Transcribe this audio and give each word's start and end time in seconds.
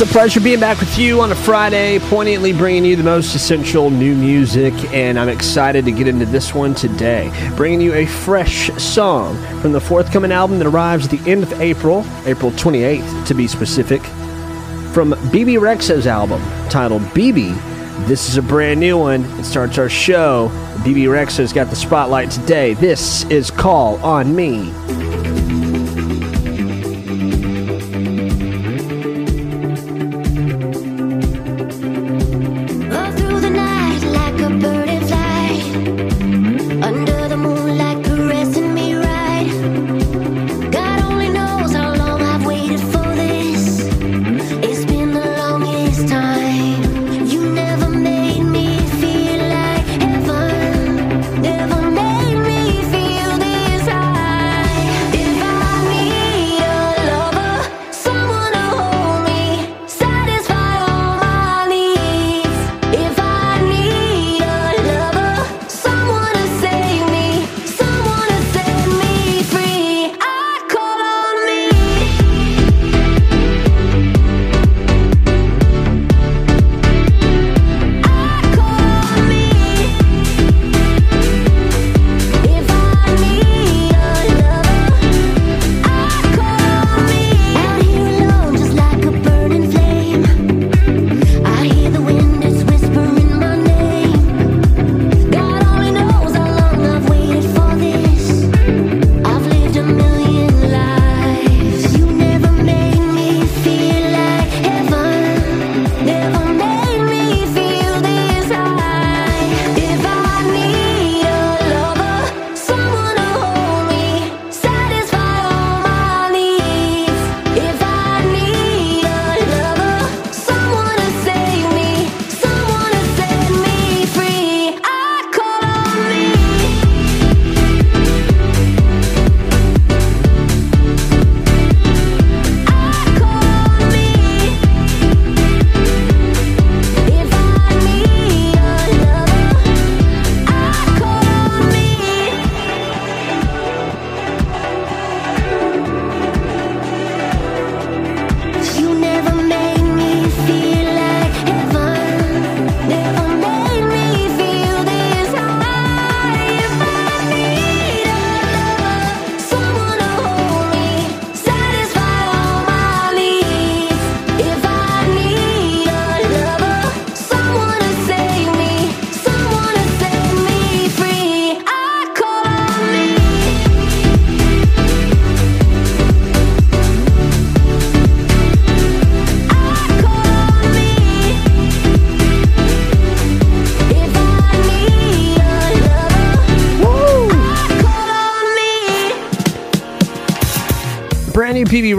It's 0.00 0.10
a 0.10 0.12
pleasure 0.14 0.40
being 0.40 0.60
back 0.60 0.80
with 0.80 0.98
you 0.98 1.20
on 1.20 1.30
a 1.30 1.34
Friday, 1.34 1.98
poignantly 1.98 2.54
bringing 2.54 2.86
you 2.86 2.96
the 2.96 3.02
most 3.02 3.34
essential 3.34 3.90
new 3.90 4.14
music, 4.14 4.72
and 4.94 5.18
I'm 5.18 5.28
excited 5.28 5.84
to 5.84 5.92
get 5.92 6.08
into 6.08 6.24
this 6.24 6.54
one 6.54 6.74
today. 6.74 7.30
Bringing 7.54 7.82
you 7.82 7.92
a 7.92 8.06
fresh 8.06 8.70
song 8.82 9.36
from 9.60 9.72
the 9.72 9.80
forthcoming 9.80 10.32
album 10.32 10.58
that 10.58 10.66
arrives 10.66 11.04
at 11.04 11.10
the 11.10 11.30
end 11.30 11.42
of 11.42 11.52
April, 11.60 12.06
April 12.24 12.50
28th 12.52 13.26
to 13.26 13.34
be 13.34 13.46
specific, 13.46 14.00
from 14.94 15.10
Bebe 15.30 15.56
Rexha's 15.56 16.06
album 16.06 16.40
titled 16.70 17.02
Bebe. 17.12 17.52
This 18.06 18.30
is 18.30 18.38
a 18.38 18.42
brand 18.42 18.80
new 18.80 18.96
one. 18.96 19.26
It 19.38 19.44
starts 19.44 19.76
our 19.76 19.90
show. 19.90 20.48
Bebe 20.82 21.04
Rexha's 21.04 21.52
got 21.52 21.68
the 21.68 21.76
spotlight 21.76 22.30
today. 22.30 22.72
This 22.72 23.24
is 23.24 23.50
Call 23.50 24.02
on 24.02 24.34
Me. 24.34 24.72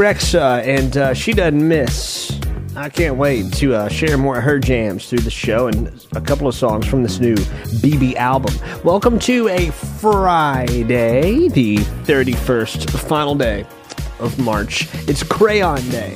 Rexha, 0.01 0.65
and 0.65 0.97
uh, 0.97 1.13
she 1.13 1.31
doesn't 1.31 1.67
miss. 1.67 2.35
I 2.75 2.89
can't 2.89 3.17
wait 3.17 3.53
to 3.53 3.75
uh, 3.75 3.87
share 3.87 4.17
more 4.17 4.39
of 4.39 4.43
her 4.43 4.57
jams 4.57 5.07
through 5.07 5.19
the 5.19 5.29
show 5.29 5.67
and 5.67 6.03
a 6.15 6.21
couple 6.21 6.47
of 6.47 6.55
songs 6.55 6.87
from 6.87 7.03
this 7.03 7.19
new 7.19 7.35
Bebe 7.83 8.17
album. 8.17 8.51
Welcome 8.83 9.19
to 9.19 9.47
a 9.49 9.69
Friday, 9.69 11.49
the 11.49 11.77
31st 11.77 12.89
final 13.01 13.35
day 13.35 13.63
of 14.17 14.39
March. 14.39 14.89
It's 15.07 15.21
Crayon 15.21 15.87
Day. 15.89 16.15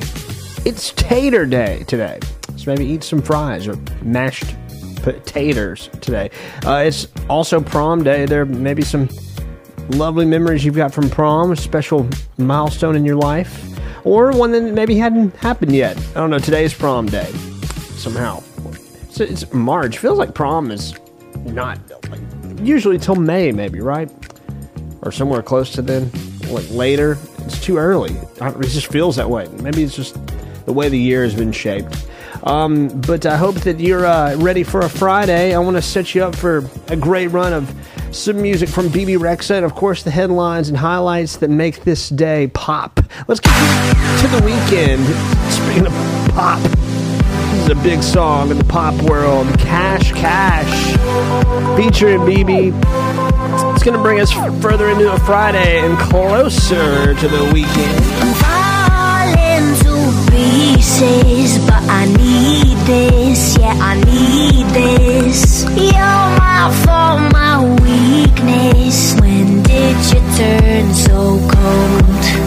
It's 0.66 0.92
Tater 0.94 1.46
Day 1.46 1.84
today. 1.84 2.20
So 2.58 2.72
maybe 2.72 2.88
eat 2.88 3.04
some 3.04 3.22
fries 3.22 3.68
or 3.68 3.76
mashed 4.02 4.56
potatoes 5.04 5.92
today. 6.02 6.32
Uh, 6.66 6.86
it's 6.88 7.08
also 7.30 7.62
Prom 7.62 8.04
Day. 8.04 8.26
There 8.26 8.46
may 8.46 8.74
be 8.74 8.82
some 8.82 9.10
lovely 9.90 10.26
memories 10.26 10.66
you've 10.66 10.76
got 10.76 10.94
from 10.94 11.10
prom, 11.10 11.52
a 11.52 11.56
special 11.56 12.08
milestone 12.38 12.96
in 12.96 13.06
your 13.06 13.16
life, 13.16 13.64
or 14.06 14.32
one 14.32 14.52
that 14.52 14.62
maybe 14.62 14.98
hadn't 14.98 15.36
happened 15.38 15.76
yet. 15.76 15.98
I 15.98 16.14
don't 16.16 16.30
know. 16.30 16.40
Today's 16.40 16.74
prom 16.74 17.08
day, 17.08 17.30
somehow. 17.98 18.42
So 19.10 19.24
it's 19.24 19.52
March. 19.54 19.98
Feels 19.98 20.18
like 20.18 20.34
prom 20.34 20.72
is 20.72 20.94
not 21.46 21.80
like, 22.10 22.20
usually 22.62 22.98
till 22.98 23.16
May, 23.16 23.52
maybe 23.52 23.80
right, 23.80 24.10
or 25.02 25.12
somewhere 25.12 25.42
close 25.42 25.72
to 25.74 25.82
then, 25.82 26.12
like 26.50 26.70
later. 26.72 27.18
It's 27.40 27.62
too 27.64 27.78
early. 27.78 28.12
It 28.42 28.70
just 28.70 28.88
feels 28.88 29.16
that 29.18 29.30
way. 29.30 29.48
Maybe 29.62 29.84
it's 29.84 29.96
just 29.96 30.18
the 30.66 30.74
way 30.74 30.90
the 30.90 31.00
year 31.00 31.24
has 31.24 31.36
been 31.36 31.52
shaped. 31.52 32.08
Um, 32.44 32.90
but 33.02 33.26
I 33.26 33.38
hope 33.38 33.56
that 33.62 33.80
you're 33.80 34.06
uh, 34.06 34.36
ready 34.38 34.64
for 34.64 34.82
a 34.82 34.90
Friday. 34.90 35.54
I 35.54 35.60
want 35.60 35.78
to 35.78 35.82
set 35.82 36.14
you 36.14 36.24
up 36.24 36.36
for 36.36 36.70
a 36.88 36.96
great 36.96 37.28
run 37.28 37.54
of 37.54 37.74
some 38.12 38.42
music 38.42 38.70
from 38.70 38.90
Bebe 38.90 39.14
Rexha, 39.14 39.56
and 39.56 39.66
of 39.66 39.76
course 39.76 40.04
the 40.04 40.12
headlines 40.12 40.70
and 40.70 40.78
highlights 40.78 41.38
that 41.38 41.50
make 41.50 41.84
this 41.84 42.10
day 42.10 42.48
pop. 42.54 43.00
Let's 43.28 43.40
get 43.40 43.54
to 44.22 44.28
the 44.28 44.42
weekend. 44.46 45.06
Speaking 45.52 45.86
of 45.86 45.94
pop, 46.34 46.62
this 46.62 47.64
is 47.64 47.70
a 47.70 47.76
big 47.84 48.02
song 48.04 48.52
in 48.52 48.58
the 48.58 48.64
pop 48.64 48.94
world. 49.04 49.48
Cash 49.60 50.12
Cash, 50.14 50.96
featuring 51.78 52.26
Bebe. 52.26 52.72
It's 53.74 53.84
going 53.84 53.98
to 53.98 54.02
bring 54.02 54.20
us 54.20 54.32
further 54.62 54.90
into 54.90 55.12
a 55.12 55.20
Friday 55.20 55.80
and 55.80 55.98
closer 55.98 57.14
to 57.14 57.28
the 57.28 57.52
weekend. 57.54 58.35
Pieces, 60.56 61.58
but 61.68 61.84
I 61.90 62.06
need 62.06 62.78
this. 62.88 63.58
Yeah, 63.58 63.76
I 63.92 63.94
need 64.12 64.66
this. 64.68 65.64
You're 65.76 66.28
my 66.40 66.72
fault, 66.84 67.22
my 67.34 67.56
weakness. 67.84 69.20
When 69.20 69.64
did 69.64 69.98
you 70.12 70.22
turn 70.38 70.94
so 70.94 71.40
cold? 71.52 72.45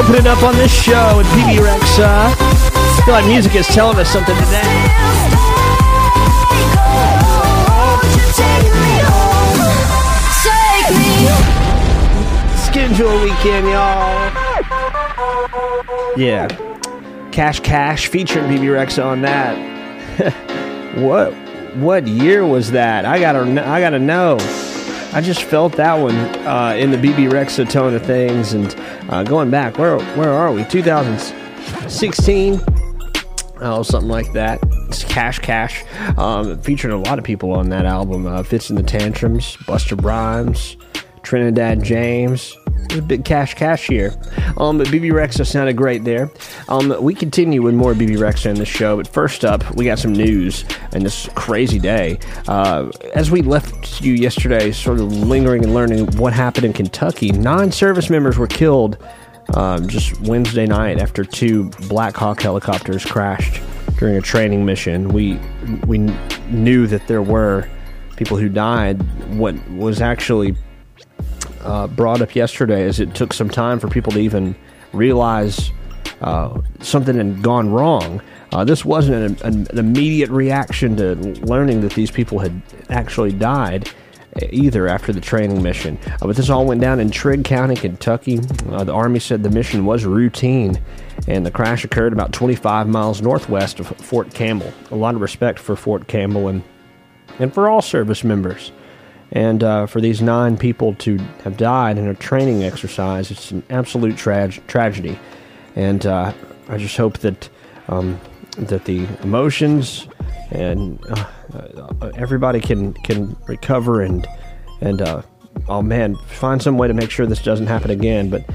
Coming 0.06 0.28
up 0.28 0.44
on 0.44 0.54
this 0.54 0.72
show 0.72 1.18
with 1.18 1.25
Bebe 1.31 1.57
Rexha. 1.60 2.06
I 2.06 2.31
uh, 2.31 3.06
feel 3.06 3.16
like 3.16 3.25
music 3.25 3.56
is 3.56 3.66
telling 3.66 3.98
us 3.98 4.07
something 4.07 4.36
today. 4.36 4.62
Schedule 12.68 13.19
weekend, 13.24 13.66
y'all. 13.66 14.31
Yeah. 16.16 16.50
Cash 17.31 17.62
Cash 17.62 18.06
featuring 18.07 18.48
Bebe 18.48 18.69
Rex 18.69 19.00
on 19.00 19.24
that. 19.24 19.57
what 20.98 21.34
what 21.78 22.06
year 22.06 22.46
was 22.46 22.69
that? 22.72 23.06
I 23.06 23.19
gotta 23.19 23.40
I 23.68 23.80
gotta 23.80 23.98
know. 23.98 24.38
I 25.15 25.21
just 25.21 25.44
felt 25.44 25.77
that 25.77 25.94
one 25.94 26.13
uh, 26.45 26.75
in 26.77 26.91
the 26.91 26.97
Bebe 26.97 27.23
Rexha 27.27 27.69
tone 27.69 27.95
of 27.95 28.06
things, 28.06 28.51
and 28.51 28.75
uh, 29.09 29.23
going 29.23 29.50
back, 29.50 29.77
where 29.77 29.97
where 29.97 30.33
are 30.33 30.51
we? 30.51 30.65
2016, 30.65 32.62
oh 33.62 33.81
something 33.81 34.09
like 34.09 34.33
that. 34.33 34.59
It's 34.89 35.06
Cash 35.06 35.39
Cash 35.39 35.85
um, 36.17 36.59
a 36.59 36.97
lot 36.97 37.17
of 37.17 37.23
people 37.23 37.53
on 37.53 37.69
that 37.69 37.85
album. 37.85 38.27
Uh, 38.27 38.44
Fitz 38.44 38.69
and 38.69 38.77
the 38.77 38.83
Tantrums, 38.83 39.56
Busta 39.62 40.03
Rhymes, 40.03 40.75
Trinidad 41.23 41.81
James. 41.81 42.53
A 42.97 43.01
big 43.01 43.25
cash 43.25 43.53
cash 43.56 43.88
here. 43.88 44.13
Um, 44.57 44.77
but 44.77 44.89
Bebe 44.89 45.09
Rexha 45.09 45.45
sounded 45.45 45.75
great 45.75 46.03
there. 46.03 46.31
Um, 46.69 46.95
we 47.01 47.13
continue 47.13 47.62
with 47.62 47.74
more 47.74 47.94
Bebe 47.94 48.15
Rexha 48.15 48.47
in 48.47 48.56
the 48.56 48.65
show, 48.65 48.97
but 48.97 49.07
first 49.07 49.44
up, 49.44 49.75
we 49.75 49.86
got 49.86 50.00
some 50.00 50.13
news 50.13 50.63
in 50.94 51.03
this 51.03 51.30
crazy 51.36 51.80
day. 51.80 52.19
Uh, 52.47 52.89
as 53.13 53.31
we 53.31 53.42
left 53.42 54.01
you 54.01 54.13
yesterday, 54.13 54.71
sort 54.71 55.00
of 55.00 55.12
lingering 55.12 55.63
and 55.63 55.74
learning 55.74 56.06
what 56.18 56.31
happened 56.31 56.65
in 56.65 56.74
Kentucky, 56.74 57.31
nine 57.31 57.71
service 57.71 58.09
members 58.09 58.38
were 58.38 58.47
killed 58.47 58.97
um, 59.53 59.88
just 59.88 60.19
Wednesday 60.21 60.65
night 60.65 61.00
after 61.00 61.24
two 61.24 61.69
Black 61.88 62.15
Hawk 62.15 62.42
helicopters 62.42 63.06
crashed 63.06 63.62
during 63.97 64.15
a 64.15 64.21
training 64.21 64.65
mission. 64.65 65.09
We 65.09 65.39
we 65.86 66.00
knew 66.50 66.88
that 66.88 67.07
there 67.07 67.21
were 67.21 67.68
people 68.15 68.38
who 68.38 68.50
died. 68.50 69.01
What 69.38 69.56
was 69.69 70.01
actually 70.01 70.56
uh, 71.65 71.88
brought 71.88 72.21
up 72.21 72.35
yesterday 72.35 72.83
is 72.83 72.99
it 72.99 73.13
took 73.16 73.33
some 73.33 73.49
time 73.49 73.80
for 73.80 73.87
people 73.87 74.11
to 74.13 74.19
even 74.19 74.56
realize 74.94 75.71
uh, 76.21 76.61
something 76.80 77.18
had 77.18 77.42
gone 77.42 77.69
wrong. 77.69 78.21
Uh, 78.51 78.63
this 78.63 78.85
wasn't 78.85 79.42
an, 79.42 79.68
an 79.68 79.78
immediate 79.78 80.30
reaction 80.30 80.95
to 80.95 81.16
learning 81.45 81.81
that 81.81 81.94
these 81.94 82.11
people 82.11 82.40
had 82.40 82.61
actually 82.90 83.31
died 83.31 83.90
either 84.51 84.87
after 84.87 85.13
the 85.13 85.21
training 85.21 85.61
mission. 85.61 85.97
Uh, 86.06 86.28
but 86.28 86.35
this 86.35 86.49
all 86.49 86.66
went 86.66 86.81
down 86.81 86.99
in 86.99 87.09
Trigg 87.09 87.44
County, 87.44 87.75
Kentucky. 87.75 88.40
Uh, 88.69 88.83
the 88.83 88.94
Army 88.94 89.19
said 89.19 89.44
the 89.44 89.49
mission 89.49 89.85
was 89.85 90.06
routine, 90.06 90.80
and 91.28 91.45
the 91.45 91.51
crash 91.51 91.85
occurred 91.85 92.13
about 92.13 92.33
25 92.33 92.87
miles 92.87 93.21
northwest 93.21 93.80
of 93.80 93.87
Fort 93.87 94.33
Campbell. 94.33 94.73
A 94.92 94.95
lot 94.95 95.16
of 95.16 95.21
respect 95.21 95.59
for 95.59 95.75
Fort 95.75 96.07
Campbell 96.07 96.49
and, 96.49 96.63
and 97.40 97.54
for 97.54 97.69
all 97.69 97.81
service 97.81 98.23
members. 98.23 98.71
And 99.35 99.63
uh, 99.63 99.85
for 99.85 99.99
these 99.99 100.21
nine 100.21 100.57
people 100.57 100.95
to 100.95 101.18
have 101.44 101.57
died 101.57 101.97
in 101.97 102.07
a 102.07 102.15
training 102.15 102.63
exercise, 102.63 103.30
it's 103.30 103.51
an 103.51 103.63
absolute 103.69 104.15
tra- 104.18 104.49
tragedy. 104.68 105.19
And 105.75 106.06
uh, 106.06 106.31
I 106.69 106.77
just 106.77 106.95
hope 106.95 107.19
that 107.19 107.49
um, 107.89 108.19
that 108.57 108.85
the 108.85 109.06
emotions 109.21 110.07
and 110.51 110.99
uh, 111.09 111.25
uh, 112.01 112.11
everybody 112.15 112.61
can 112.61 112.94
can 112.94 113.35
recover 113.47 114.01
and 114.01 114.25
and 114.80 115.01
uh, 115.01 115.21
oh 115.68 115.81
man, 115.81 116.15
find 116.27 116.61
some 116.61 116.77
way 116.77 116.87
to 116.87 116.94
make 116.94 117.11
sure 117.11 117.25
this 117.25 117.44
doesn't 117.44 117.68
happen 117.68 117.92
again. 117.92 118.30
But 118.30 118.45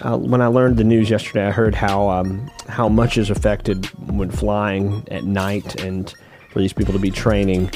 uh, 0.00 0.16
when 0.16 0.40
I 0.40 0.46
learned 0.46 0.78
the 0.78 0.84
news 0.84 1.10
yesterday, 1.10 1.46
I 1.46 1.50
heard 1.50 1.74
how 1.74 2.08
um, 2.08 2.50
how 2.68 2.88
much 2.88 3.18
is 3.18 3.28
affected 3.28 3.84
when 4.10 4.30
flying 4.30 5.06
at 5.10 5.24
night, 5.24 5.78
and 5.82 6.12
for 6.48 6.60
these 6.60 6.72
people 6.72 6.94
to 6.94 7.00
be 7.00 7.10
training. 7.10 7.70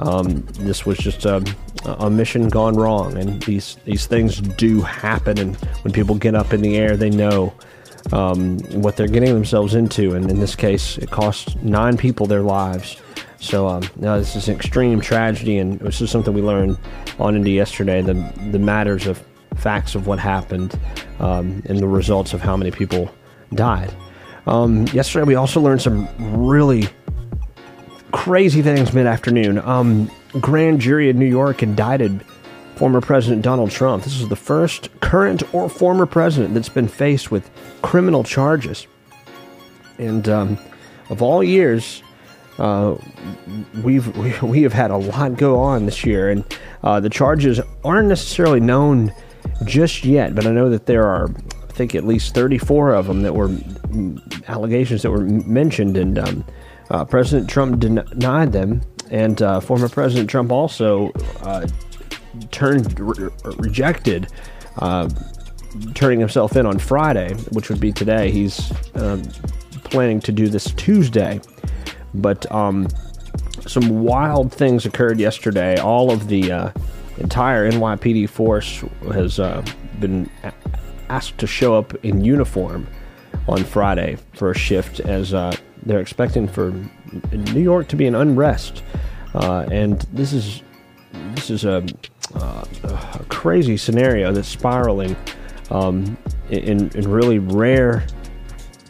Um, 0.00 0.40
this 0.58 0.86
was 0.86 0.98
just 0.98 1.26
a, 1.26 1.44
a 1.84 2.08
mission 2.10 2.48
gone 2.48 2.74
wrong, 2.74 3.16
and 3.16 3.42
these 3.42 3.76
these 3.84 4.06
things 4.06 4.40
do 4.40 4.80
happen. 4.80 5.38
And 5.38 5.56
when 5.82 5.92
people 5.92 6.14
get 6.14 6.34
up 6.34 6.52
in 6.52 6.62
the 6.62 6.76
air, 6.76 6.96
they 6.96 7.10
know 7.10 7.52
um, 8.12 8.58
what 8.82 8.96
they're 8.96 9.08
getting 9.08 9.34
themselves 9.34 9.74
into. 9.74 10.14
And 10.14 10.30
in 10.30 10.40
this 10.40 10.56
case, 10.56 10.98
it 10.98 11.10
cost 11.10 11.62
nine 11.62 11.96
people 11.96 12.26
their 12.26 12.42
lives. 12.42 12.96
So 13.40 13.68
um, 13.68 13.82
now 13.96 14.18
this 14.18 14.36
is 14.36 14.48
an 14.48 14.56
extreme 14.56 15.00
tragedy, 15.00 15.58
and 15.58 15.78
this 15.80 16.00
is 16.00 16.10
something 16.10 16.34
we 16.34 16.42
learned 16.42 16.78
on 17.18 17.36
into 17.36 17.50
yesterday. 17.50 18.00
The 18.00 18.14
the 18.50 18.58
matters 18.58 19.06
of 19.06 19.22
facts 19.56 19.94
of 19.94 20.06
what 20.06 20.18
happened 20.18 20.78
um, 21.18 21.62
and 21.66 21.78
the 21.78 21.88
results 21.88 22.32
of 22.32 22.40
how 22.40 22.56
many 22.56 22.70
people 22.70 23.10
died. 23.54 23.94
Um, 24.46 24.86
yesterday, 24.88 25.24
we 25.24 25.34
also 25.34 25.60
learned 25.60 25.82
some 25.82 26.08
really 26.18 26.88
crazy 28.12 28.62
things 28.62 28.92
mid 28.92 29.06
afternoon. 29.06 29.58
Um, 29.58 30.10
grand 30.40 30.80
jury 30.80 31.10
in 31.10 31.18
New 31.18 31.26
York 31.26 31.62
indicted 31.62 32.24
former 32.76 33.00
President 33.00 33.42
Donald 33.42 33.70
Trump. 33.70 34.04
This 34.04 34.18
is 34.20 34.28
the 34.28 34.36
first 34.36 34.88
current 35.00 35.42
or 35.54 35.68
former 35.68 36.06
president 36.06 36.54
that's 36.54 36.70
been 36.70 36.88
faced 36.88 37.30
with 37.30 37.50
criminal 37.82 38.24
charges. 38.24 38.86
And 39.98 40.28
um, 40.28 40.58
of 41.10 41.20
all 41.20 41.44
years, 41.44 42.02
uh, 42.58 42.96
we've 43.82 44.16
we, 44.16 44.38
we 44.42 44.62
have 44.62 44.72
had 44.72 44.90
a 44.90 44.96
lot 44.96 45.36
go 45.36 45.58
on 45.58 45.86
this 45.86 46.04
year, 46.04 46.30
and 46.30 46.44
uh, 46.82 47.00
the 47.00 47.10
charges 47.10 47.60
aren't 47.84 48.08
necessarily 48.08 48.60
known 48.60 49.12
just 49.64 50.04
yet. 50.04 50.34
But 50.34 50.46
I 50.46 50.50
know 50.52 50.70
that 50.70 50.86
there 50.86 51.06
are, 51.06 51.28
I 51.28 51.72
think, 51.72 51.94
at 51.94 52.04
least 52.04 52.34
thirty-four 52.34 52.94
of 52.94 53.06
them 53.06 53.22
that 53.22 53.34
were 53.34 53.48
mm, 53.48 54.48
allegations 54.48 55.02
that 55.02 55.10
were 55.10 55.24
mentioned, 55.24 55.96
and 55.96 56.18
um, 56.18 56.44
uh, 56.90 57.04
President 57.04 57.48
Trump 57.48 57.80
den- 57.80 58.06
denied 58.10 58.52
them, 58.52 58.82
and 59.10 59.40
uh, 59.42 59.60
former 59.60 59.88
President 59.88 60.28
Trump 60.28 60.52
also 60.52 61.10
uh, 61.42 61.66
turned 62.50 62.98
re- 62.98 63.30
rejected. 63.58 64.28
Uh, 64.78 65.08
turning 65.94 66.18
himself 66.18 66.56
in 66.56 66.66
on 66.66 66.78
Friday, 66.78 67.32
which 67.52 67.68
would 67.68 67.80
be 67.80 67.92
today. 67.92 68.30
He's 68.30 68.72
um, 68.96 69.22
planning 69.84 70.20
to 70.20 70.32
do 70.32 70.48
this 70.48 70.72
Tuesday. 70.72 71.40
But 72.14 72.50
um, 72.50 72.88
some 73.66 74.02
wild 74.02 74.52
things 74.52 74.84
occurred 74.84 75.20
yesterday. 75.20 75.78
All 75.78 76.10
of 76.10 76.28
the 76.28 76.50
uh, 76.50 76.70
entire 77.18 77.70
NYPD 77.70 78.28
force 78.28 78.82
has 79.12 79.38
uh, 79.38 79.64
been 80.00 80.28
asked 81.08 81.38
to 81.38 81.46
show 81.46 81.74
up 81.74 81.94
in 82.04 82.24
uniform 82.24 82.86
on 83.50 83.64
Friday 83.64 84.16
for 84.32 84.50
a 84.50 84.54
shift 84.56 85.00
as 85.00 85.34
uh, 85.34 85.54
they're 85.84 86.00
expecting 86.00 86.46
for 86.46 86.72
New 87.32 87.60
York 87.60 87.88
to 87.88 87.96
be 87.96 88.06
an 88.06 88.14
unrest. 88.14 88.82
Uh, 89.34 89.66
and 89.70 90.00
this 90.12 90.32
is 90.32 90.62
this 91.34 91.50
is 91.50 91.64
a, 91.64 91.84
uh, 92.34 92.64
a 92.84 93.24
crazy 93.28 93.76
scenario 93.76 94.32
that's 94.32 94.48
spiraling 94.48 95.16
um, 95.70 96.16
in, 96.50 96.88
in 96.96 97.10
really 97.10 97.38
rare 97.38 98.06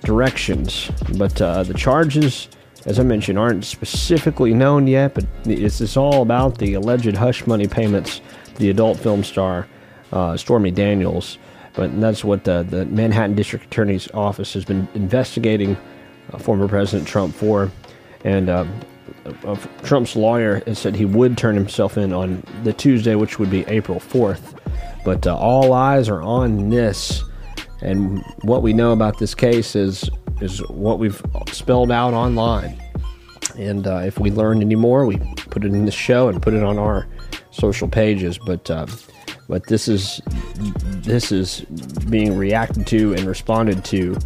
directions. 0.03 0.91
But 1.17 1.41
uh, 1.41 1.63
the 1.63 1.75
charges, 1.75 2.49
as 2.87 2.99
I 2.99 3.03
mentioned, 3.03 3.39
aren't 3.39 3.65
specifically 3.65 4.53
known 4.53 4.87
yet. 4.87 5.15
But 5.15 5.25
this 5.45 5.81
is 5.81 5.97
all 5.97 6.23
about 6.23 6.59
the 6.59 6.75
alleged 6.75 7.17
hush 7.17 7.47
money 7.47 7.67
payments 7.67 8.21
the 8.57 8.71
adult 8.71 8.99
film 8.99 9.25
star 9.25 9.67
uh, 10.13 10.37
Stormy 10.37 10.71
Daniels. 10.71 11.39
But 11.81 11.99
that's 11.99 12.23
what 12.23 12.45
the, 12.45 12.63
the 12.63 12.85
Manhattan 12.85 13.35
District 13.35 13.65
Attorney's 13.65 14.07
Office 14.13 14.53
has 14.53 14.67
been 14.67 14.87
investigating 14.93 15.79
uh, 16.31 16.37
former 16.37 16.69
President 16.69 17.09
Trump 17.09 17.35
for. 17.35 17.73
And 18.23 18.51
uh, 18.51 18.67
uh, 19.47 19.57
Trump's 19.83 20.15
lawyer 20.15 20.63
has 20.67 20.79
said 20.79 20.95
he 20.95 21.07
would 21.07 21.39
turn 21.39 21.55
himself 21.55 21.97
in 21.97 22.13
on 22.13 22.43
the 22.65 22.75
Tuesday, 22.75 23.15
which 23.15 23.39
would 23.39 23.49
be 23.49 23.65
April 23.67 23.99
4th. 23.99 24.59
But 25.07 25.27
uh, 25.27 25.35
all 25.35 25.73
eyes 25.73 26.11
are 26.11 26.21
on 26.21 26.69
this. 26.69 27.25
And 27.81 28.23
what 28.43 28.61
we 28.61 28.75
know 28.75 28.93
about 28.93 29.19
this 29.19 29.35
case 29.35 29.75
is 29.75 30.11
is 30.43 30.59
what 30.69 30.99
we've 30.99 31.23
spelled 31.51 31.91
out 31.91 32.13
online. 32.13 32.79
And 33.57 33.87
uh, 33.87 34.03
if 34.05 34.19
we 34.19 34.31
learn 34.31 34.61
any 34.61 34.77
more, 34.77 35.07
we 35.07 35.17
put 35.17 35.65
it 35.65 35.73
in 35.73 35.87
the 35.87 35.91
show 35.91 36.29
and 36.29 36.43
put 36.43 36.53
it 36.53 36.63
on 36.63 36.79
our 36.79 37.07
social 37.53 37.89
pages. 37.89 38.37
But 38.37 38.71
uh, 38.71 38.85
but 39.51 39.67
this 39.67 39.89
is 39.89 40.23
this 41.03 41.33
is 41.33 41.63
being 42.09 42.39
reacted 42.39 42.87
to 42.87 43.13
and 43.15 43.27
responded 43.27 43.85
to 43.85 44.17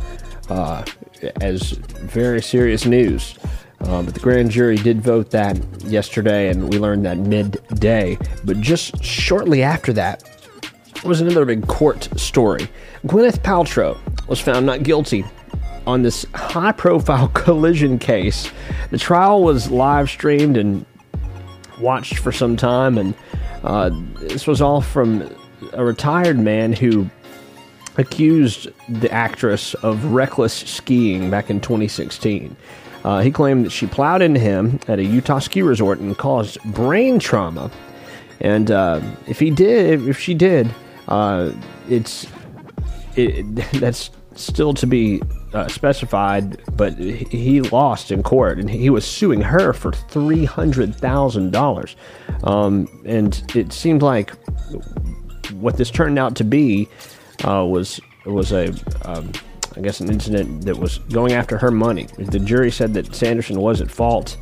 uh, 0.50 0.84
as 1.40 1.72
very 1.72 2.42
serious 2.42 2.84
news. 2.84 3.34
Uh, 3.80 4.02
but 4.02 4.14
the 4.14 4.20
grand 4.20 4.50
jury 4.50 4.76
did 4.76 5.00
vote 5.00 5.30
that 5.30 5.58
yesterday, 5.82 6.48
and 6.48 6.70
we 6.70 6.78
learned 6.78 7.04
that 7.04 7.18
midday. 7.18 8.16
But 8.44 8.60
just 8.60 9.02
shortly 9.02 9.62
after 9.62 9.92
that, 9.94 10.22
was 11.04 11.20
another 11.20 11.44
big 11.44 11.66
court 11.66 12.08
story. 12.18 12.68
Gwyneth 13.06 13.40
Paltrow 13.40 13.98
was 14.26 14.40
found 14.40 14.64
not 14.64 14.82
guilty 14.82 15.24
on 15.86 16.02
this 16.02 16.24
high 16.34 16.72
profile 16.72 17.28
collision 17.34 17.98
case. 17.98 18.50
The 18.90 18.98
trial 18.98 19.42
was 19.42 19.70
live 19.70 20.08
streamed 20.08 20.56
and 20.56 20.86
watched 21.80 22.18
for 22.18 22.32
some 22.32 22.56
time, 22.56 22.96
and 22.96 23.14
uh, 23.64 23.90
this 24.20 24.46
was 24.46 24.60
all 24.60 24.80
from 24.80 25.28
a 25.72 25.84
retired 25.84 26.38
man 26.38 26.72
who 26.72 27.08
accused 27.96 28.68
the 28.88 29.10
actress 29.10 29.74
of 29.74 30.04
reckless 30.06 30.52
skiing 30.52 31.30
back 31.30 31.48
in 31.48 31.60
2016. 31.60 32.56
Uh, 33.04 33.20
he 33.20 33.30
claimed 33.30 33.66
that 33.66 33.70
she 33.70 33.86
plowed 33.86 34.22
into 34.22 34.40
him 34.40 34.78
at 34.88 34.98
a 34.98 35.04
Utah 35.04 35.38
ski 35.38 35.62
resort 35.62 35.98
and 35.98 36.16
caused 36.16 36.62
brain 36.64 37.18
trauma. 37.18 37.70
And 38.40 38.70
uh, 38.70 39.00
if 39.26 39.38
he 39.38 39.50
did, 39.50 40.08
if 40.08 40.18
she 40.18 40.34
did, 40.34 40.70
uh, 41.08 41.50
it's 41.88 42.26
it, 43.16 43.44
that's 43.80 44.10
still 44.34 44.74
to 44.74 44.86
be 44.86 45.22
uh, 45.54 45.68
specified. 45.68 46.60
But 46.76 46.98
he- 46.98 47.54
lost 47.62 48.10
in 48.10 48.22
court, 48.22 48.58
and 48.58 48.68
he 48.68 48.90
was 48.90 49.04
suing 49.04 49.40
her 49.40 49.72
for 49.72 49.92
three 49.92 50.44
hundred 50.44 50.94
thousand 50.94 51.52
dollars. 51.52 51.96
Um, 52.42 52.88
and 53.06 53.42
it 53.54 53.72
seemed 53.72 54.02
like 54.02 54.32
what 55.52 55.76
this 55.76 55.90
turned 55.90 56.18
out 56.18 56.36
to 56.36 56.44
be 56.44 56.88
uh, 57.44 57.64
was 57.64 58.00
was 58.26 58.52
a 58.52 58.74
um, 59.04 59.32
I 59.76 59.80
guess 59.80 60.00
an 60.00 60.10
incident 60.10 60.64
that 60.66 60.76
was 60.76 60.98
going 60.98 61.32
after 61.32 61.58
her 61.58 61.70
money. 61.70 62.06
The 62.18 62.38
jury 62.38 62.70
said 62.70 62.94
that 62.94 63.14
Sanderson 63.14 63.60
was 63.60 63.80
at 63.80 63.90
fault 63.90 64.36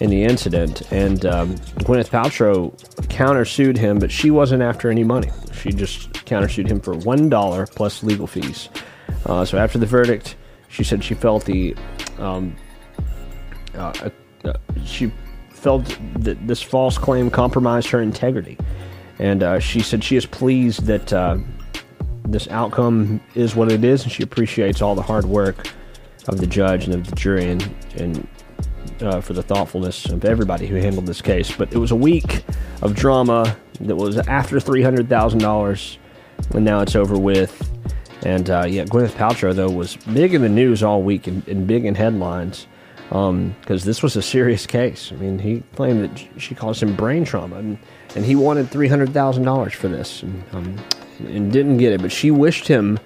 in 0.00 0.10
the 0.10 0.24
incident, 0.24 0.82
and 0.92 1.24
um, 1.26 1.54
Gwyneth 1.86 2.10
Paltrow 2.10 2.72
countersued 3.08 3.76
him, 3.76 3.98
but 3.98 4.10
she 4.10 4.30
wasn't 4.30 4.62
after 4.62 4.90
any 4.90 5.04
money. 5.04 5.30
She 5.52 5.70
just 5.70 6.12
countersued 6.26 6.68
him 6.68 6.80
for 6.80 6.94
one 6.94 7.28
dollar 7.28 7.66
plus 7.66 8.02
legal 8.02 8.26
fees. 8.26 8.68
Uh, 9.26 9.44
so 9.44 9.56
after 9.56 9.78
the 9.78 9.86
verdict, 9.86 10.36
she 10.74 10.82
said 10.82 11.04
she 11.04 11.14
felt 11.14 11.44
the 11.44 11.76
um, 12.18 12.56
uh, 13.76 14.10
uh, 14.44 14.52
she 14.84 15.12
felt 15.50 15.96
that 16.16 16.46
this 16.48 16.60
false 16.60 16.98
claim 16.98 17.30
compromised 17.30 17.88
her 17.90 18.02
integrity, 18.02 18.58
and 19.20 19.44
uh, 19.44 19.60
she 19.60 19.80
said 19.80 20.02
she 20.02 20.16
is 20.16 20.26
pleased 20.26 20.86
that 20.86 21.12
uh, 21.12 21.38
this 22.24 22.48
outcome 22.48 23.20
is 23.36 23.54
what 23.54 23.70
it 23.70 23.84
is, 23.84 24.02
and 24.02 24.10
she 24.10 24.24
appreciates 24.24 24.82
all 24.82 24.96
the 24.96 25.02
hard 25.02 25.24
work 25.24 25.68
of 26.26 26.40
the 26.40 26.46
judge 26.46 26.86
and 26.86 26.94
of 26.94 27.06
the 27.08 27.14
jury, 27.14 27.48
and 27.52 27.62
and 27.96 28.26
uh, 29.00 29.20
for 29.20 29.32
the 29.32 29.42
thoughtfulness 29.42 30.06
of 30.06 30.24
everybody 30.24 30.66
who 30.66 30.74
handled 30.74 31.06
this 31.06 31.22
case. 31.22 31.54
But 31.56 31.72
it 31.72 31.78
was 31.78 31.92
a 31.92 31.96
week 31.96 32.44
of 32.82 32.96
drama 32.96 33.56
that 33.80 33.94
was 33.94 34.18
after 34.18 34.58
three 34.58 34.82
hundred 34.82 35.08
thousand 35.08 35.38
dollars, 35.38 35.98
and 36.52 36.64
now 36.64 36.80
it's 36.80 36.96
over 36.96 37.16
with. 37.16 37.70
And 38.24 38.48
uh, 38.48 38.64
yeah, 38.66 38.84
Gwyneth 38.84 39.12
Paltrow 39.12 39.54
though 39.54 39.70
was 39.70 39.96
big 39.96 40.34
in 40.34 40.42
the 40.42 40.48
news 40.48 40.82
all 40.82 41.02
week 41.02 41.26
and, 41.26 41.46
and 41.46 41.66
big 41.66 41.84
in 41.84 41.94
headlines 41.94 42.66
because 43.08 43.84
this 43.84 44.02
was 44.02 44.16
a 44.16 44.22
serious 44.22 44.66
case. 44.66 45.12
I 45.12 45.16
mean, 45.16 45.38
he 45.38 45.62
claimed 45.76 46.02
that 46.02 46.40
she 46.40 46.54
caused 46.54 46.82
him 46.82 46.96
brain 46.96 47.24
trauma, 47.24 47.56
and, 47.56 47.78
and 48.16 48.24
he 48.24 48.34
wanted 48.34 48.70
three 48.70 48.88
hundred 48.88 49.12
thousand 49.12 49.44
dollars 49.44 49.74
for 49.74 49.88
this, 49.88 50.22
and, 50.22 50.42
um, 50.52 50.78
and 51.20 51.52
didn't 51.52 51.76
get 51.76 51.92
it. 51.92 52.02
But 52.02 52.10
she 52.10 52.30
wished 52.30 52.66
him 52.66 52.98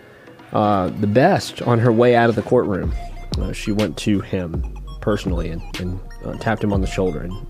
uh, 0.52 0.88
the 0.88 1.06
best 1.06 1.60
on 1.62 1.78
her 1.80 1.92
way 1.92 2.14
out 2.14 2.30
of 2.30 2.36
the 2.36 2.42
courtroom. 2.42 2.94
Uh, 3.38 3.52
she 3.52 3.72
went 3.72 3.96
to 3.98 4.20
him 4.20 4.74
personally 5.00 5.50
and, 5.50 5.62
and 5.80 6.00
uh, 6.24 6.34
tapped 6.38 6.62
him 6.62 6.72
on 6.72 6.80
the 6.80 6.86
shoulder 6.86 7.20
and 7.20 7.46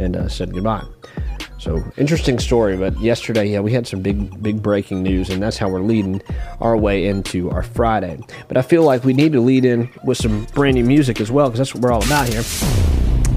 and 0.00 0.16
uh, 0.16 0.28
said 0.28 0.52
goodbye. 0.52 0.84
So 1.64 1.82
interesting 1.96 2.38
story, 2.38 2.76
but 2.76 3.00
yesterday, 3.00 3.46
yeah, 3.46 3.60
we 3.60 3.72
had 3.72 3.86
some 3.86 4.02
big, 4.02 4.42
big 4.42 4.62
breaking 4.62 5.02
news, 5.02 5.30
and 5.30 5.42
that's 5.42 5.56
how 5.56 5.70
we're 5.70 5.80
leading 5.80 6.20
our 6.60 6.76
way 6.76 7.06
into 7.06 7.50
our 7.50 7.62
Friday. 7.62 8.20
But 8.48 8.58
I 8.58 8.62
feel 8.62 8.82
like 8.82 9.02
we 9.02 9.14
need 9.14 9.32
to 9.32 9.40
lead 9.40 9.64
in 9.64 9.88
with 10.04 10.18
some 10.18 10.44
brand 10.52 10.74
new 10.74 10.84
music 10.84 11.22
as 11.22 11.30
well, 11.30 11.48
because 11.48 11.60
that's 11.60 11.74
what 11.74 11.82
we're 11.82 11.90
all 11.90 12.04
about 12.04 12.28
here. 12.28 12.42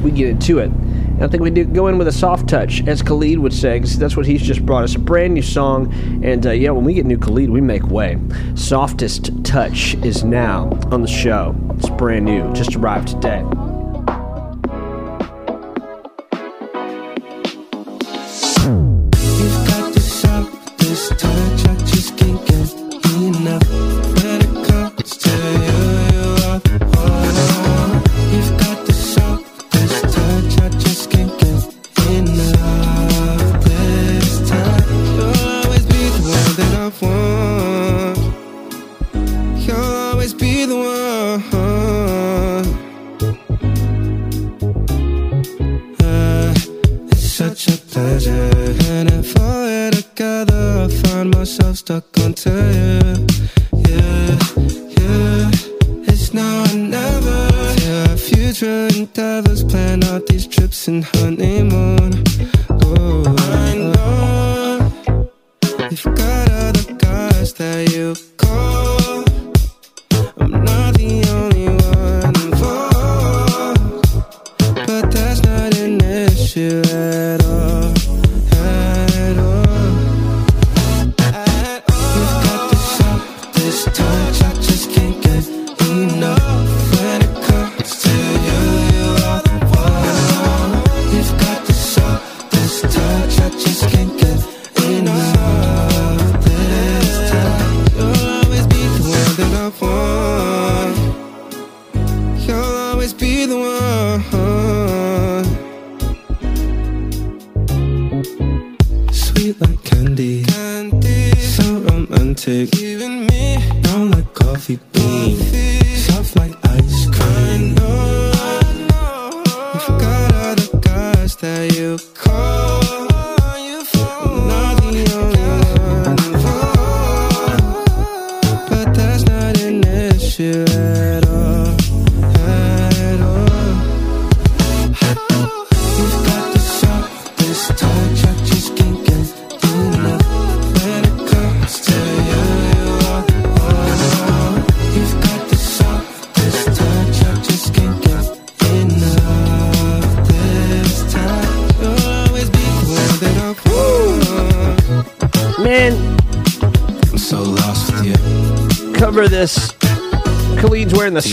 We 0.03 0.11
get 0.11 0.27
into 0.27 0.59
it. 0.59 0.71
And 0.71 1.23
I 1.23 1.29
think 1.29 1.41
we 1.41 1.49
do 1.51 1.63
go 1.63 1.87
in 1.87 1.97
with 1.97 2.09
a 2.09 2.11
soft 2.11 2.49
touch, 2.49 2.85
as 2.85 3.01
Khalid 3.01 3.39
would 3.39 3.53
say, 3.53 3.77
because 3.77 3.97
that's 3.97 4.17
what 4.17 4.25
he's 4.25 4.41
just 4.41 4.65
brought 4.65 4.83
us 4.83 4.95
a 4.95 4.99
brand 4.99 5.33
new 5.33 5.41
song. 5.41 5.93
And 6.21 6.45
uh, 6.45 6.51
yeah, 6.51 6.71
when 6.71 6.83
we 6.83 6.95
get 6.95 7.05
new 7.05 7.17
Khalid, 7.17 7.49
we 7.49 7.61
make 7.61 7.87
way. 7.87 8.19
Softest 8.55 9.31
Touch 9.45 9.95
is 10.03 10.25
now 10.25 10.77
on 10.91 11.01
the 11.01 11.07
show. 11.07 11.55
It's 11.77 11.89
brand 11.91 12.25
new, 12.25 12.51
just 12.51 12.75
arrived 12.75 13.07
today. 13.07 13.45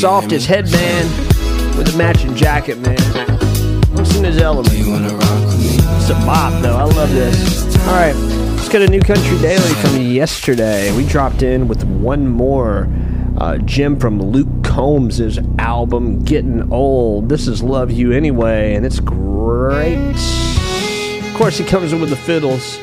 You 0.05 0.11
softest 0.11 0.47
headband 0.49 1.09
with 1.79 1.95
a 1.95 1.97
matching 1.97 2.35
jacket, 2.35 2.77
man. 2.79 2.99
Looks 3.95 4.15
in 4.17 4.25
his 4.25 4.37
element. 4.37 4.69
It's 4.77 6.11
a 6.11 6.15
bop, 6.27 6.61
though. 6.61 6.77
I 6.77 6.83
love 6.83 7.11
this. 7.15 7.75
All 7.87 7.95
right, 7.95 8.15
let's 8.15 8.69
get 8.69 8.83
a 8.83 8.87
new 8.87 9.01
country 9.01 9.39
daily 9.39 9.73
from 9.77 10.03
yesterday. 10.03 10.95
We 10.95 11.07
dropped 11.07 11.43
in 11.43 11.69
with 11.69 11.85
one 11.85 12.29
more 12.29 12.87
uh, 13.39 13.57
gem 13.65 13.99
from 13.99 14.21
Luke 14.21 14.63
Combs' 14.63 15.39
album, 15.59 16.23
Getting 16.23 16.71
Old. 16.71 17.31
This 17.31 17.49
is 17.49 17.63
Love 17.63 17.91
You 17.91 18.13
Anyway, 18.13 18.75
and 18.75 18.85
it's 18.85 19.01
great. 19.01 19.97
Of 21.27 21.35
course, 21.35 21.57
he 21.57 21.65
comes 21.65 21.95
in 21.95 22.03
with 22.03 22.11
the 22.11 22.17
fiddles. 22.17 22.79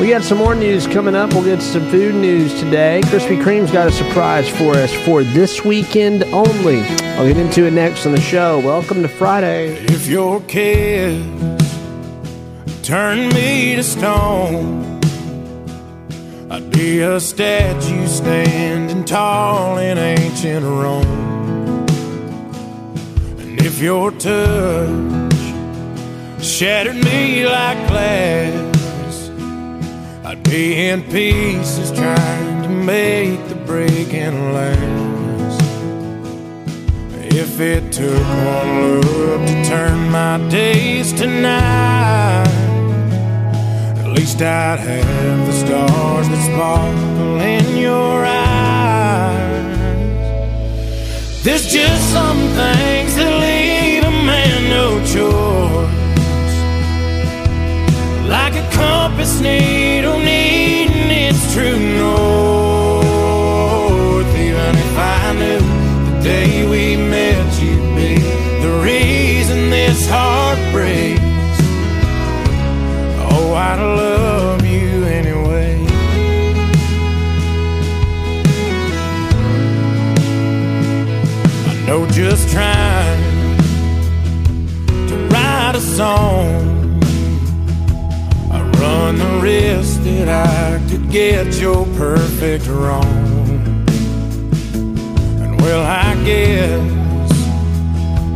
We 0.00 0.08
got 0.08 0.22
some 0.22 0.38
more 0.38 0.54
news 0.54 0.86
coming 0.86 1.14
up. 1.14 1.34
We'll 1.34 1.44
get 1.44 1.60
some 1.60 1.86
food 1.90 2.14
news 2.14 2.58
today. 2.58 3.02
Krispy 3.04 3.38
Kreme's 3.38 3.70
got 3.70 3.86
a 3.86 3.92
surprise 3.92 4.48
for 4.48 4.74
us 4.74 4.90
for 5.04 5.22
this 5.22 5.62
weekend 5.62 6.24
only. 6.32 6.80
I'll 6.80 7.26
get 7.26 7.36
into 7.36 7.66
it 7.66 7.72
next 7.74 8.06
on 8.06 8.12
the 8.12 8.20
show. 8.20 8.60
Welcome 8.60 9.02
to 9.02 9.08
Friday. 9.08 9.74
If 9.74 10.06
your 10.06 10.40
kids 10.40 11.22
turn 12.82 13.28
me 13.28 13.76
to 13.76 13.82
stone, 13.82 15.00
I'd 16.50 16.70
be 16.70 17.02
a 17.02 17.20
statue 17.20 18.06
standing 18.06 19.04
tall 19.04 19.76
in 19.76 19.98
ancient 19.98 20.64
Rome. 20.64 21.86
And 23.38 23.60
if 23.60 23.78
your 23.78 24.12
touch 24.12 25.34
shattered 26.42 26.96
me 26.96 27.44
like 27.44 27.86
glass, 27.88 28.59
I'd 30.50 30.56
be 30.56 30.88
in 30.88 31.02
pieces 31.04 31.92
trying 31.92 32.62
to 32.64 32.68
make 32.68 33.38
the 33.48 33.54
breaking 33.54 34.52
last. 34.52 35.62
If 37.32 37.60
it 37.60 37.92
took 37.92 38.20
one 38.20 39.00
look 39.00 39.46
to 39.46 39.64
turn 39.64 40.10
my 40.10 40.38
days 40.50 41.12
to 41.12 41.28
night, 41.28 42.48
at 44.04 44.08
least 44.08 44.42
I'd 44.42 44.80
have 44.80 45.46
the 45.46 45.52
stars 45.52 46.28
that 46.28 46.42
sparkle 46.50 47.40
in 47.40 47.76
your 47.76 48.24
eyes. 48.24 49.84
There's 51.44 51.66
just 51.72 52.12
some 52.12 52.38
things 52.58 53.14
that 53.14 53.30
leave 53.40 54.02
a 54.02 54.10
man 54.10 54.68
no 54.68 54.98
choice. 55.06 55.70
Like 58.28 58.54
a 58.56 58.70
compass 59.40 59.46
oh, 59.46 59.52
needle 59.56 60.18
needing 60.18 61.10
its 61.10 61.52
true 61.54 61.78
north. 61.78 62.49
I 90.30 90.80
could 90.88 91.10
get 91.10 91.60
your 91.60 91.84
perfect 91.96 92.66
wrong. 92.68 93.04
And 95.42 95.60
well, 95.60 95.82
I 95.82 96.14
guess 96.24 97.32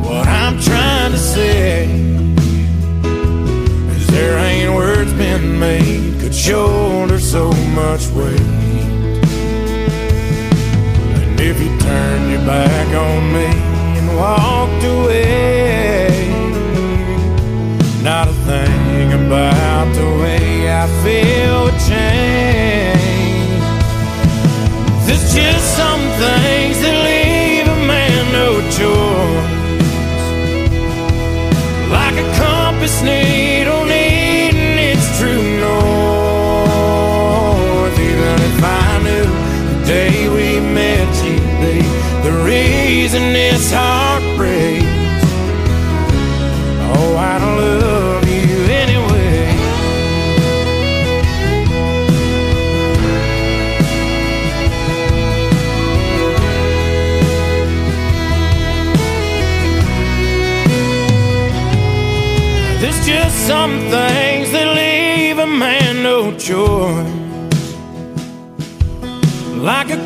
what 0.05 0.27
I'm 0.27 0.61
trying 0.61 1.13
to 1.13 1.19
say 1.19 1.85
is 3.95 4.07
there 4.09 4.39
ain't 4.39 4.75
words 4.75 5.13
been 5.13 5.59
made 5.59 6.21
could 6.21 6.35
shoulder 6.35 7.21
so 7.21 7.53
much 7.81 8.09
weight. 8.09 8.41
And 11.21 11.41
if 11.41 11.61
you 11.61 11.79
turned 11.79 12.31
your 12.33 12.45
back 12.45 12.89
on 12.89 13.33
me 13.33 13.47
and 13.99 14.17
walked 14.17 14.85
away, 14.85 16.09
not 18.03 18.27
a 18.29 18.33
thing 18.49 19.13
about 19.13 19.95
the 19.95 20.07
way 20.21 20.44
I 20.85 20.89
feel 21.03 21.65
would 21.65 21.81
change. 21.89 23.01
There's 25.07 25.27
just 25.35 25.67
some 25.81 26.03
things 26.21 26.77
that 26.85 26.97
leave 27.09 27.67
a 27.67 27.79
man 27.89 28.23
no 28.37 28.61
choice. 28.79 29.55
Like 31.89 32.17
a 32.21 32.27
compass 32.37 33.01
needle 33.01 33.83
needing 33.87 34.77
its 34.93 35.07
true 35.19 35.45
north. 35.65 36.77
Even 37.99 38.37
if 38.51 38.59
I 38.63 39.01
knew 39.07 39.29
the 39.71 39.79
day 39.87 40.29
we 40.29 40.61
met 40.61 41.09
you'd 41.25 41.49
be 41.65 41.81
the 42.29 42.35
reason 42.45 43.33
this 43.33 43.73
heart 43.73 44.14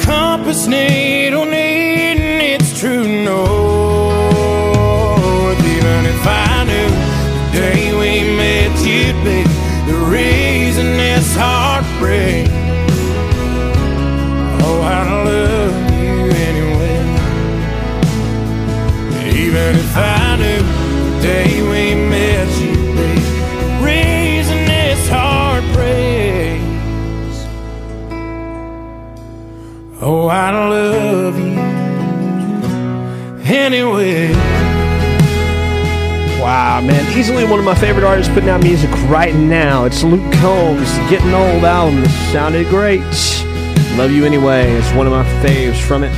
compass 0.08 0.66
needle 0.66 1.42
oh, 1.42 1.44
needing 1.44 2.40
its 2.54 2.80
true 2.80 3.06
north. 3.24 4.00
Even 5.76 6.06
if 6.14 6.26
I 6.26 6.64
knew 6.64 6.90
the 7.34 7.44
day 7.60 7.82
we 8.00 8.12
met 8.34 8.72
you'd 8.88 9.20
be 9.22 9.40
the 9.90 9.98
reason 10.16 10.86
this 10.96 11.36
heart 11.36 11.84
Love 30.28 31.38
you 31.38 31.58
anyway. 33.50 34.30
Wow, 36.38 36.82
man. 36.82 37.18
Easily 37.18 37.46
one 37.46 37.58
of 37.58 37.64
my 37.64 37.74
favorite 37.74 38.04
artists 38.04 38.30
putting 38.34 38.50
out 38.50 38.62
music 38.62 38.90
right 39.08 39.34
now. 39.34 39.86
It's 39.86 40.02
Luke 40.02 40.30
Combs, 40.34 40.90
Getting 41.08 41.32
Old 41.32 41.64
album. 41.64 42.02
This 42.02 42.14
sounded 42.30 42.68
great. 42.68 43.00
Love 43.96 44.10
You 44.10 44.26
Anyway. 44.26 44.70
It's 44.72 44.92
one 44.92 45.06
of 45.06 45.12
my 45.14 45.24
faves 45.42 45.80
from 45.80 46.04
it. 46.04 46.12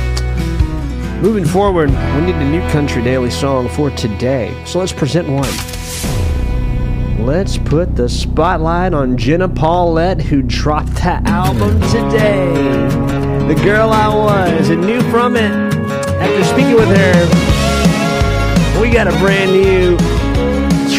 Moving 1.21 1.45
forward, 1.45 1.89
we 1.89 2.21
need 2.21 2.35
a 2.35 2.49
new 2.49 2.67
country 2.69 3.01
daily 3.01 3.31
song 3.31 3.69
for 3.69 3.91
today. 3.91 4.53
So 4.65 4.79
let's 4.79 4.91
present 4.91 5.29
one. 5.29 5.47
Let's 7.25 7.57
put 7.57 7.95
the 7.95 8.09
spotlight 8.09 8.93
on 8.93 9.15
Jenna 9.15 9.47
Paulette, 9.47 10.19
who 10.19 10.41
dropped 10.41 10.95
that 10.95 11.25
album 11.27 11.79
today. 11.83 13.10
The 13.47 13.55
Girl 13.63 13.91
I 13.91 14.07
Was, 14.07 14.69
and 14.69 14.81
knew 14.81 15.01
from 15.11 15.35
it. 15.35 15.51
After 16.21 16.43
speaking 16.43 16.75
with 16.75 16.89
her, 16.89 18.81
we 18.81 18.89
got 18.89 19.07
a 19.07 19.11
brand 19.19 19.51
new 19.51 19.97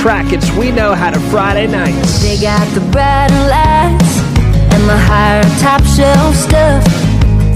track. 0.03 0.33
It's 0.33 0.51
We 0.53 0.71
Know 0.71 0.95
How 0.95 1.11
to 1.11 1.21
Friday 1.31 1.67
Nights. 1.67 2.23
They 2.23 2.37
got 2.41 2.67
the 2.75 2.81
bright 2.91 3.31
lights 3.49 4.19
and 4.75 4.83
the 4.89 4.99
higher 4.99 5.43
top 5.61 5.83
shelf 5.85 6.35
stuff. 6.35 6.85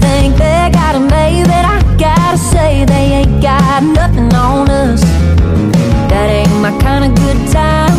Think 0.01 0.37
they 0.37 0.69
got 0.73 0.95
it 0.95 1.05
made, 1.11 1.45
but 1.45 1.65
I 1.65 1.81
gotta 1.97 2.37
say 2.37 2.85
they 2.85 3.21
ain't 3.21 3.41
got 3.41 3.83
nothing 3.83 4.33
on 4.33 4.69
us. 4.69 5.01
That 6.09 6.29
ain't 6.29 6.61
my 6.61 6.71
kind 6.79 7.05
of 7.05 7.15
good 7.15 7.51
time. 7.51 7.97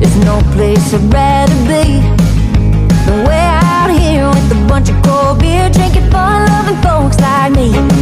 There's 0.00 0.16
no 0.24 0.40
place 0.54 0.94
I'd 0.94 1.12
rather 1.12 1.54
be 1.68 2.00
than 3.06 3.26
way 3.26 3.38
out 3.38 3.90
here 3.90 4.28
with 4.28 4.52
a 4.52 4.66
bunch 4.66 4.88
of 4.88 5.02
folks 6.82 7.18
like 7.20 7.52
me. 7.52 8.01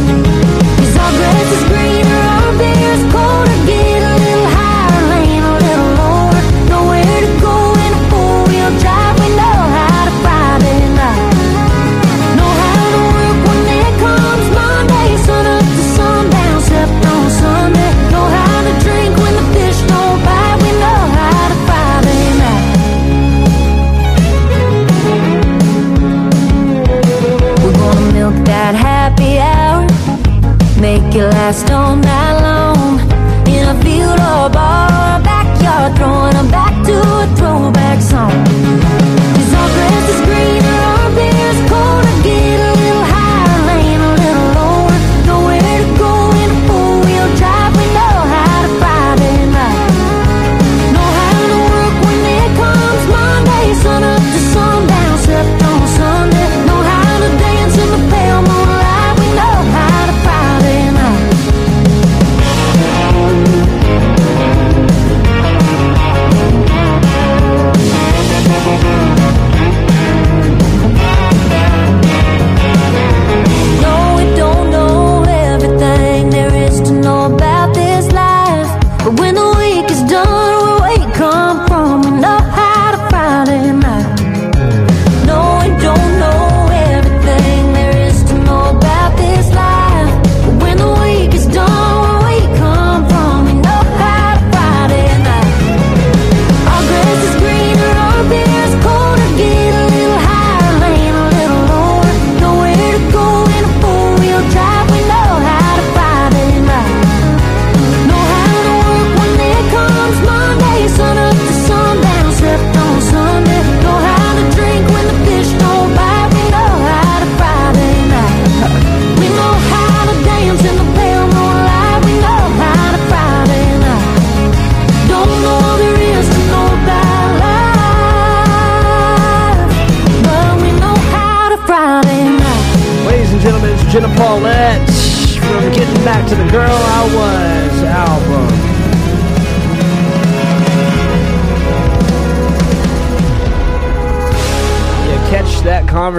All 31.69 31.97
night 31.97 32.41
long. 32.41 32.99
In 33.45 33.67
a 33.67 33.75
field 33.83 34.19
or 34.19 34.49
bar, 34.49 35.19
backyard, 35.21 35.97
throwing 35.97 36.35
'em 36.37 36.49
back 36.49 36.60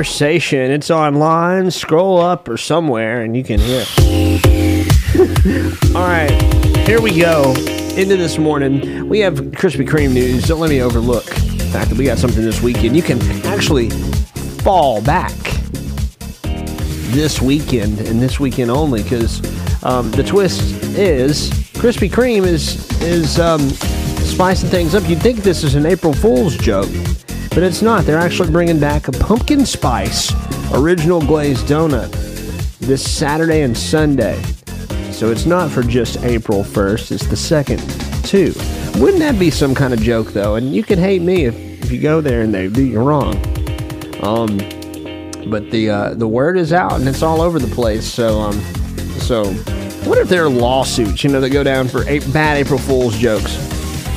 conversation. 0.03 0.73
It's 0.73 0.91
online. 0.91 1.71
Scroll 1.71 2.21
up 2.21 2.49
or 2.49 2.57
somewhere 2.57 3.23
and 3.23 3.37
you 3.37 3.45
can 3.45 3.61
hear. 3.61 3.85
All 5.95 6.03
right, 6.03 6.33
here 6.89 7.01
we 7.01 7.17
go. 7.17 7.55
Into 7.97 8.17
this 8.17 8.37
morning, 8.37 9.09
we 9.09 9.21
have 9.21 9.35
Krispy 9.35 9.89
Kreme 9.89 10.13
news. 10.13 10.49
Don't 10.49 10.59
let 10.59 10.71
me 10.71 10.83
overlook 10.83 11.27
the 11.27 11.71
fact 11.73 11.89
that 11.91 11.97
we 11.97 12.05
got 12.05 12.19
something 12.19 12.43
this 12.43 12.61
weekend. 12.61 12.97
You 12.97 13.03
can 13.03 13.23
actually 13.47 13.91
fall 14.65 15.01
back 15.03 15.31
this 17.13 17.41
weekend 17.41 18.01
and 18.01 18.21
this 18.21 18.41
weekend 18.41 18.73
only 18.73 19.05
because 19.05 19.41
um, 19.85 20.11
the 20.11 20.25
twist 20.25 20.83
is 20.99 21.51
Krispy 21.75 22.11
Kreme 22.11 22.45
is 22.45 22.91
is 23.03 23.39
um, 23.39 23.61
spicing 23.71 24.69
things 24.69 24.97
up. 24.97 25.09
You'd 25.09 25.23
think 25.23 25.45
this 25.45 25.63
is 25.63 25.77
an 25.77 25.87
April 25.87 26.13
Fool's 26.13 26.57
joke, 26.57 26.91
but 27.55 27.63
it's 27.63 27.83
not. 27.83 28.05
They're 28.05 28.19
actually 28.19 28.51
bringing 28.51 28.81
back 28.81 29.09
a 29.09 29.13
pumpkin 29.13 29.67
spice 29.67 30.33
original 30.73 31.21
glazed 31.21 31.67
donut 31.67 32.11
this 32.79 33.09
Saturday 33.09 33.63
and 33.63 33.77
Sunday. 33.77 34.41
So 35.13 35.31
it's 35.31 35.47
not 35.47 35.71
for 35.71 35.83
just 35.83 36.23
April 36.25 36.65
1st, 36.65 37.13
it's 37.13 37.27
the 37.27 37.37
second, 37.37 37.79
too. 38.25 38.53
Wouldn't 39.01 39.21
that 39.21 39.39
be 39.39 39.51
some 39.51 39.75
kind 39.75 39.93
of 39.93 40.01
joke, 40.01 40.33
though? 40.33 40.57
And 40.57 40.75
you 40.75 40.83
can 40.83 40.99
hate 40.99 41.23
me 41.23 41.45
if, 41.45 41.55
if 41.85 41.93
you 41.93 42.01
go 42.01 42.21
there 42.21 42.43
and 42.43 42.53
they 42.53 42.69
do 42.69 42.85
you 42.85 43.01
wrong. 43.01 43.37
Um, 44.23 44.59
but 45.51 45.71
the 45.71 45.91
uh, 45.91 46.15
the 46.15 46.29
word 46.29 46.57
is 46.57 46.73
out 46.73 46.93
and 46.95 47.09
it's 47.09 47.23
all 47.23 47.41
over 47.41 47.59
the 47.59 47.73
place. 47.75 48.07
So 48.07 48.41
um, 48.41 48.61
so 49.19 49.53
what 50.05 50.19
if 50.19 50.29
there 50.29 50.45
are 50.45 50.49
lawsuits? 50.49 51.25
You 51.25 51.31
know 51.31 51.41
that 51.41 51.51
go 51.51 51.63
down 51.63 51.89
for 51.89 52.09
a- 52.09 52.21
bad 52.33 52.57
April 52.59 52.79
Fool's 52.79 53.19
jokes. 53.19 53.57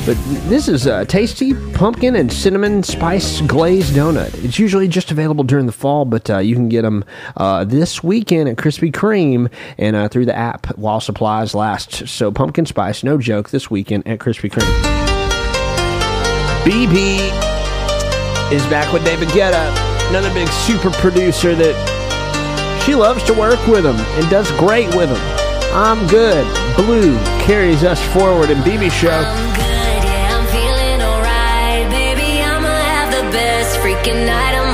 But 0.05 0.17
this 0.47 0.67
is 0.67 0.85
a 0.85 1.03
tasty 1.03 1.55
pumpkin 1.71 2.15
and 2.15 2.31
cinnamon 2.31 2.83
spice 2.83 3.41
glazed 3.41 3.95
donut. 3.95 4.43
It's 4.45 4.59
usually 4.59 4.87
just 4.87 5.09
available 5.09 5.43
during 5.43 5.65
the 5.65 5.71
fall, 5.71 6.05
but 6.05 6.29
uh, 6.29 6.37
you 6.37 6.53
can 6.53 6.69
get 6.69 6.83
them 6.83 7.03
uh, 7.37 7.63
this 7.63 8.03
weekend 8.03 8.47
at 8.47 8.55
Krispy 8.55 8.91
Kreme 8.91 9.49
and 9.79 9.95
uh, 9.95 10.07
through 10.07 10.25
the 10.25 10.35
app 10.35 10.77
while 10.77 10.99
supplies 10.99 11.55
last. 11.55 12.07
So 12.07 12.31
pumpkin 12.31 12.67
spice, 12.67 13.03
no 13.03 13.17
joke, 13.17 13.49
this 13.49 13.71
weekend 13.71 14.07
at 14.07 14.19
Krispy 14.19 14.51
Kreme. 14.51 14.69
Bebe 16.63 17.33
is 18.55 18.63
back 18.67 18.93
with 18.93 19.03
David 19.03 19.29
Guetta, 19.29 19.75
another 20.09 20.31
big 20.35 20.47
super 20.49 20.91
producer 20.91 21.55
that 21.55 22.83
she 22.85 22.93
loves 22.93 23.23
to 23.23 23.33
work 23.33 23.65
with 23.65 23.83
him 23.83 23.95
and 23.95 24.29
does 24.29 24.51
great 24.51 24.95
with 24.95 25.09
him. 25.09 25.17
I'm 25.73 26.05
good. 26.09 26.45
Blue 26.75 27.17
carries 27.39 27.83
us 27.83 27.99
forward 28.13 28.51
in 28.51 28.63
Bebe 28.63 28.91
Show. 28.91 29.64
Best 34.05 34.15
freaking 34.15 34.25
night 34.25 34.64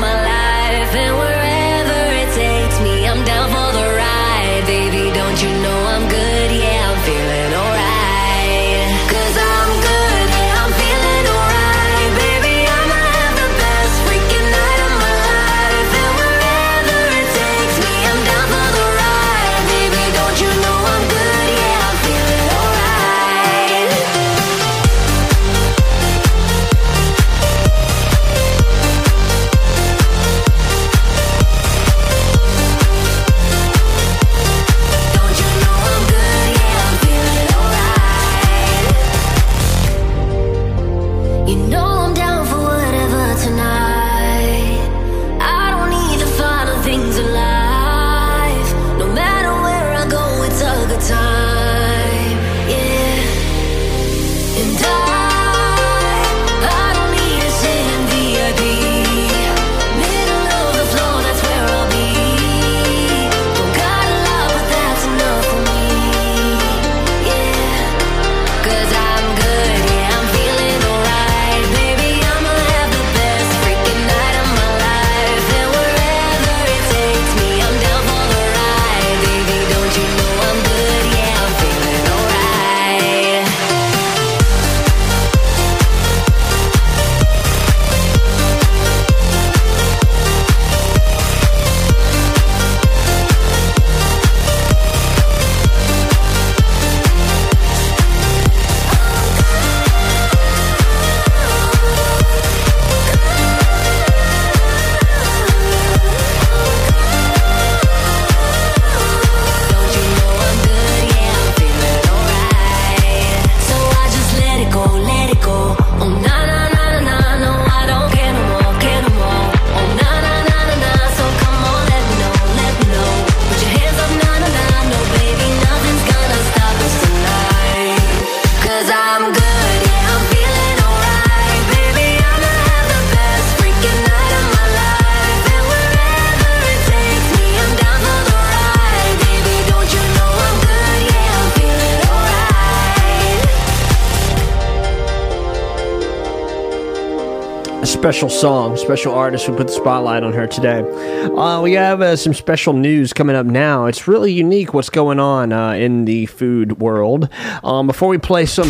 special 148.11 148.29
song, 148.29 148.75
special 148.75 149.13
artist. 149.13 149.47
We 149.47 149.55
put 149.55 149.67
the 149.67 149.73
spotlight 149.73 150.23
on 150.23 150.33
her 150.33 150.45
today. 150.45 150.81
Uh, 150.81 151.61
we 151.61 151.71
have 151.75 152.01
uh, 152.01 152.17
some 152.17 152.33
special 152.33 152.73
news 152.73 153.13
coming 153.13 153.37
up 153.37 153.45
now. 153.45 153.85
It's 153.85 154.05
really 154.05 154.33
unique 154.33 154.73
what's 154.73 154.89
going 154.89 155.17
on 155.17 155.53
uh, 155.53 155.71
in 155.71 156.03
the 156.03 156.25
food 156.25 156.81
world. 156.81 157.29
Um, 157.63 157.87
before 157.87 158.09
we 158.09 158.17
play 158.17 158.45
some 158.45 158.69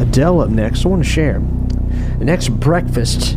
Adele 0.00 0.40
up 0.40 0.50
next, 0.50 0.84
I 0.84 0.88
want 0.88 1.04
to 1.04 1.08
share 1.08 1.38
the 2.18 2.24
next 2.24 2.48
breakfast 2.48 3.36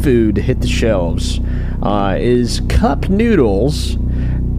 food 0.00 0.36
to 0.36 0.40
hit 0.40 0.62
the 0.62 0.66
shelves 0.66 1.38
uh, 1.82 2.16
is 2.18 2.62
cup 2.70 3.10
noodles 3.10 3.96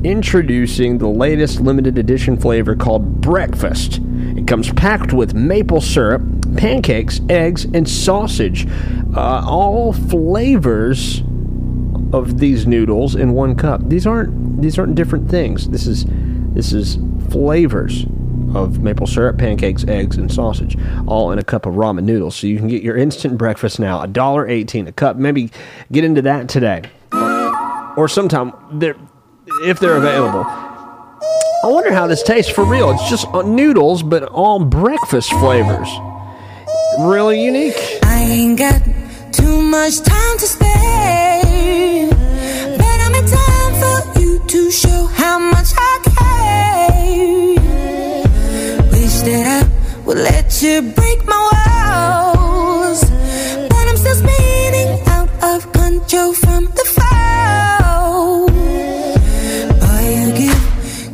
introducing 0.04 1.00
the 1.00 1.08
latest 1.08 1.62
limited 1.62 1.98
edition 1.98 2.38
flavor 2.38 2.76
called 2.76 3.22
breakfast 3.22 4.02
it 4.38 4.46
comes 4.46 4.72
packed 4.74 5.14
with 5.14 5.34
maple 5.34 5.80
syrup 5.80 6.22
pancakes 6.58 7.22
eggs 7.30 7.64
and 7.74 7.90
sausage 7.90 8.68
uh, 9.16 9.44
all 9.46 9.94
flavors 9.94 11.22
of 12.12 12.40
these 12.40 12.68
noodles 12.68 13.16
in 13.16 13.34
one 13.34 13.56
cup 13.56 13.82
these 13.90 14.06
aren't 14.06 14.62
these 14.62 14.78
aren't 14.78 14.96
different 14.96 15.30
things 15.30 15.70
this 15.70 15.88
is 15.88 16.06
this 16.54 16.74
is 16.74 17.00
flavors 17.32 18.06
of 18.56 18.80
maple 18.80 19.08
syrup, 19.08 19.38
pancakes, 19.38 19.84
eggs, 19.86 20.18
and 20.18 20.32
sausage, 20.32 20.78
all 21.08 21.32
in 21.32 21.40
a 21.40 21.44
cup 21.44 21.66
of 21.66 21.74
ramen 21.74 22.04
noodles. 22.04 22.36
So 22.36 22.48
you 22.48 22.58
can 22.58 22.68
get 22.68 22.84
your 22.84 22.96
instant 22.96 23.38
breakfast 23.38 23.80
now, 23.80 24.02
a 24.02 24.08
dollar 24.08 24.48
eighteen 24.48 24.88
a 24.88 24.92
cup. 24.92 25.18
Maybe 25.18 25.52
get 25.92 26.04
into 26.04 26.22
that 26.24 26.50
today, 26.50 26.84
or 27.12 28.08
sometime. 28.08 28.54
There, 28.72 28.96
if 29.64 29.80
they're 29.80 29.98
available. 29.98 30.46
I 30.46 31.68
wonder 31.68 31.94
how 31.94 32.08
this 32.08 32.24
tastes 32.24 32.52
for 32.52 32.66
real. 32.66 32.92
It's 32.92 33.10
just 33.10 33.26
uh, 33.28 33.42
noodles, 33.42 34.04
but 34.04 34.24
all 34.24 34.64
breakfast 34.64 35.32
flavors. 35.32 35.88
Really 37.00 37.44
unique. 37.44 38.00
I 38.04 38.20
ain't 38.22 38.60
got 38.60 38.82
too 39.34 39.62
much 39.62 40.00
time 40.02 40.38
to 40.38 40.46
spare. 40.46 42.10
But 42.80 42.98
I'm 43.06 43.16
in 43.16 43.26
time 43.26 43.74
for 43.82 44.20
you 44.20 44.40
to 44.48 44.72
show 44.72 45.08
how 45.08 45.40
much 45.40 45.70
I 45.76 45.94
care. 46.16 47.56
Wish 48.92 49.18
that 49.28 49.46
I 49.58 49.62
would 50.06 50.18
let 50.18 50.62
you 50.62 50.82
break 50.98 51.26
my 51.26 51.40
walls. 51.52 53.02
But 53.72 53.84
I'm 53.90 53.98
still 53.98 54.16
spinning 54.24 54.92
out 55.08 55.30
of 55.44 55.72
control 55.74 56.34
from 56.34 56.66
the 56.78 56.86
fall. 56.96 58.48
Boy, 59.82 60.06
you 60.20 60.30
give 60.42 60.64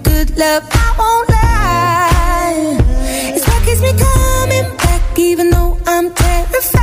good 0.03 0.29
love, 0.37 0.63
I 0.71 0.87
won't 0.99 1.29
lie. 1.37 2.77
It's 3.35 3.45
what 3.47 3.59
keeps 3.65 3.81
me 3.81 3.93
coming 4.07 4.67
back, 4.77 5.03
even 5.17 5.49
though 5.51 5.77
I'm 5.85 6.13
terrified. 6.13 6.78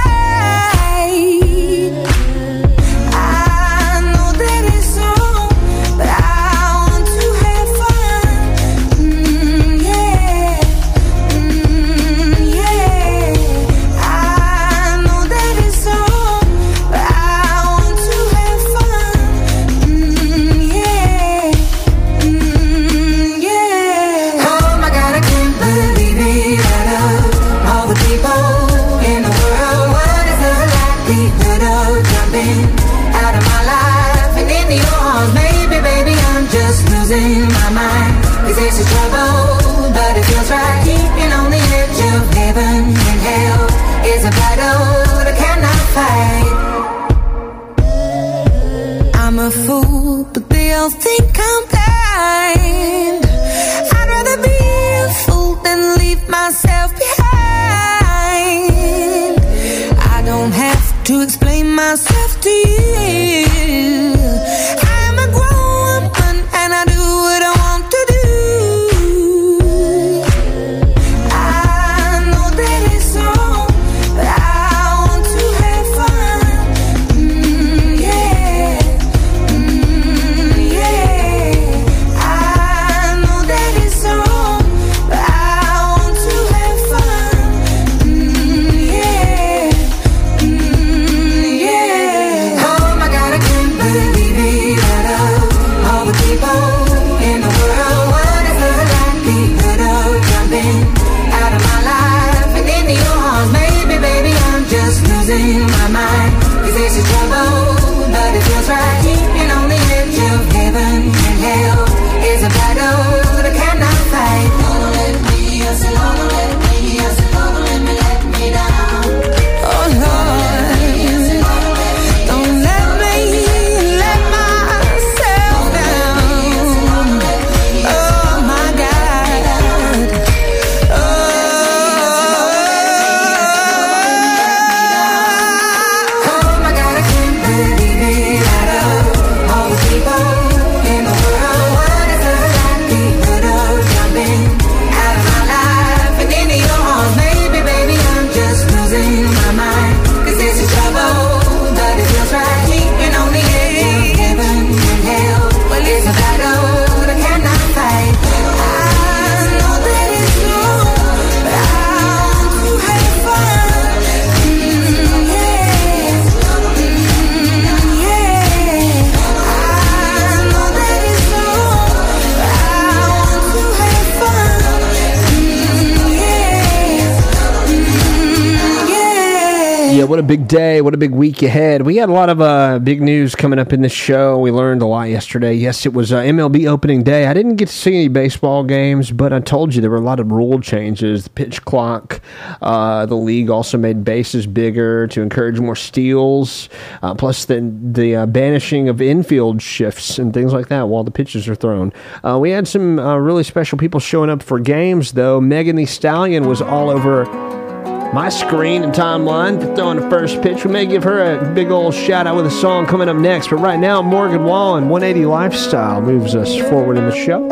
What 180.16 180.24
a 180.24 180.28
big 180.28 180.48
day. 180.48 180.80
What 180.80 180.94
a 180.94 180.96
big 180.96 181.10
week 181.10 181.42
ahead. 181.42 181.82
We 181.82 181.96
had 181.96 182.08
a 182.08 182.12
lot 182.12 182.30
of 182.30 182.40
uh, 182.40 182.78
big 182.78 183.02
news 183.02 183.34
coming 183.34 183.58
up 183.58 183.74
in 183.74 183.82
this 183.82 183.92
show. 183.92 184.38
We 184.38 184.50
learned 184.50 184.80
a 184.80 184.86
lot 184.86 185.10
yesterday. 185.10 185.52
Yes, 185.52 185.84
it 185.84 185.92
was 185.92 186.10
uh, 186.10 186.22
MLB 186.22 186.66
opening 186.66 187.02
day. 187.02 187.26
I 187.26 187.34
didn't 187.34 187.56
get 187.56 187.68
to 187.68 187.74
see 187.74 187.94
any 187.94 188.08
baseball 188.08 188.64
games, 188.64 189.10
but 189.10 189.34
I 189.34 189.40
told 189.40 189.74
you 189.74 189.82
there 189.82 189.90
were 189.90 189.98
a 189.98 190.00
lot 190.00 190.18
of 190.18 190.32
rule 190.32 190.58
changes. 190.58 191.24
The 191.24 191.30
pitch 191.30 191.66
clock, 191.66 192.22
uh, 192.62 193.04
the 193.04 193.14
league 193.14 193.50
also 193.50 193.76
made 193.76 194.04
bases 194.04 194.46
bigger 194.46 195.06
to 195.08 195.20
encourage 195.20 195.60
more 195.60 195.76
steals, 195.76 196.70
uh, 197.02 197.14
plus 197.14 197.44
the, 197.44 197.70
the 197.82 198.16
uh, 198.16 198.24
banishing 198.24 198.88
of 198.88 199.02
infield 199.02 199.60
shifts 199.60 200.18
and 200.18 200.32
things 200.32 200.54
like 200.54 200.68
that 200.68 200.88
while 200.88 201.04
the 201.04 201.10
pitches 201.10 201.46
are 201.46 201.54
thrown. 201.54 201.92
Uh, 202.24 202.38
we 202.38 202.52
had 202.52 202.66
some 202.66 202.98
really 202.98 203.44
special 203.44 203.76
people 203.76 204.00
showing 204.00 204.30
up 204.30 204.42
for 204.42 204.58
games, 204.60 205.12
though. 205.12 205.42
Megan 205.42 205.76
Thee 205.76 205.84
Stallion 205.84 206.48
was 206.48 206.62
all 206.62 206.88
over 206.88 207.65
my 208.12 208.28
screen 208.28 208.82
and 208.82 208.92
timeline 208.92 209.60
for 209.60 209.74
throwing 209.74 210.00
the 210.00 210.08
first 210.08 210.42
pitch. 210.42 210.64
We 210.64 210.70
may 210.70 210.86
give 210.86 211.04
her 211.04 211.36
a 211.36 211.54
big 211.54 211.70
old 211.70 211.94
shout 211.94 212.26
out 212.26 212.36
with 212.36 212.46
a 212.46 212.50
song 212.50 212.86
coming 212.86 213.08
up 213.08 213.16
next. 213.16 213.50
But 213.50 213.56
right 213.56 213.78
now, 213.78 214.02
Morgan 214.02 214.44
Wallen, 214.44 214.88
180 214.88 215.26
Lifestyle, 215.26 216.00
moves 216.00 216.34
us 216.34 216.56
forward 216.68 216.96
in 216.98 217.04
the 217.04 217.14
show. 217.14 217.48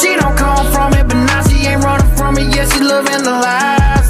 She 0.00 0.16
don't 0.16 0.36
come 0.36 0.72
from 0.72 0.92
it, 0.94 1.06
but 1.08 1.24
now 1.26 1.42
she 1.46 1.66
ain't 1.66 1.82
running 1.82 2.16
from 2.16 2.36
it. 2.38 2.54
Yeah, 2.54 2.68
she 2.68 2.80
loving 2.80 3.22
the 3.22 3.30
lifestyle. 3.30 4.03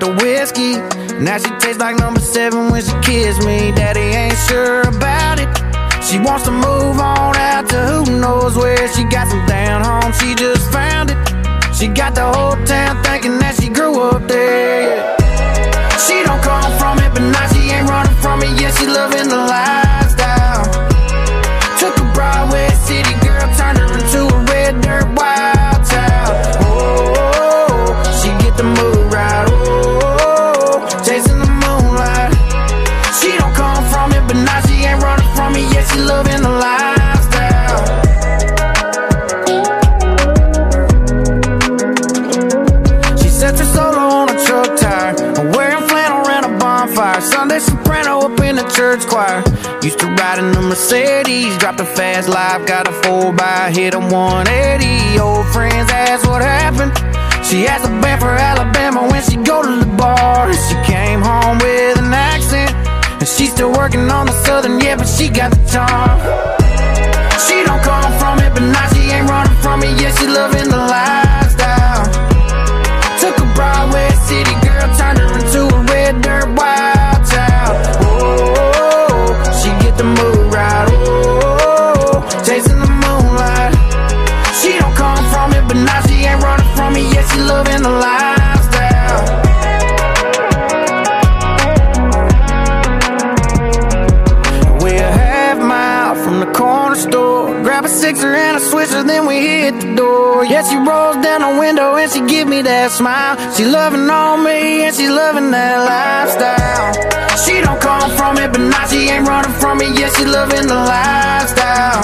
the 0.00 0.10
whiskey. 0.16 0.80
Now 1.20 1.36
she 1.36 1.50
tastes 1.60 1.78
like 1.78 1.96
number 1.98 2.20
seven 2.20 2.70
when 2.70 2.82
she 2.82 2.96
kissed 3.04 3.44
me. 3.44 3.70
Daddy 3.72 4.00
ain't 4.00 4.38
sure 4.48 4.80
about 4.88 5.38
it. 5.38 5.48
She 6.02 6.18
wants 6.18 6.44
to 6.48 6.50
move 6.50 6.98
on 6.98 7.36
out 7.36 7.68
to 7.68 7.78
who 7.78 8.18
knows 8.18 8.56
where. 8.56 8.88
She 8.96 9.04
got 9.04 9.28
some 9.28 9.44
down 9.46 9.84
home, 9.84 10.12
she 10.16 10.34
just 10.34 10.64
found 10.72 11.10
it. 11.12 11.18
She 11.76 11.86
got 11.86 12.14
the 12.14 12.24
whole 12.24 12.56
town 12.64 13.02
thinking 13.04 13.38
that 13.38 13.54
she 13.60 13.68
grew 13.68 14.00
up 14.00 14.26
there. 14.26 15.16
She 16.00 16.24
don't 16.24 16.42
come 16.42 16.72
from 16.80 16.98
it, 16.98 17.12
but 17.12 17.22
now 17.22 17.46
she 17.52 17.68
ain't 17.70 17.88
running 17.88 18.16
from 18.24 18.42
it. 18.42 18.58
Yeah, 18.60 18.72
she 18.72 18.86
loves 18.86 19.09
Used 49.82 49.98
to 50.00 50.08
ride 50.08 50.38
in 50.38 50.54
a 50.54 50.60
Mercedes, 50.60 51.56
dropped 51.56 51.80
a 51.80 51.86
fast 51.86 52.28
life, 52.28 52.66
got 52.66 52.86
a 52.86 52.92
4 53.08 53.32
by 53.32 53.70
hit 53.70 53.94
a 53.94 53.98
180. 53.98 55.18
Old 55.18 55.46
friends 55.54 55.90
asked 55.90 56.26
what 56.26 56.42
happened. 56.42 56.92
She 57.46 57.66
asked 57.66 57.84
the 57.84 58.00
band 58.02 58.20
for 58.20 58.28
Alabama 58.28 59.08
when 59.08 59.22
she 59.22 59.36
go 59.36 59.62
to 59.62 59.76
the 59.82 59.90
bar. 59.96 60.48
And 60.48 60.58
She 60.68 60.76
came 60.84 61.22
home 61.22 61.56
with 61.58 61.98
an 61.98 62.12
accent. 62.12 62.76
And 63.20 63.26
she's 63.26 63.52
still 63.52 63.72
working 63.72 64.10
on 64.10 64.26
the 64.26 64.36
southern, 64.44 64.78
yeah, 64.80 64.96
but 64.96 65.08
she 65.08 65.30
got 65.30 65.50
the 65.50 65.62
charm. 65.72 66.20
She 67.48 67.64
don't 67.64 67.80
come 67.80 68.12
from 68.20 68.38
it, 68.44 68.52
but 68.52 68.62
now 68.62 68.86
she 68.92 69.00
ain't 69.08 69.30
running 69.30 69.56
from 69.62 69.82
it. 69.82 69.98
Yeah, 69.98 70.12
she 70.14 70.26
loving 70.26 70.68
the 70.68 70.76
lifestyle. 70.76 71.19
Down 101.30 101.54
the 101.54 101.60
window 101.60 101.94
and 101.94 102.10
she 102.10 102.20
give 102.26 102.48
me 102.48 102.60
that 102.62 102.90
smile. 102.90 103.38
She 103.54 103.64
loving 103.64 104.08
on 104.10 104.42
me 104.42 104.82
and 104.82 104.94
she 104.94 105.06
loving 105.08 105.50
that 105.54 105.76
lifestyle. 105.86 106.90
She 107.44 107.54
don't 107.62 107.80
come 107.80 108.10
from 108.18 108.38
it, 108.42 108.50
but 108.50 108.62
now 108.66 108.84
she 108.90 109.06
ain't 109.12 109.26
running 109.28 109.54
from 109.62 109.78
it. 109.80 109.94
Yeah, 109.98 110.10
she 110.16 110.24
loving 110.24 110.66
the 110.66 110.80
lifestyle. 110.94 112.02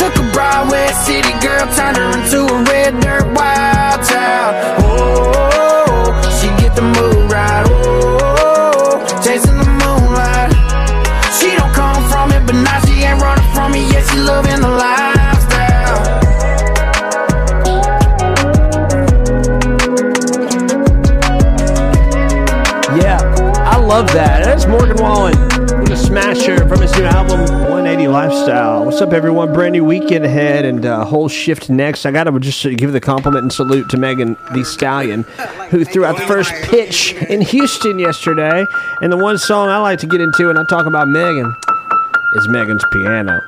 Took 0.00 0.14
a 0.18 0.26
Broadway 0.34 0.90
city 1.06 1.34
girl, 1.38 1.64
turned 1.78 1.96
her 2.02 2.10
into 2.18 2.38
a 2.50 2.58
red 2.70 2.98
dirt 2.98 3.26
wild 3.36 3.98
child. 4.10 4.52
Oh, 4.82 6.10
she 6.38 6.48
get 6.58 6.74
the 6.74 6.82
mood 6.82 7.30
right. 7.30 7.64
Oh, 7.70 9.06
chasing 9.22 9.58
the 9.62 9.70
moonlight. 9.82 10.50
She 11.38 11.54
don't 11.54 11.74
come 11.78 12.02
from 12.10 12.34
it, 12.34 12.42
but 12.42 12.58
now 12.58 12.78
she 12.86 13.06
ain't 13.06 13.22
running 13.22 13.50
from 13.54 13.70
it. 13.78 13.86
Yeah, 13.92 14.02
she 14.02 14.18
loving 14.18 14.60
the 14.66 14.72
lifestyle. 14.82 15.19
Love 23.90 24.06
that. 24.12 24.44
That's 24.44 24.66
Morgan 24.66 24.98
Wallen 24.98 25.36
with 25.80 25.90
a 25.90 25.96
smasher 25.96 26.58
from 26.68 26.80
his 26.80 26.96
new 26.96 27.02
album, 27.02 27.40
180 27.40 28.06
Lifestyle. 28.06 28.84
What's 28.84 29.00
up, 29.00 29.12
everyone? 29.12 29.52
Brand 29.52 29.72
new 29.72 29.84
weekend 29.84 30.24
ahead 30.24 30.64
and 30.64 30.86
uh, 30.86 31.04
whole 31.04 31.28
shift 31.28 31.68
next. 31.68 32.06
I 32.06 32.12
got 32.12 32.24
to 32.24 32.38
just 32.38 32.62
give 32.76 32.92
the 32.92 33.00
compliment 33.00 33.42
and 33.42 33.52
salute 33.52 33.88
to 33.88 33.96
Megan 33.96 34.36
Thee 34.54 34.62
Stallion, 34.62 35.24
who 35.70 35.84
threw 35.84 36.04
out 36.04 36.16
the 36.16 36.26
first 36.26 36.52
pitch 36.62 37.14
in 37.14 37.40
Houston 37.40 37.98
yesterday. 37.98 38.64
And 39.02 39.12
the 39.12 39.16
one 39.16 39.38
song 39.38 39.70
I 39.70 39.78
like 39.78 39.98
to 39.98 40.06
get 40.06 40.20
into, 40.20 40.50
and 40.50 40.56
I 40.56 40.62
talk 40.66 40.86
about 40.86 41.08
Megan, 41.08 41.52
is 42.34 42.46
Megan's 42.46 42.84
piano. 42.92 43.40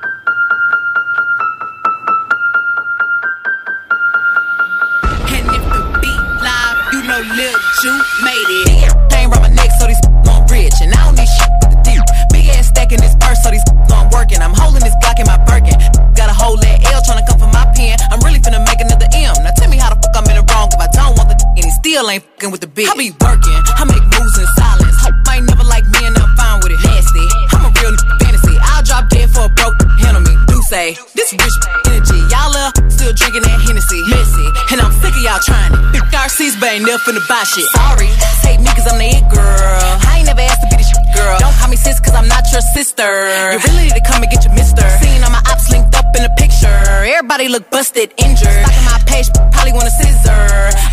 Ain't 22.01 22.23
fucking 22.23 22.49
with 22.49 22.61
the 22.61 22.67
bitch. 22.67 22.89
I 22.89 22.97
be 22.97 23.13
working, 23.21 23.53
I 23.77 23.85
make 23.85 24.01
moves 24.01 24.35
in 24.41 24.47
silence. 24.57 24.97
Hope 24.97 25.13
I 25.29 25.37
ain't 25.37 25.45
never 25.45 25.63
like 25.63 25.85
me 25.93 26.09
and 26.09 26.17
I'm 26.17 26.33
fine 26.33 26.57
with 26.65 26.73
it. 26.73 26.81
Nasty, 26.81 27.25
I'm 27.53 27.69
a 27.69 27.71
real 27.77 27.93
fantasy. 28.17 28.57
I'll 28.73 28.81
drop 28.81 29.09
dead 29.13 29.29
for 29.29 29.45
a 29.45 29.49
broke 29.53 29.77
handle 30.01 30.25
me. 30.25 30.33
Do 30.49 30.57
say, 30.65 30.97
this 31.13 31.29
rich 31.33 31.57
energy. 31.85 32.17
Y'all 32.33 32.49
still 32.89 33.13
drinking 33.13 33.45
that 33.45 33.61
Hennessy. 33.61 34.01
Messy, 34.09 34.47
and 34.73 34.81
I'm 34.81 34.89
sick 35.05 35.13
of 35.13 35.21
y'all 35.21 35.37
trying 35.45 35.73
it. 35.93 36.01
RC's 36.13 36.57
but 36.57 36.73
ain't 36.73 36.85
never 36.85 36.97
finna 37.05 37.21
buy 37.29 37.43
shit. 37.45 37.65
Sorry, 37.77 38.09
hate 38.41 38.57
me 38.57 38.71
cause 38.73 38.89
I'm 38.89 38.97
the 38.97 39.13
it 39.13 39.29
girl. 39.29 39.93
I 40.09 40.17
ain't 40.17 40.25
never 40.25 40.41
asked 40.41 40.65
to 40.65 40.67
be 40.73 40.81
shit 40.81 41.05
girl. 41.13 41.37
Don't 41.37 41.53
call 41.61 41.69
me 41.69 41.77
sis 41.77 41.99
cause 41.99 42.15
I'm 42.17 42.27
not 42.27 42.49
your 42.49 42.65
sister. 42.73 43.05
You 43.53 43.61
really 43.69 43.93
need 43.93 43.97
to 44.01 44.05
come 44.09 44.23
and 44.23 44.31
get 44.31 44.41
your 44.41 44.53
mister. 44.57 44.81
Seen 44.97 45.21
all 45.21 45.29
my 45.29 45.43
ops 45.45 45.69
linked 45.69 45.92
up 46.13 46.17
in 46.17 46.23
the 46.23 46.33
picture. 46.37 46.69
Everybody 46.69 47.47
look 47.49 47.69
busted, 47.69 48.13
injured. 48.17 48.61
Stalking 48.61 48.85
my 48.85 48.99
page, 49.09 49.27
probably 49.51 49.73
want 49.73 49.87
a 49.87 49.93
scissor. 49.93 50.37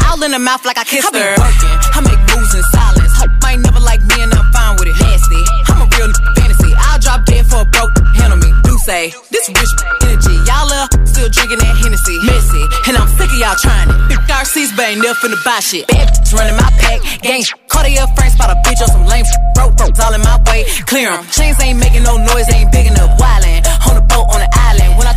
All 0.09 0.21
in 0.23 0.33
the 0.33 0.39
mouth 0.39 0.65
like 0.65 0.79
I 0.79 0.85
kissed 0.85 1.13
her. 1.13 1.21
I 1.21 1.37
be 1.37 1.43
working, 1.45 1.77
I 1.93 2.01
make 2.01 2.21
moves 2.33 2.55
in 2.57 2.65
silence. 2.73 3.13
Ain't 3.51 3.63
never 3.67 3.81
like 3.81 4.01
me 4.07 4.23
and 4.23 4.33
I'm 4.33 4.47
fine 4.53 4.79
with 4.79 4.89
it. 4.89 4.97
Nasty, 5.03 5.43
I'm 5.69 5.83
a 5.83 5.87
real 5.99 6.11
fantasy. 6.39 6.73
I'll 6.87 6.99
drop 6.99 7.27
dead 7.27 7.45
for 7.47 7.63
a 7.63 7.69
broke 7.69 7.91
handle 8.17 8.39
me. 8.39 8.51
Do 8.63 8.79
say, 8.79 9.11
this 9.31 9.51
rich 9.51 9.73
energy. 10.07 10.39
Y'all 10.47 10.71
still 11.05 11.29
drinking 11.29 11.59
that 11.59 11.75
Hennessy. 11.83 12.17
Messy, 12.25 12.63
and 12.89 12.97
I'm 12.97 13.09
sick 13.19 13.29
of 13.29 13.39
y'all 13.43 13.59
trying 13.59 13.91
it. 13.91 14.21
RC's 14.31 14.73
but 14.73 14.87
ain't 14.89 15.03
never 15.03 15.19
finna 15.19 15.37
buy 15.45 15.61
shit. 15.61 15.87
Bad 15.89 16.09
running 16.33 16.57
my 16.57 16.71
pack, 16.79 17.03
gang. 17.21 17.43
Cartier 17.69 18.07
frames, 18.17 18.33
spot 18.33 18.55
a 18.55 18.57
bitch 18.63 18.81
on 18.81 18.89
some 18.89 19.05
lame. 19.05 19.27
Broke, 19.55 19.75
all 19.83 20.15
in 20.15 20.23
my 20.23 20.39
way. 20.47 20.65
Clear 20.87 21.11
Clear 21.11 21.11
'em. 21.11 21.27
Chains 21.29 21.61
ain't 21.61 21.79
making 21.79 22.05
no 22.05 22.17
noise, 22.17 22.49
ain't 22.55 22.71
big 22.71 22.87
enough. 22.87 23.19
Wildin'. 23.19 23.67
On 23.91 23.95
the 23.99 24.05
boat 24.07 24.31
on 24.33 24.41
the 24.41 24.49
island. 24.53 24.60
When 24.60 24.60
I 24.60 24.60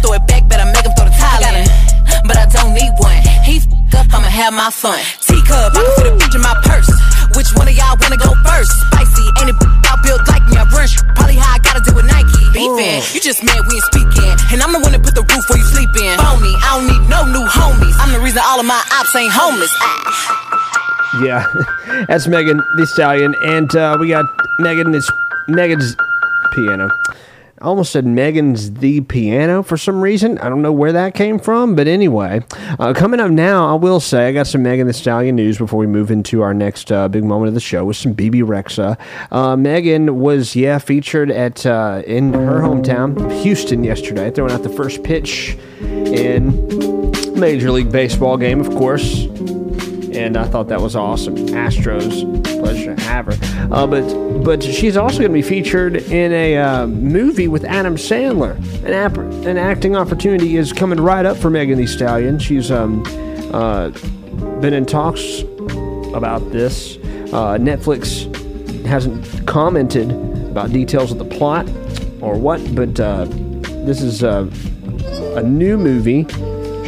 throw 0.03 0.13
it 0.19 0.27
back, 0.27 0.43
better 0.51 0.67
make 0.75 0.83
'em 0.85 0.91
throw 0.99 1.07
the 1.07 1.15
tile 1.15 1.55
in. 1.55 1.65
But 2.27 2.35
I 2.37 2.45
don't 2.51 2.73
need 2.75 2.91
one. 2.99 3.15
He 3.47 3.57
f 3.63 3.65
up, 3.95 4.07
I'ma 4.13 4.27
have 4.27 4.53
my 4.53 4.69
fun. 4.69 4.99
Teacup, 5.23 5.71
I 5.75 5.79
can 5.79 5.95
fit 5.95 6.07
a 6.11 6.13
bitch 6.19 6.35
in 6.35 6.41
my 6.41 6.55
purse. 6.67 6.91
Which 7.35 7.49
one 7.55 7.67
of 7.67 7.75
y'all 7.75 7.95
wanna 7.99 8.17
go 8.17 8.31
first? 8.45 8.71
Spicy, 8.91 9.23
ain't 9.39 9.49
it 9.51 9.57
y'all 9.87 9.99
built 10.03 10.21
like 10.27 10.43
me? 10.51 10.57
I 10.59 10.63
run 10.75 10.87
sh- 10.87 11.01
probably 11.15 11.35
how 11.35 11.55
I 11.55 11.59
gotta 11.59 11.81
do 11.81 11.93
with 11.95 12.05
Nike. 12.05 12.43
Beefin', 12.53 13.01
you 13.15 13.19
just 13.21 13.43
mad 13.43 13.59
we 13.67 13.75
ain't 13.75 13.85
speaking. 13.91 14.31
And 14.51 14.61
I'm 14.61 14.71
the 14.75 14.79
one 14.79 14.91
that 14.91 15.01
put 15.03 15.15
the 15.15 15.23
roof 15.23 15.43
where 15.49 15.57
you 15.57 15.65
sleepin'. 15.65 16.17
Phony, 16.19 16.53
I 16.61 16.67
don't 16.75 16.87
need 16.91 17.03
no 17.09 17.25
new 17.25 17.45
homies. 17.47 17.95
I'm 17.99 18.11
the 18.11 18.19
reason 18.19 18.41
all 18.45 18.59
of 18.59 18.65
my 18.65 18.81
ops 18.99 19.15
ain't 19.15 19.31
homeless. 19.31 19.73
Ah. 19.81 21.19
Yeah, 21.21 21.45
that's 22.07 22.27
Megan 22.27 22.61
Thee 22.77 22.85
Stallion, 22.85 23.35
and 23.35 23.75
uh, 23.75 23.97
we 23.99 24.09
got 24.09 24.25
Megan 24.59 24.93
is 24.95 25.09
Megan's 25.47 25.95
piano. 26.51 26.89
I 27.63 27.67
almost 27.67 27.93
said 27.93 28.05
Megan's 28.05 28.71
the 28.71 28.99
piano 28.99 29.63
for 29.63 29.77
some 29.77 30.01
reason. 30.01 30.37
I 30.39 30.49
don't 30.49 30.61
know 30.61 30.73
where 30.73 30.91
that 30.91 31.13
came 31.13 31.39
from, 31.39 31.75
but 31.75 31.87
anyway, 31.87 32.43
uh, 32.77 32.93
coming 32.93 33.21
up 33.21 33.31
now, 33.31 33.71
I 33.71 33.75
will 33.75 34.01
say 34.01 34.27
I 34.27 34.33
got 34.33 34.47
some 34.47 34.63
Megan 34.63 34.85
Thee 34.85 34.91
Stallion 34.91 35.37
news 35.37 35.57
before 35.57 35.79
we 35.79 35.87
move 35.87 36.11
into 36.11 36.41
our 36.41 36.53
next 36.53 36.91
uh, 36.91 37.07
big 37.07 37.23
moment 37.23 37.47
of 37.47 37.53
the 37.53 37.61
show 37.61 37.85
with 37.85 37.95
some 37.95 38.11
Bebe 38.11 38.41
Rexha. 38.41 38.99
Uh, 39.31 39.55
Megan 39.55 40.19
was 40.19 40.57
yeah 40.57 40.77
featured 40.77 41.31
at 41.31 41.65
uh, 41.65 42.01
in 42.05 42.33
her 42.33 42.59
hometown, 42.59 43.31
Houston, 43.43 43.85
yesterday, 43.85 44.29
throwing 44.29 44.51
out 44.51 44.63
the 44.63 44.69
first 44.69 45.01
pitch 45.01 45.57
in 45.79 46.51
Major 47.39 47.71
League 47.71 47.93
Baseball 47.93 48.35
game, 48.35 48.59
of 48.59 48.71
course 48.71 49.25
and 50.15 50.37
I 50.37 50.45
thought 50.45 50.67
that 50.69 50.81
was 50.81 50.95
awesome. 50.95 51.35
Astros, 51.35 52.43
pleasure 52.59 52.95
to 52.95 53.01
have 53.03 53.25
her. 53.25 53.67
Uh, 53.71 53.87
but 53.87 54.43
but 54.43 54.63
she's 54.63 54.97
also 54.97 55.19
going 55.19 55.31
to 55.31 55.33
be 55.33 55.41
featured 55.41 55.95
in 55.95 56.31
a 56.31 56.57
uh, 56.57 56.87
movie 56.87 57.47
with 57.47 57.63
Adam 57.65 57.95
Sandler. 57.95 58.55
An 58.85 58.93
app, 58.93 59.17
an 59.17 59.57
acting 59.57 59.95
opportunity 59.95 60.57
is 60.57 60.73
coming 60.73 60.99
right 60.99 61.25
up 61.25 61.37
for 61.37 61.49
Megan 61.49 61.77
Thee 61.77 61.87
Stallion. 61.87 62.39
She's 62.39 62.71
um, 62.71 63.03
uh, 63.53 63.89
been 64.59 64.73
in 64.73 64.85
talks 64.85 65.41
about 66.13 66.39
this. 66.51 66.97
Uh, 67.31 67.57
Netflix 67.57 68.33
hasn't 68.85 69.47
commented 69.47 70.11
about 70.51 70.71
details 70.71 71.11
of 71.11 71.17
the 71.17 71.25
plot 71.25 71.67
or 72.21 72.37
what, 72.37 72.61
but 72.75 72.99
uh, 72.99 73.25
this 73.85 74.01
is 74.01 74.23
uh, 74.23 74.47
a 75.35 75.41
new 75.41 75.77
movie. 75.77 76.27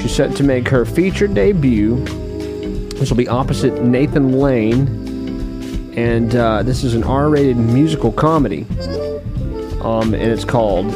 She's 0.02 0.16
set 0.16 0.36
to 0.36 0.44
make 0.44 0.68
her 0.68 0.86
feature 0.86 1.28
debut 1.28 2.06
this 2.96 3.10
will 3.10 3.18
be 3.18 3.28
opposite 3.28 3.84
Nathan 3.84 4.40
Lane, 4.40 5.94
and 5.96 6.36
uh, 6.36 6.64
this 6.64 6.84
is 6.84 6.94
an 6.96 7.04
R-rated 7.04 7.58
musical 7.58 8.12
comedy. 8.12 8.66
Um, 9.82 10.14
and 10.14 10.32
it's 10.32 10.46
called. 10.46 10.94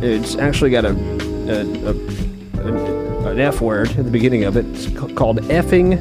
It's 0.00 0.36
actually 0.36 0.70
got 0.70 0.84
a, 0.84 0.90
a, 0.90 1.90
a 1.90 3.30
an, 3.30 3.40
F 3.40 3.60
word 3.60 3.90
at 3.90 4.04
the 4.04 4.10
beginning 4.10 4.44
of 4.44 4.56
it. 4.56 4.64
It's 4.66 4.86
ca- 4.96 5.08
called 5.08 5.38
effing 5.44 5.98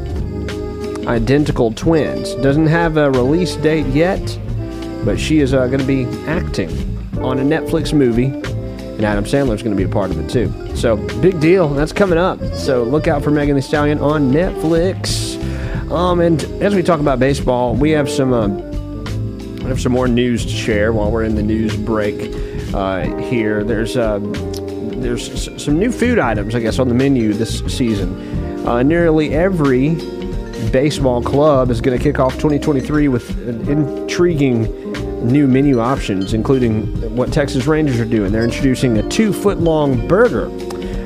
identical 1.08 1.72
twins. 1.72 2.36
Doesn't 2.36 2.68
have 2.68 2.98
a 2.98 3.10
release 3.10 3.56
date 3.56 3.88
yet, 3.88 4.39
but 5.04 5.20
she 5.20 5.39
is 5.39 5.54
uh, 5.54 5.68
going 5.68 5.80
to 5.80 5.86
be 5.86 6.06
acting 6.28 6.70
on 7.20 7.39
a 7.39 7.43
Netflix 7.43 7.93
movie, 7.93 8.30
and 8.98 9.06
Adam 9.06 9.26
Sandler's 9.26 9.62
going 9.62 9.76
to 9.76 9.78
be 9.78 9.84
a 9.84 9.93
part 9.93 10.10
of 10.10 10.20
it 10.20 10.28
too. 10.28 10.76
So 10.76 10.98
big 11.22 11.39
deal. 11.39 11.70
That's 11.70 11.93
coming 11.93 12.18
up. 12.18 12.39
So 12.56 12.84
look 12.84 13.08
out 13.08 13.24
for 13.24 13.30
Megan 13.30 13.56
Thee 13.56 13.62
Stallion 13.62 14.00
on 14.00 14.32
Netflix. 14.32 15.38
Um, 15.91 16.20
and 16.20 16.43
as 16.62 16.74
we 16.74 16.82
talk 16.82 17.00
about 17.00 17.20
baseball, 17.20 17.76
we 17.76 17.91
have 17.91 18.10
some 18.10 18.34
uh, 18.34 18.48
I 19.64 19.70
have 19.70 19.80
some 19.80 19.91
more 19.91 20.08
news 20.08 20.45
to 20.45 20.52
share 20.52 20.93
while 20.93 21.12
we're 21.12 21.26
in 21.26 21.36
the 21.36 21.43
news 21.43 21.78
break 21.78 22.34
uh, 22.74 23.06
here. 23.18 23.64
There's 23.64 23.95
uh, 23.95 24.20
there's 24.20 25.64
some 25.64 25.78
new 25.78 25.91
food 25.91 26.20
items, 26.20 26.56
I 26.56 26.60
guess, 26.60 26.80
on 26.80 26.88
the 26.88 26.95
menu 26.95 27.34
this 27.34 27.60
season. 27.68 28.66
Uh, 28.68 28.82
nearly 28.82 29.34
every 29.34 29.95
baseball 30.72 31.22
club 31.22 31.70
is 31.70 31.82
going 31.82 31.98
to 31.98 32.04
kick 32.04 32.20
off 32.20 32.34
2023 32.34 33.08
with 33.08 33.30
an 33.48 33.70
intriguing 33.70 34.66
new 35.24 35.47
menu 35.47 35.80
options, 35.80 36.34
including 36.34 37.15
what 37.15 37.34
Texas 37.34 37.68
Rangers 37.68 37.99
are 37.99 38.05
doing. 38.05 38.32
They're 38.32 38.43
introducing 38.43 38.97
a 38.97 39.09
two 39.09 39.34
foot 39.34 39.59
long 39.59 40.07
burger 40.07 40.49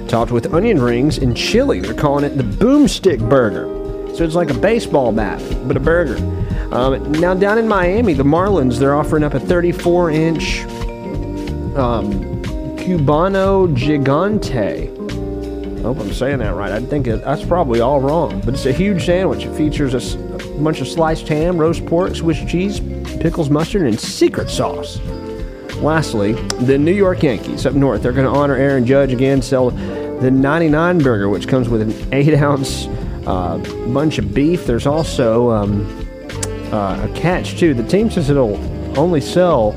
topped 0.08 0.32
with 0.32 0.54
onion 0.54 0.82
rings 0.82 1.18
and 1.18 1.36
chili. 1.36 1.80
They're 1.80 1.94
calling 1.94 2.26
it 2.26 2.38
the 2.38 2.44
Boomstick 2.44 3.28
Burger. 3.30 3.68
So 4.16 4.26
it's 4.26 4.36
like 4.36 4.50
a 4.50 4.54
baseball 4.54 5.14
bat, 5.14 5.42
but 5.68 5.78
a 5.78 5.80
burger. 5.80 6.18
Um, 6.74 7.12
now, 7.14 7.34
down 7.34 7.58
in 7.58 7.68
Miami, 7.68 8.14
the 8.14 8.24
Marlins, 8.24 8.78
they're 8.78 8.96
offering 8.96 9.24
up 9.24 9.34
a 9.34 9.40
34 9.40 10.12
inch 10.12 10.60
um, 11.76 12.12
Cubano 12.76 13.74
Gigante. 13.74 14.92
I 15.80 15.82
hope 15.82 16.00
I'm 16.00 16.14
saying 16.14 16.40
that 16.40 16.56
right. 16.56 16.72
I 16.72 16.80
think 16.80 17.08
it, 17.08 17.24
that's 17.24 17.44
probably 17.44 17.80
all 17.80 18.02
wrong, 18.02 18.42
but 18.42 18.54
it's 18.54 18.66
a 18.66 18.72
huge 18.72 19.06
sandwich. 19.06 19.46
It 19.46 19.56
features 19.56 19.94
a 19.94 20.18
bunch 20.62 20.82
of 20.82 20.88
sliced 20.88 21.28
ham, 21.28 21.58
roast 21.58 21.86
pork, 21.86 22.16
Swiss 22.16 22.40
cheese, 22.46 22.80
pickles, 23.22 23.50
mustard, 23.50 23.84
and 23.84 24.00
secret 24.00 24.50
sauce. 24.50 25.00
Lastly, 25.76 26.34
the 26.34 26.78
New 26.78 26.94
York 26.94 27.24
Yankees 27.24 27.66
up 27.66 27.74
north. 27.74 28.02
They're 28.02 28.12
going 28.12 28.32
to 28.32 28.40
honor 28.40 28.56
Aaron 28.56 28.86
Judge 28.86 29.14
again, 29.14 29.42
sell 29.42 29.70
the 29.70 30.32
99 30.32 31.00
burger, 31.00 31.30
which 31.30 31.48
comes 31.48 31.70
with 31.70 31.82
an 31.82 32.14
8 32.14 32.34
ounce 32.36 32.88
uh, 33.28 33.58
bunch 33.94 34.18
of 34.18 34.34
beef. 34.34 34.66
There's 34.66 34.88
also 34.88 35.52
um, 35.52 35.88
uh, 36.74 37.08
a 37.08 37.14
catch, 37.16 37.60
too. 37.60 37.74
The 37.74 37.88
team 37.88 38.10
says 38.10 38.30
it'll 38.30 38.58
only 39.00 39.22
sell 39.22 39.76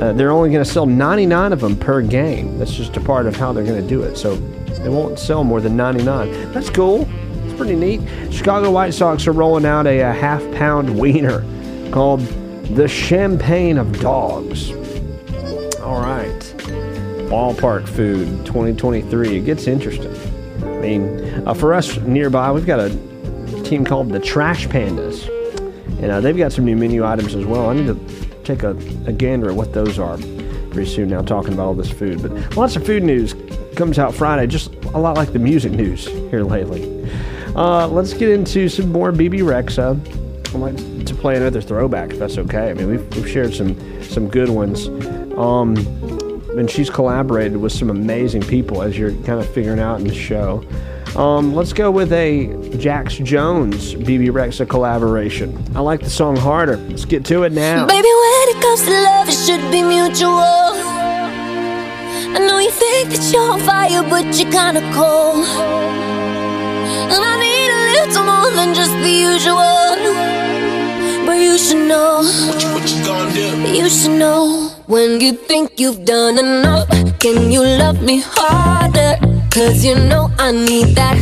uh, 0.00 0.14
they're 0.14 0.30
only 0.30 0.50
going 0.50 0.64
to 0.64 0.70
sell 0.70 0.86
99 0.86 1.52
of 1.52 1.60
them 1.60 1.76
per 1.76 2.00
game. 2.00 2.58
That's 2.58 2.72
just 2.72 2.96
a 2.96 3.00
part 3.00 3.26
of 3.26 3.36
how 3.36 3.52
they're 3.52 3.64
going 3.66 3.82
to 3.82 3.86
do 3.86 4.02
it. 4.02 4.16
So 4.16 4.34
they 4.36 4.88
won't 4.88 5.18
sell 5.18 5.44
more 5.44 5.60
than 5.60 5.76
99. 5.76 6.52
That's 6.52 6.70
cool. 6.70 7.06
It's 7.44 7.54
pretty 7.54 7.76
neat. 7.76 8.00
Chicago 8.32 8.70
White 8.70 8.94
Sox 8.94 9.26
are 9.26 9.32
rolling 9.32 9.66
out 9.66 9.86
a, 9.86 10.00
a 10.00 10.12
half 10.12 10.40
pound 10.52 10.98
wiener 10.98 11.44
called 11.90 12.20
the 12.74 12.86
Champagne 12.86 13.78
of 13.78 14.00
Dogs. 14.00 14.70
All 15.80 16.00
right. 16.00 16.40
Ballpark 17.28 17.88
food 17.88 18.26
2023. 18.46 19.38
It 19.38 19.40
gets 19.44 19.66
interesting. 19.66 20.14
I 20.62 20.80
mean, 20.80 21.46
uh, 21.46 21.54
for 21.54 21.74
us 21.74 21.98
nearby, 21.98 22.52
we've 22.52 22.66
got 22.66 22.80
a 22.80 22.90
team 23.64 23.84
called 23.84 24.10
the 24.10 24.20
Trash 24.20 24.66
Pandas. 24.68 25.28
And 26.02 26.10
uh, 26.10 26.20
they've 26.20 26.36
got 26.36 26.52
some 26.52 26.64
new 26.64 26.76
menu 26.76 27.04
items 27.04 27.34
as 27.34 27.44
well. 27.44 27.68
I 27.68 27.74
need 27.74 27.86
to 27.86 28.26
take 28.44 28.62
a, 28.62 28.70
a 29.06 29.12
gander 29.12 29.50
at 29.50 29.56
what 29.56 29.72
those 29.72 29.98
are 29.98 30.16
pretty 30.70 30.86
soon 30.86 31.08
now, 31.08 31.22
talking 31.22 31.52
about 31.52 31.66
all 31.66 31.74
this 31.74 31.90
food. 31.90 32.22
But 32.22 32.56
lots 32.56 32.76
of 32.76 32.86
food 32.86 33.02
news 33.02 33.34
comes 33.76 33.98
out 33.98 34.14
Friday, 34.14 34.46
just 34.46 34.74
a 34.86 34.98
lot 34.98 35.16
like 35.16 35.32
the 35.32 35.38
music 35.38 35.72
news 35.72 36.06
here 36.06 36.42
lately. 36.42 37.08
Uh, 37.54 37.88
let's 37.88 38.12
get 38.14 38.30
into 38.30 38.68
some 38.68 38.90
more 38.92 39.12
Bebe 39.12 39.38
Rexha. 39.38 39.98
Play 41.20 41.36
another 41.36 41.60
throwback, 41.60 42.12
if 42.12 42.18
that's 42.18 42.38
okay. 42.38 42.70
I 42.70 42.72
mean, 42.74 42.88
we've, 42.88 43.14
we've 43.14 43.28
shared 43.28 43.52
some 43.52 43.76
some 44.02 44.26
good 44.28 44.48
ones. 44.48 44.88
Um, 45.36 45.76
and 46.56 46.70
she's 46.70 46.88
collaborated 46.88 47.58
with 47.58 47.72
some 47.72 47.90
amazing 47.90 48.40
people, 48.42 48.82
as 48.82 48.96
you're 48.98 49.12
kind 49.12 49.38
of 49.38 49.46
figuring 49.52 49.80
out 49.80 50.00
in 50.00 50.06
the 50.06 50.14
show. 50.14 50.64
Um, 51.16 51.54
let's 51.54 51.74
go 51.74 51.90
with 51.90 52.10
a 52.12 52.46
Jax 52.78 53.16
Jones 53.18 53.94
Bebe 53.94 54.28
Rexha 54.28 54.66
collaboration. 54.66 55.62
I 55.76 55.80
like 55.80 56.00
the 56.00 56.08
song 56.08 56.36
harder. 56.36 56.78
Let's 56.78 57.04
get 57.04 57.24
to 57.26 57.42
it 57.42 57.52
now. 57.52 57.86
Baby, 57.86 58.08
when 58.08 58.48
it 58.48 58.62
comes 58.62 58.82
to 58.84 58.90
love, 58.90 59.28
it 59.28 59.34
should 59.34 59.70
be 59.70 59.82
mutual. 59.82 60.40
I 62.32 62.38
know 62.38 62.58
you 62.58 62.70
think 62.70 63.10
that 63.10 63.30
you're 63.30 63.50
on 63.52 63.60
fire, 63.60 64.02
but 64.08 64.24
you're 64.38 64.50
kinda 64.50 64.80
cold. 64.94 65.44
And 67.12 67.22
I 67.22 67.36
need 67.44 67.70
a 67.70 68.06
little 68.08 68.24
more 68.24 68.50
than 68.52 68.74
just 68.74 68.92
the 69.02 69.10
usual. 69.10 70.49
You 71.40 71.56
should 71.56 71.88
know. 71.88 72.20
What 72.20 72.62
you, 72.62 72.68
what 72.74 72.90
you 72.92 73.02
gonna 73.02 73.32
do? 73.32 73.72
You 73.72 73.88
should 73.88 74.18
know. 74.18 74.70
When 74.86 75.20
you 75.22 75.32
think 75.32 75.80
you've 75.80 76.04
done 76.04 76.38
enough, 76.38 76.86
can 77.18 77.50
you 77.50 77.62
love 77.62 78.02
me 78.02 78.20
harder? 78.22 79.16
Cause 79.50 79.82
you 79.82 79.94
know 79.94 80.30
I 80.38 80.52
need 80.52 80.94
that. 80.96 81.16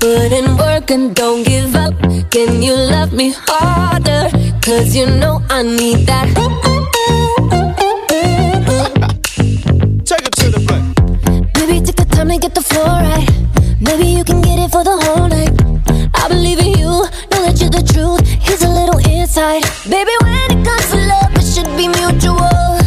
Put 0.00 0.32
in 0.32 0.56
work 0.56 0.90
and 0.90 1.14
don't 1.14 1.42
give 1.44 1.76
up. 1.76 1.94
Can 2.30 2.62
you 2.62 2.74
love 2.74 3.12
me 3.12 3.34
harder? 3.36 4.30
Cause 4.62 4.96
you 4.96 5.06
know 5.06 5.42
I 5.50 5.62
need 5.62 6.06
that. 6.06 6.28
Take 10.08 10.26
it 10.26 10.32
to 10.40 10.50
the. 10.50 10.60
Maybe 11.56 11.84
take 11.84 11.96
the 11.96 12.06
time 12.10 12.28
to 12.30 12.38
get 12.38 12.54
the 12.54 12.62
floor 12.62 12.86
right. 12.86 13.28
Maybe 13.80 14.06
you 14.06 14.24
can 14.24 14.40
get 14.40 14.58
it 14.58 14.70
for 14.70 14.82
the 14.82 14.96
whole 15.04 15.28
night. 15.28 15.52
I 16.14 16.28
believe 16.28 16.58
in 16.58 16.78
you, 16.78 17.06
that 17.58 17.64
you're 17.64 17.70
the 17.70 17.92
truth. 17.92 18.28
Here's 18.42 18.62
a 18.62 18.68
little 18.68 18.98
insight. 19.08 19.64
Baby, 19.88 20.10
when 20.22 20.50
it 20.50 20.64
comes 20.64 20.90
to 20.90 20.96
love, 20.96 21.32
it 21.34 21.44
should 21.44 21.70
be 21.76 21.88
mutual. 21.88 22.78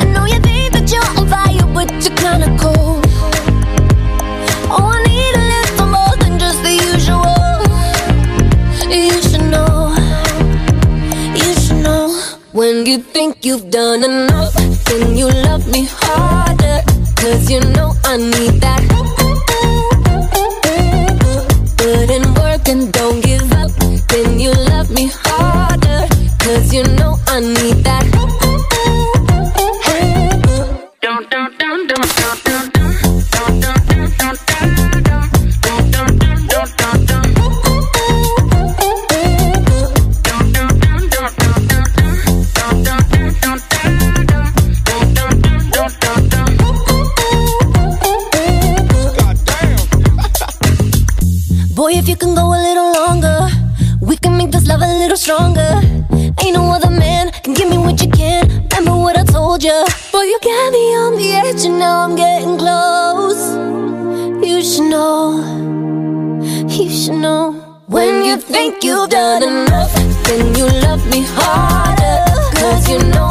I 0.00 0.04
know 0.12 0.24
you 0.26 0.40
think 0.40 0.72
that 0.72 0.90
you're 0.90 1.04
on 1.18 1.28
fire, 1.28 1.66
but 1.74 1.90
you're 2.02 2.16
kinda 2.16 2.48
cold. 2.58 3.04
Oh, 4.70 4.92
I 4.94 5.02
need 5.04 5.34
a 5.36 5.44
little 5.54 5.86
more 5.86 6.16
than 6.22 6.38
just 6.38 6.62
the 6.62 6.72
usual. 6.92 7.60
You 8.88 9.20
should 9.22 9.46
know, 9.50 9.94
you 11.34 11.52
should 11.60 11.82
know. 11.82 12.06
When 12.52 12.86
you 12.86 12.98
think 12.98 13.44
you've 13.44 13.70
done 13.70 14.04
enough, 14.04 14.54
can 14.86 15.16
you 15.16 15.28
love 15.28 15.66
me 15.68 15.88
harder? 15.90 16.82
Cause 17.16 17.50
you 17.50 17.60
know 17.60 17.92
I 18.04 18.16
need 18.16 18.60
that. 18.64 18.82
Put 21.76 22.10
in 22.10 22.34
work 22.34 22.68
and 22.68 22.92
Need 27.40 27.84
that. 27.84 28.09
Think 68.50 68.82
you've 68.82 69.08
done 69.08 69.42
enough, 69.42 69.94
then 70.24 70.54
you 70.54 70.66
love 70.82 71.04
me 71.10 71.22
harder. 71.24 72.24
Cause 72.58 72.88
you 72.88 72.98
know 73.10 73.29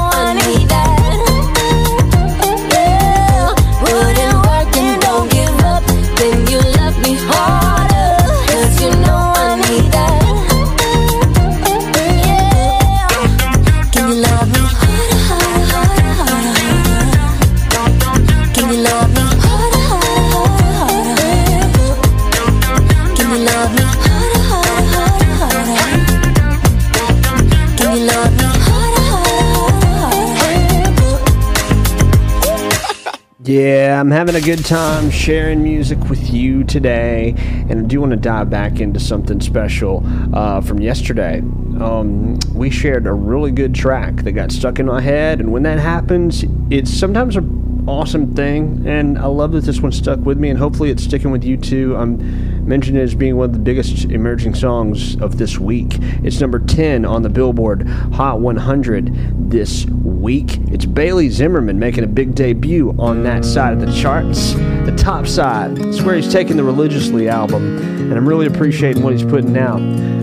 I'm 33.99 34.11
having 34.11 34.35
a 34.35 34.41
good 34.41 34.63
time 34.63 35.11
sharing 35.11 35.61
music 35.61 35.99
with 36.09 36.31
you 36.33 36.63
today, 36.63 37.35
and 37.37 37.79
I 37.79 37.81
do 37.81 37.99
want 37.99 38.11
to 38.11 38.15
dive 38.15 38.49
back 38.49 38.79
into 38.79 38.97
something 38.97 39.41
special 39.41 40.01
uh, 40.33 40.61
from 40.61 40.79
yesterday. 40.79 41.39
Um, 41.39 42.39
we 42.53 42.69
shared 42.69 43.07
a 43.07 43.11
really 43.11 43.51
good 43.51 43.75
track 43.75 44.15
that 44.23 44.31
got 44.31 44.53
stuck 44.53 44.79
in 44.79 44.85
my 44.85 45.01
head, 45.01 45.41
and 45.41 45.51
when 45.51 45.63
that 45.63 45.79
happens, 45.79 46.45
it's 46.69 46.89
sometimes 46.89 47.35
an 47.35 47.43
awesome 47.89 48.35
thing, 48.35 48.83
and 48.87 49.17
I 49.17 49.25
love 49.25 49.51
that 49.53 49.63
this 49.63 49.81
one 49.81 49.91
stuck 49.91 50.19
with 50.19 50.37
me, 50.37 50.49
and 50.49 50.59
hopefully 50.59 50.91
it's 50.91 51.03
sticking 51.03 51.31
with 51.31 51.43
you 51.43 51.57
too. 51.57 51.95
I'm 51.97 52.67
mentioning 52.67 53.01
it 53.01 53.03
as 53.03 53.15
being 53.15 53.35
one 53.35 53.45
of 53.45 53.53
the 53.53 53.59
biggest 53.59 54.05
emerging 54.05 54.55
songs 54.55 55.19
of 55.21 55.37
this 55.37 55.57
week. 55.57 55.97
It's 56.23 56.39
number 56.39 56.59
10 56.59 57.03
on 57.03 57.23
the 57.23 57.29
Billboard 57.29 57.87
Hot 58.13 58.39
100 58.39 59.49
this 59.49 59.85
week. 59.87 60.57
It's 60.71 60.85
Bailey 60.85 61.29
Zimmerman 61.29 61.79
making 61.79 62.03
a 62.03 62.07
big 62.07 62.35
debut 62.35 62.95
on 62.99 63.23
that 63.23 63.43
side 63.43 63.73
of 63.73 63.79
the 63.79 63.91
charts. 63.91 64.53
The 64.53 64.95
top 64.97 65.25
side. 65.25 65.79
It's 65.79 66.01
where 66.01 66.15
he's 66.15 66.31
taking 66.31 66.57
the 66.57 66.63
Religiously 66.63 67.27
album, 67.27 67.79
and 67.79 68.13
I'm 68.13 68.27
really 68.27 68.45
appreciating 68.45 69.01
what 69.01 69.13
he's 69.13 69.23
putting 69.23 69.57
out. 69.57 69.79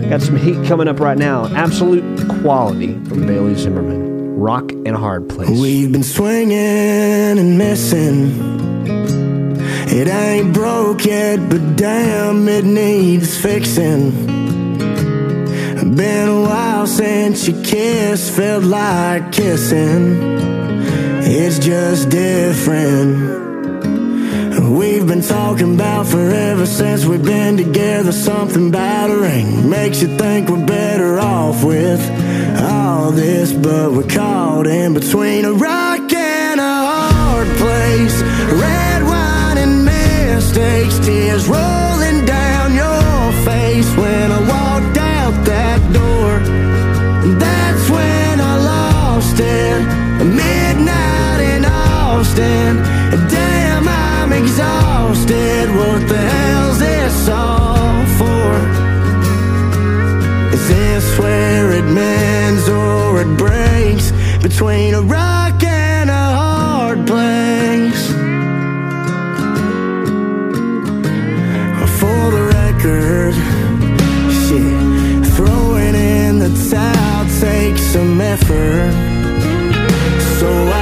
Got 0.09 0.21
some 0.21 0.37
heat 0.37 0.65
coming 0.65 0.87
up 0.87 1.01
right 1.01 1.17
now. 1.17 1.47
Absolute 1.53 2.27
quality 2.41 2.93
from 3.05 3.27
Bailey 3.27 3.55
Zimmerman. 3.55 4.06
Rock 4.37 4.71
in 4.71 4.93
a 4.93 4.99
hard 4.99 5.29
place. 5.29 5.49
We've 5.49 5.91
been 5.91 6.03
swinging 6.03 6.53
and 6.53 7.57
missing. 7.57 8.85
It 9.89 10.07
ain't 10.07 10.53
broke 10.53 11.05
yet, 11.05 11.49
but 11.49 11.75
damn, 11.75 12.47
it 12.47 12.63
needs 12.63 13.35
fixing. 13.35 14.11
Been 15.95 16.29
a 16.29 16.41
while 16.41 16.85
since 16.85 17.47
you 17.47 17.59
kissed, 17.63 18.31
felt 18.31 18.63
like 18.63 19.31
kissing. 19.31 20.21
It's 21.23 21.57
just 21.57 22.09
different. 22.09 23.47
We've 24.69 25.07
been 25.07 25.23
talking 25.23 25.73
about 25.73 26.05
forever 26.05 26.67
since 26.67 27.05
we've 27.05 27.25
been 27.25 27.57
together. 27.57 28.11
Something 28.11 28.67
about 28.69 29.09
a 29.09 29.17
ring 29.17 29.67
makes 29.67 30.03
you 30.03 30.15
think 30.15 30.47
we're 30.47 30.63
better 30.63 31.19
off 31.19 31.63
with 31.63 32.01
all 32.59 33.11
this, 33.11 33.53
but 33.53 33.91
we're 33.91 34.07
caught 34.07 34.67
in 34.67 34.93
between 34.93 35.45
a 35.45 35.53
rock 35.53 36.11
and 36.11 36.59
a 36.59 36.75
hard 36.89 37.47
place. 37.57 38.21
Red 38.51 39.03
wine 39.03 39.57
and 39.57 39.85
mistakes, 39.85 40.99
tears 41.05 41.47
rolling 41.47 42.25
down 42.25 42.73
your 42.73 43.31
face 43.45 43.89
when 43.95 44.31
I 44.31 44.39
walked 44.39 44.97
out 44.97 45.35
that 45.45 45.81
door. 45.93 46.39
That's 47.39 47.89
when 47.89 48.41
I 48.41 48.55
lost 48.73 49.39
it. 49.39 49.79
Midnight 50.25 51.41
in 51.53 51.65
Austin. 51.65 52.77
Damn, 53.29 53.87
I'm 53.87 54.31
exhausted. 54.33 55.69
What 55.75 56.07
the 56.07 56.17
hell's 56.17 56.79
this 56.79 57.29
all 57.29 57.56
Between 64.59 64.95
a 64.95 65.01
rock 65.03 65.63
and 65.63 66.09
a 66.09 66.13
hard 66.13 67.05
place. 67.05 68.07
For 71.99 72.31
the 72.35 72.43
record, 72.57 73.35
shit, 74.41 75.25
throwing 75.35 75.93
in 75.93 76.39
the 76.39 76.49
towel 76.71 77.25
takes 77.39 77.83
some 77.83 78.19
effort. 78.19 78.93
So 80.39 80.49
I'd 80.49 80.76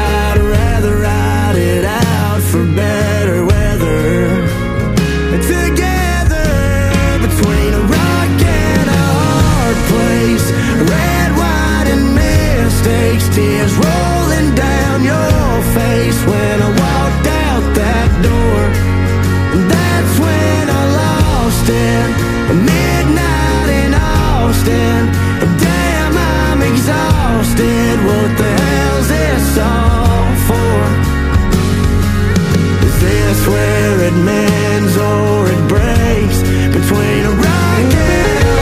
it 34.06 34.14
mends 34.14 34.96
or 34.98 35.48
it 35.50 35.68
breaks? 35.68 36.40
Between 36.78 37.26
a 37.26 37.32
rock 37.32 37.94
and 37.96 38.44
a 38.46 38.58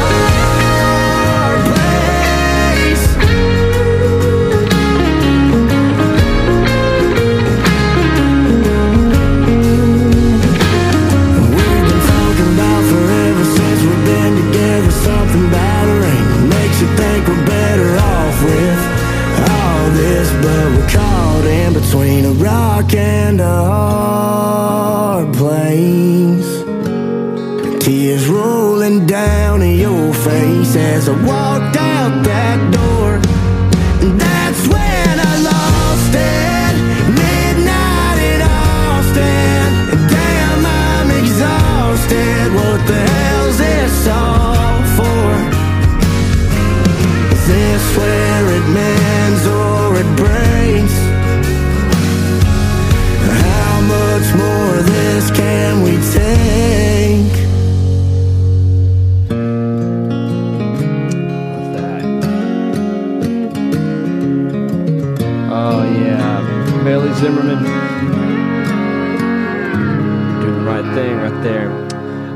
hard 1.19 1.59
place. 1.67 3.03
We've 11.51 11.85
been 11.89 12.03
talking 12.13 12.49
about 12.55 12.81
forever 12.91 13.43
since 13.57 13.79
we've 13.83 14.05
been 14.05 14.33
together. 14.45 14.91
Something 14.91 15.45
about 15.51 15.85
a 15.89 15.95
ring 16.05 16.27
makes 16.55 16.77
you 16.79 16.87
think 16.95 17.27
we're 17.27 17.45
better 17.45 17.89
off 18.15 18.37
with 18.47 18.79
all 19.51 19.85
this, 19.91 20.27
but 20.43 20.65
we're 20.71 20.89
caught 20.89 21.45
in 21.45 21.73
between 21.73 22.23
a 22.31 22.33
rock 22.39 22.93
and 22.93 23.41
a 23.41 23.43
hard 23.43 23.82
face 30.23 30.75
as 30.75 31.09
I 31.09 31.15
walked 31.25 31.75
out 31.75 32.02
Bailey 66.83 67.13
Zimmerman 67.13 67.63
doing 70.41 70.65
the 70.65 70.69
right 70.69 70.93
thing 70.93 71.15
right 71.15 71.43
there. 71.43 71.82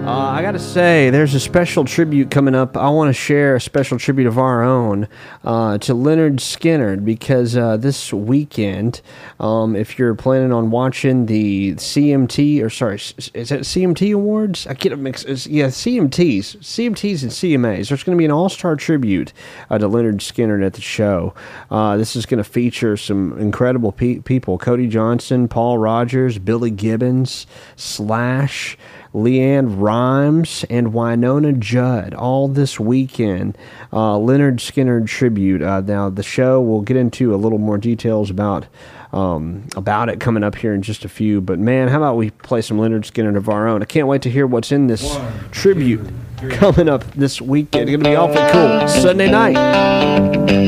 Uh, 0.07 0.29
I 0.29 0.41
gotta 0.41 0.57
say, 0.57 1.09
there's 1.09 1.33
a 1.33 1.39
special 1.39 1.83
tribute 1.83 2.31
coming 2.31 2.55
up. 2.55 2.77
I 2.77 2.87
want 2.87 3.09
to 3.09 3.13
share 3.13 3.57
a 3.57 3.59
special 3.59 3.99
tribute 3.99 4.25
of 4.25 4.37
our 4.37 4.63
own 4.63 5.09
uh, 5.43 5.79
to 5.79 5.93
Lynyrd 5.93 6.37
Skynyrd 6.37 7.03
because 7.03 7.57
uh, 7.57 7.75
this 7.75 8.13
weekend, 8.13 9.01
um, 9.41 9.75
if 9.75 9.99
you're 9.99 10.15
planning 10.15 10.53
on 10.53 10.71
watching 10.71 11.25
the 11.25 11.73
CMT 11.73 12.63
or 12.63 12.69
sorry, 12.69 12.95
is 12.95 13.51
it 13.51 13.63
CMT 13.63 14.13
awards? 14.13 14.65
I 14.65 14.75
get 14.75 14.93
it 14.93 14.95
mixed. 14.95 15.27
Yeah, 15.45 15.67
CMTs, 15.67 16.55
CMTs 16.55 17.23
and 17.23 17.31
CMAs. 17.33 17.89
There's 17.89 18.03
going 18.05 18.15
to 18.15 18.17
be 18.17 18.23
an 18.23 18.31
all-star 18.31 18.77
tribute 18.77 19.33
uh, 19.69 19.77
to 19.77 19.89
Lynyrd 19.89 20.19
Skynyrd 20.19 20.65
at 20.65 20.75
the 20.75 20.81
show. 20.81 21.33
Uh, 21.69 21.97
this 21.97 22.15
is 22.15 22.25
going 22.25 22.41
to 22.41 22.49
feature 22.49 22.95
some 22.95 23.37
incredible 23.39 23.91
pe- 23.91 24.19
people: 24.19 24.57
Cody 24.57 24.87
Johnson, 24.87 25.49
Paul 25.49 25.79
Rodgers, 25.79 26.37
Billy 26.37 26.71
Gibbons, 26.71 27.45
Slash. 27.75 28.77
LeAnn 29.13 29.79
Rimes 29.79 30.65
and 30.69 30.87
Wynonna 30.93 31.57
Judd 31.59 32.13
all 32.13 32.47
this 32.47 32.79
weekend. 32.79 33.57
Uh, 33.91 34.15
Lynyrd 34.17 34.57
Skynyrd 34.57 35.07
tribute. 35.07 35.61
Uh, 35.61 35.81
now 35.81 36.09
the 36.09 36.23
show 36.23 36.61
we'll 36.61 36.81
get 36.81 36.97
into 36.97 37.33
a 37.33 37.37
little 37.37 37.57
more 37.59 37.77
details 37.77 38.29
about 38.29 38.67
um, 39.13 39.67
about 39.75 40.09
it 40.09 40.19
coming 40.19 40.43
up 40.43 40.55
here 40.55 40.73
in 40.73 40.81
just 40.81 41.05
a 41.05 41.09
few. 41.09 41.41
But 41.41 41.59
man, 41.59 41.87
how 41.87 41.97
about 41.97 42.17
we 42.17 42.29
play 42.31 42.61
some 42.61 42.77
Lynyrd 42.77 43.09
Skynyrd 43.09 43.37
of 43.37 43.49
our 43.49 43.67
own? 43.67 43.81
I 43.81 43.85
can't 43.85 44.07
wait 44.07 44.21
to 44.23 44.29
hear 44.29 44.45
what's 44.45 44.71
in 44.71 44.87
this 44.87 45.17
tribute 45.51 46.07
coming 46.51 46.89
up 46.89 47.03
this 47.13 47.41
weekend. 47.41 47.89
It's 47.89 47.97
gonna 47.97 48.09
be 48.09 48.15
awfully 48.15 48.51
cool. 48.51 48.87
Sunday 48.87 49.31
night, 49.31 49.55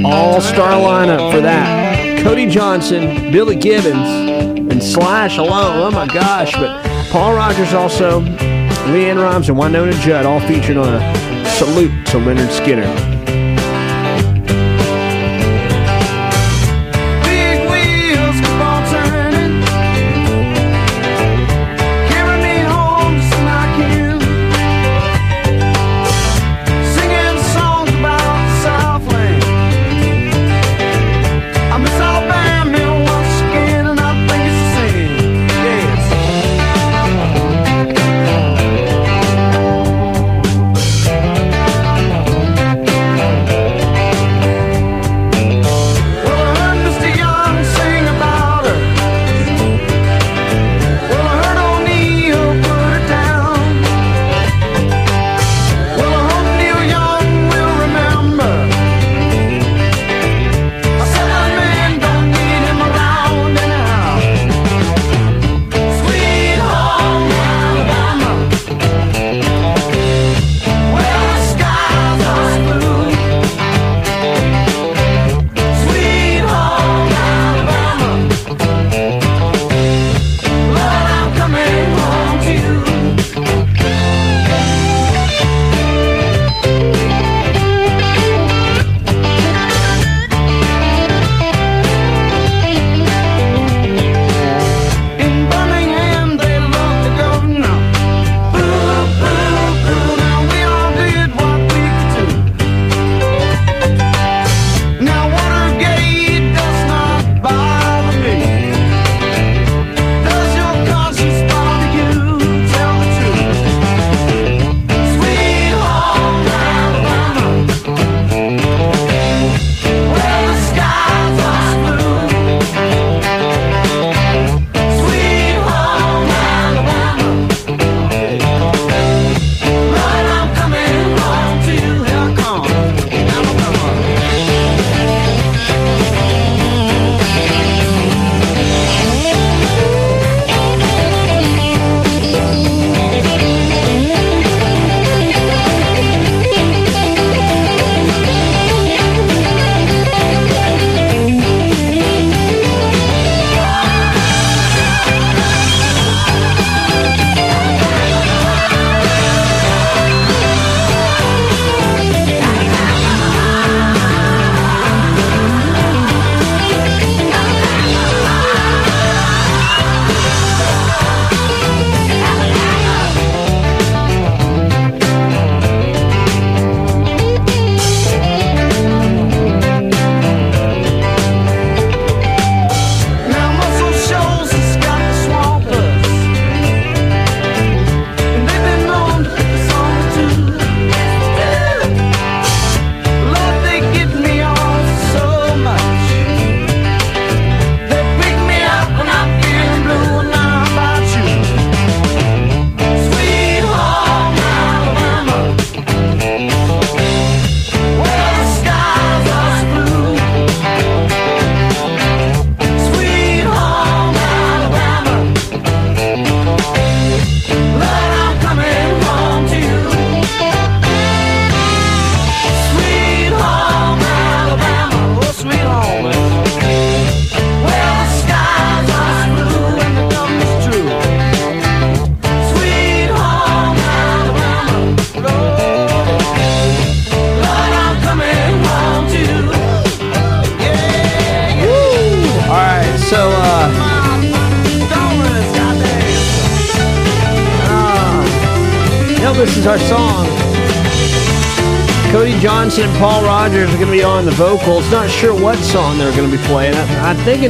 all 0.05 0.41
star 0.41 0.71
lineup 0.71 1.31
for 1.31 1.41
that. 1.41 2.23
Cody 2.23 2.49
Johnson, 2.49 3.31
Billy 3.31 3.55
Gibbons, 3.55 4.71
and 4.71 4.83
Slash 4.83 5.37
alone. 5.37 5.77
Oh 5.77 5.91
my 5.91 6.07
gosh! 6.07 6.53
But 6.53 6.85
Paul 7.11 7.33
Rodgers 7.33 7.73
also, 7.73 8.21
LeAnn 8.21 9.19
Rimes, 9.19 9.49
and 9.49 9.57
Wynonna 9.57 9.99
Judd 10.01 10.27
all 10.27 10.39
featured 10.41 10.77
on 10.77 10.93
a 10.93 11.45
salute 11.49 12.05
to 12.07 12.17
Lynyrd 12.17 12.49
Skynyrd. 12.49 13.18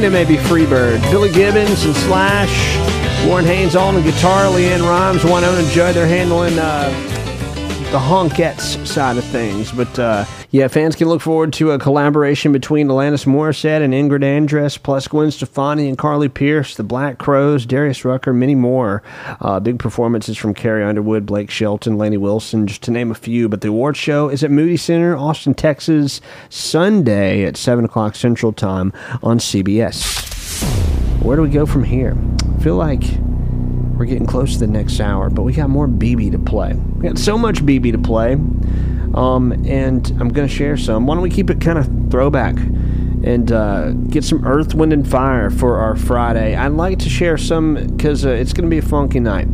I'm 0.00 0.06
it 0.06 0.12
may 0.12 0.24
be 0.24 0.36
Freebird. 0.36 1.02
Billy 1.10 1.30
Gibbons 1.30 1.84
and 1.84 1.94
Slash, 1.94 3.26
Warren 3.26 3.44
Haynes 3.44 3.76
all 3.76 3.88
on 3.88 3.94
the 3.96 4.00
guitar, 4.00 4.44
LeAnn 4.44 4.80
Rimes, 4.80 5.26
one 5.26 5.44
and 5.44 5.68
Judd. 5.68 5.94
They're 5.94 6.06
handling 6.06 6.58
uh, 6.58 6.88
the 7.92 7.98
honkettes 7.98 8.86
side 8.86 9.18
of 9.18 9.24
things. 9.24 9.70
But 9.70 9.98
uh, 9.98 10.24
yeah, 10.50 10.66
fans 10.66 10.96
can 10.96 11.08
look 11.08 11.20
forward 11.20 11.52
to 11.54 11.70
a 11.70 11.78
collaboration 11.78 12.50
between 12.50 12.88
Alanis 12.88 13.24
Morissette 13.24 13.82
and 13.82 13.94
Ingrid 13.94 14.24
Andress, 14.24 14.82
plus 14.82 15.06
Gwen 15.06 15.30
Stefani 15.30 15.88
and 15.88 15.96
Carly 15.96 16.28
Pearce, 16.28 16.74
the 16.74 16.82
Black 16.82 17.18
Crowes, 17.18 17.64
Darius 17.64 18.04
Rucker, 18.04 18.32
many 18.32 18.56
more. 18.56 19.02
Uh, 19.40 19.60
big 19.60 19.78
performances 19.78 20.36
from 20.36 20.52
Carrie 20.52 20.84
Underwood, 20.84 21.24
Blake 21.24 21.50
Shelton, 21.50 21.96
Lainey 21.96 22.16
Wilson, 22.16 22.66
just 22.66 22.82
to 22.82 22.90
name 22.90 23.12
a 23.12 23.14
few. 23.14 23.48
But 23.48 23.60
the 23.60 23.68
award 23.68 23.96
show 23.96 24.28
is 24.28 24.42
at 24.42 24.50
Moody 24.50 24.76
Center, 24.76 25.16
Austin, 25.16 25.54
Texas, 25.54 26.20
Sunday 26.48 27.44
at 27.44 27.56
7 27.56 27.84
o'clock 27.84 28.16
Central 28.16 28.52
Time 28.52 28.92
on 29.22 29.38
CBS. 29.38 30.20
Where 31.22 31.36
do 31.36 31.42
we 31.42 31.50
go 31.50 31.64
from 31.64 31.84
here? 31.84 32.16
I 32.56 32.62
feel 32.62 32.76
like 32.76 33.04
we're 34.00 34.06
getting 34.06 34.26
close 34.26 34.54
to 34.54 34.60
the 34.60 34.66
next 34.66 34.98
hour, 34.98 35.28
but 35.28 35.42
we 35.42 35.52
got 35.52 35.68
more 35.68 35.86
Bebe 35.86 36.30
to 36.30 36.38
play. 36.38 36.72
We 36.72 37.06
got 37.06 37.18
so 37.18 37.36
much 37.36 37.64
Bebe 37.64 37.92
to 37.92 37.98
play, 37.98 38.36
um, 39.14 39.52
and 39.66 40.08
I'm 40.20 40.28
going 40.28 40.48
to 40.48 40.54
share 40.54 40.76
some. 40.76 41.06
Why 41.06 41.14
don't 41.14 41.22
we 41.22 41.30
keep 41.30 41.50
it 41.50 41.60
kind 41.60 41.78
of 41.78 41.88
throwback 42.10 42.56
and 43.22 43.52
uh, 43.52 43.90
get 43.92 44.24
some 44.24 44.46
Earth, 44.46 44.74
Wind, 44.74 44.92
and 44.92 45.08
Fire 45.08 45.50
for 45.50 45.76
our 45.78 45.96
Friday? 45.96 46.54
I'd 46.54 46.72
like 46.72 46.98
to 47.00 47.08
share 47.08 47.36
some 47.36 47.74
because 47.74 48.24
uh, 48.24 48.30
it's 48.30 48.52
going 48.52 48.64
to 48.64 48.70
be 48.70 48.78
a 48.78 48.82
funky 48.82 49.20
night. 49.20 49.46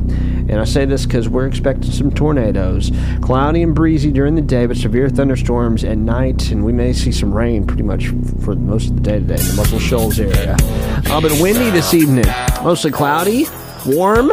And 0.49 0.61
I 0.61 0.65
say 0.65 0.85
this 0.85 1.07
because 1.07 1.29
we're 1.29 1.49
expecting 1.49 1.91
some 1.91 2.13
tornadoes. 2.13 2.93
Cloudy 3.21 3.63
and 3.63 3.75
breezy 3.75 4.13
during 4.13 4.37
the 4.37 4.43
day, 4.43 4.67
but 4.67 4.77
severe 4.77 5.09
thunderstorms 5.09 5.83
at 5.83 5.99
night, 5.99 6.53
and 6.53 6.65
we 6.65 6.73
may 6.73 6.93
see 6.93 7.11
some 7.11 7.33
rain 7.35 7.67
pretty 7.67 7.83
much 7.83 8.09
for 8.45 8.55
most 8.55 8.91
of 8.91 8.97
the 8.97 9.03
day 9.03 9.19
today 9.19 9.35
in 9.35 9.47
the 9.49 9.55
Muscle 9.57 9.81
Shoals 9.81 10.21
area. 10.21 10.57
Uh, 10.61 11.21
but 11.21 11.33
windy 11.41 11.71
this 11.71 11.95
evening. 11.95 12.27
Mostly 12.63 12.93
cloudy, 12.93 13.47
warm, 13.85 14.31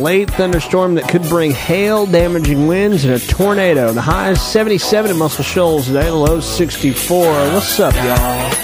late 0.00 0.30
thunderstorm 0.30 0.94
that 0.94 1.08
could 1.08 1.22
bring 1.22 1.52
hail, 1.52 2.06
damaging 2.06 2.66
winds, 2.66 3.04
and 3.04 3.14
a 3.14 3.18
tornado. 3.18 3.92
The 3.92 4.00
high 4.00 4.30
is 4.30 4.42
77 4.42 5.10
in 5.10 5.18
Muscle 5.18 5.44
Shoals 5.44 5.86
today, 5.86 6.06
the 6.06 6.14
low 6.14 6.38
is 6.38 6.44
64. 6.46 7.24
What's 7.24 7.78
up, 7.78 7.94
y'all? 7.94 8.59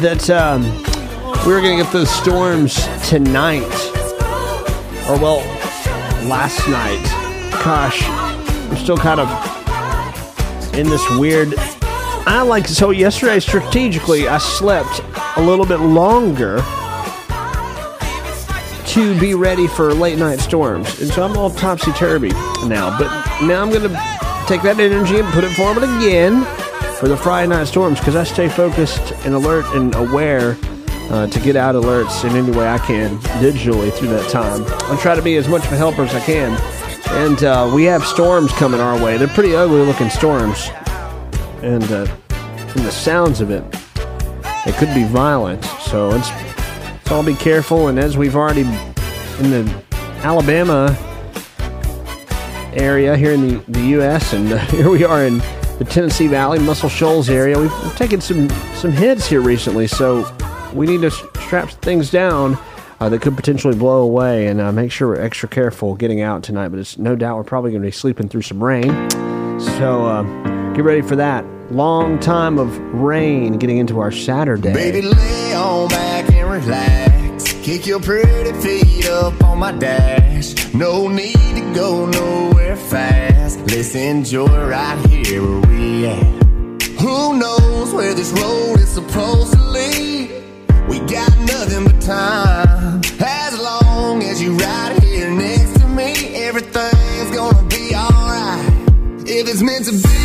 That 0.00 0.30
um, 0.30 0.62
we 1.46 1.52
were 1.52 1.60
going 1.60 1.76
to 1.76 1.84
get 1.84 1.92
those 1.92 2.10
storms 2.10 2.74
tonight, 3.06 3.62
or 5.08 5.18
well, 5.18 5.38
last 6.26 6.66
night. 6.68 7.02
Gosh, 7.62 8.02
I'm 8.04 8.76
still 8.76 8.96
kind 8.96 9.20
of 9.20 10.74
in 10.74 10.88
this 10.88 11.04
weird. 11.18 11.54
I 12.26 12.42
like 12.42 12.66
so 12.66 12.90
yesterday 12.90 13.40
strategically 13.40 14.26
I 14.26 14.38
slept 14.38 15.02
a 15.36 15.42
little 15.42 15.66
bit 15.66 15.80
longer 15.80 16.62
to 18.86 19.20
be 19.20 19.34
ready 19.34 19.66
for 19.66 19.92
late 19.92 20.18
night 20.18 20.40
storms, 20.40 21.00
and 21.00 21.10
so 21.10 21.24
I'm 21.24 21.36
all 21.36 21.50
topsy 21.50 21.92
turvy 21.92 22.30
now. 22.66 22.96
But 22.98 23.42
now 23.42 23.62
I'm 23.62 23.70
gonna 23.70 23.88
take 24.46 24.62
that 24.62 24.80
energy 24.80 25.18
and 25.18 25.28
put 25.28 25.44
it 25.44 25.54
forward 25.54 25.82
again 25.82 26.46
for 27.00 27.08
the 27.08 27.16
Friday 27.16 27.48
night 27.48 27.64
storms 27.64 27.98
because 27.98 28.14
I 28.14 28.24
stay 28.24 28.46
focused 28.46 29.12
and 29.24 29.34
alert 29.34 29.64
and 29.74 29.94
aware 29.94 30.58
uh, 31.08 31.26
to 31.28 31.40
get 31.40 31.56
out 31.56 31.74
alerts 31.74 32.28
in 32.28 32.36
any 32.36 32.54
way 32.54 32.68
I 32.68 32.76
can 32.76 33.16
digitally 33.40 33.90
through 33.90 34.08
that 34.08 34.28
time. 34.28 34.62
I 34.92 35.00
try 35.00 35.14
to 35.14 35.22
be 35.22 35.36
as 35.36 35.48
much 35.48 35.64
of 35.64 35.72
a 35.72 35.76
helper 35.78 36.02
as 36.02 36.14
I 36.14 36.20
can. 36.20 36.60
And 37.08 37.42
uh, 37.42 37.72
we 37.74 37.84
have 37.84 38.04
storms 38.04 38.52
coming 38.52 38.80
our 38.80 39.02
way. 39.02 39.16
They're 39.16 39.28
pretty 39.28 39.56
ugly 39.56 39.80
looking 39.80 40.10
storms. 40.10 40.68
And 41.62 41.82
uh, 41.84 42.04
from 42.66 42.82
the 42.82 42.92
sounds 42.92 43.40
of 43.40 43.50
it, 43.50 43.64
it 44.66 44.74
could 44.74 44.94
be 44.94 45.04
violent. 45.04 45.64
So 45.64 46.10
let's, 46.10 46.30
let's 46.30 47.10
all 47.10 47.24
be 47.24 47.34
careful. 47.34 47.88
And 47.88 47.98
as 47.98 48.18
we've 48.18 48.36
already 48.36 48.60
in 48.60 49.50
the 49.50 49.82
Alabama 50.22 50.94
area 52.74 53.16
here 53.16 53.32
in 53.32 53.48
the, 53.48 53.64
the 53.68 53.86
U.S., 53.86 54.34
and 54.34 54.60
here 54.68 54.90
we 54.90 55.02
are 55.02 55.24
in 55.24 55.40
the 55.80 55.86
Tennessee 55.86 56.26
Valley, 56.26 56.58
Muscle 56.58 56.90
Shoals 56.90 57.30
area. 57.30 57.58
We've, 57.58 57.96
taken 57.96 58.20
some, 58.20 58.50
some 58.74 58.92
hits 58.92 59.26
here 59.26 59.40
recently, 59.40 59.86
so 59.86 60.30
we 60.74 60.86
need 60.86 61.00
to 61.00 61.10
strap 61.10 61.70
things 61.70 62.10
down 62.10 62.58
uh, 63.00 63.08
that 63.08 63.22
could 63.22 63.34
potentially 63.34 63.74
blow 63.74 64.02
away 64.02 64.48
and 64.48 64.60
uh, 64.60 64.72
make 64.72 64.92
sure 64.92 65.08
we're 65.08 65.22
extra 65.22 65.48
careful 65.48 65.94
getting 65.94 66.20
out 66.20 66.42
tonight. 66.42 66.68
But 66.68 66.80
it's 66.80 66.98
no 66.98 67.16
doubt 67.16 67.38
we're 67.38 67.44
probably 67.44 67.70
going 67.70 67.80
to 67.80 67.86
be 67.86 67.92
sleeping 67.92 68.28
through 68.28 68.42
some 68.42 68.62
rain. 68.62 68.90
So 69.78 70.04
uh, 70.04 70.22
get 70.74 70.84
ready 70.84 71.00
for 71.00 71.16
that. 71.16 71.46
Long 71.72 72.18
time 72.18 72.58
of 72.58 72.78
rain 72.92 73.54
getting 73.56 73.78
into 73.78 74.00
our 74.00 74.12
Saturday. 74.12 74.74
Baby, 74.74 75.00
lay 75.00 75.54
on 75.54 75.88
back 75.88 76.30
and 76.30 76.50
relax. 76.50 77.54
Kick 77.54 77.86
your 77.86 78.00
pretty 78.00 78.52
feet 78.60 79.08
up 79.08 79.42
on 79.42 79.58
my 79.58 79.72
dash. 79.72 80.74
No 80.74 81.08
need 81.08 81.36
to 81.36 81.72
go 81.74 82.04
nowhere 82.04 82.59
fast. 82.88 83.58
Let's 83.66 83.94
enjoy 83.94 84.46
right 84.46 85.06
here 85.06 85.42
where 85.42 85.60
we 85.68 86.06
at. 86.06 86.40
Who 87.00 87.38
knows 87.38 87.92
where 87.92 88.14
this 88.14 88.32
road 88.32 88.78
is 88.80 88.88
supposed 88.88 89.52
to 89.52 89.60
lead? 89.60 90.30
We 90.88 90.98
got 91.00 91.36
nothing 91.38 91.84
but 91.84 92.00
time. 92.00 93.00
As 93.20 93.58
long 93.58 94.22
as 94.22 94.42
you 94.42 94.54
right 94.54 94.98
here 95.02 95.30
next 95.30 95.80
to 95.80 95.86
me, 95.86 96.34
everything's 96.36 97.30
gonna 97.36 97.66
be 97.68 97.94
alright. 97.94 98.72
If 99.26 99.48
it's 99.48 99.62
meant 99.62 99.84
to 99.86 99.92
be, 99.92 100.19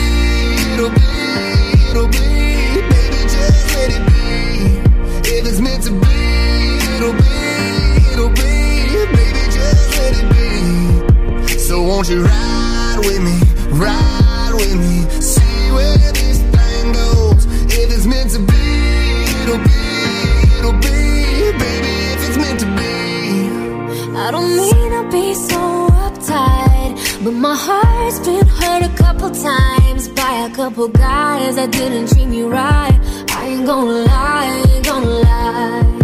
won't 11.96 12.10
you 12.10 12.22
ride 12.26 12.98
with 13.06 13.22
me, 13.22 13.38
ride 13.72 14.52
with 14.54 14.76
me, 14.76 15.10
see 15.22 15.72
where 15.72 15.98
this 15.98 16.40
thing 16.54 16.92
goes. 16.92 17.46
If 17.72 17.88
it's 17.96 18.06
meant 18.06 18.32
to 18.32 18.40
be, 18.40 18.68
it'll 19.42 19.64
be, 19.70 19.82
it'll 20.60 20.74
be. 20.74 20.98
Baby, 21.62 21.94
if 22.14 22.28
it's 22.28 22.38
meant 22.38 22.60
to 22.60 22.70
be. 22.80 24.18
I 24.18 24.30
don't 24.30 24.54
mean 24.58 24.90
to 24.98 25.10
be 25.10 25.34
so 25.36 25.88
uptight, 26.06 27.24
but 27.24 27.32
my 27.32 27.56
heart's 27.56 28.20
been 28.20 28.46
hurt 28.46 28.84
a 28.84 28.94
couple 28.98 29.32
times 29.32 30.10
by 30.10 30.50
a 30.50 30.54
couple 30.54 30.90
guys 30.90 31.56
that 31.56 31.72
didn't 31.72 32.08
treat 32.10 32.28
me 32.28 32.42
right. 32.42 33.00
I 33.30 33.46
ain't 33.48 33.66
gonna 33.66 34.04
lie, 34.12 34.48
I 34.52 34.76
ain't 34.76 34.86
gonna 34.86 35.06
lie. 35.06 35.95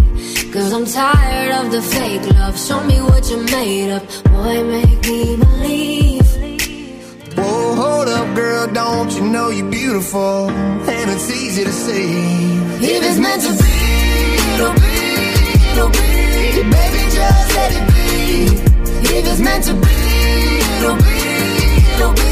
Cause 0.52 0.74
I'm 0.74 0.86
tired 0.86 1.66
of 1.66 1.72
the 1.72 1.82
fake 1.82 2.26
love. 2.34 2.60
Show 2.60 2.84
me 2.84 3.02
what 3.02 3.30
you're 3.30 3.41
made 3.41 3.89
of. 3.89 4.24
Boy, 4.26 4.64
make 4.66 5.02
me 5.08 5.38
believe. 5.38 6.28
Whoa, 7.38 7.76
hold 7.76 8.10
up, 8.10 8.36
girl, 8.36 8.68
don't 8.68 9.10
you 9.14 9.22
know 9.22 9.49
you're 9.49 9.72
beautiful? 9.72 10.49
And 10.49 11.10
it's 11.10 11.32
easy 11.32 11.64
to 11.64 11.72
see. 11.72 12.58
If 12.84 13.02
it's 13.02 13.18
meant 13.18 13.41
to 13.43 13.54
be, 13.64 13.78
it'll 14.54 14.74
be, 14.76 14.99
it'll 15.72 15.89
be. 15.89 16.64
Baby, 16.68 17.02
just 17.16 17.56
let 17.56 17.72
it 17.72 17.88
be. 17.93 18.08
If 19.08 19.24
it's 19.32 19.39
meant 19.39 19.64
to 19.66 19.74
be, 19.74 19.99
it'll 20.76 20.97
be, 20.97 21.20
it'll 21.95 22.14
be. 22.14 22.32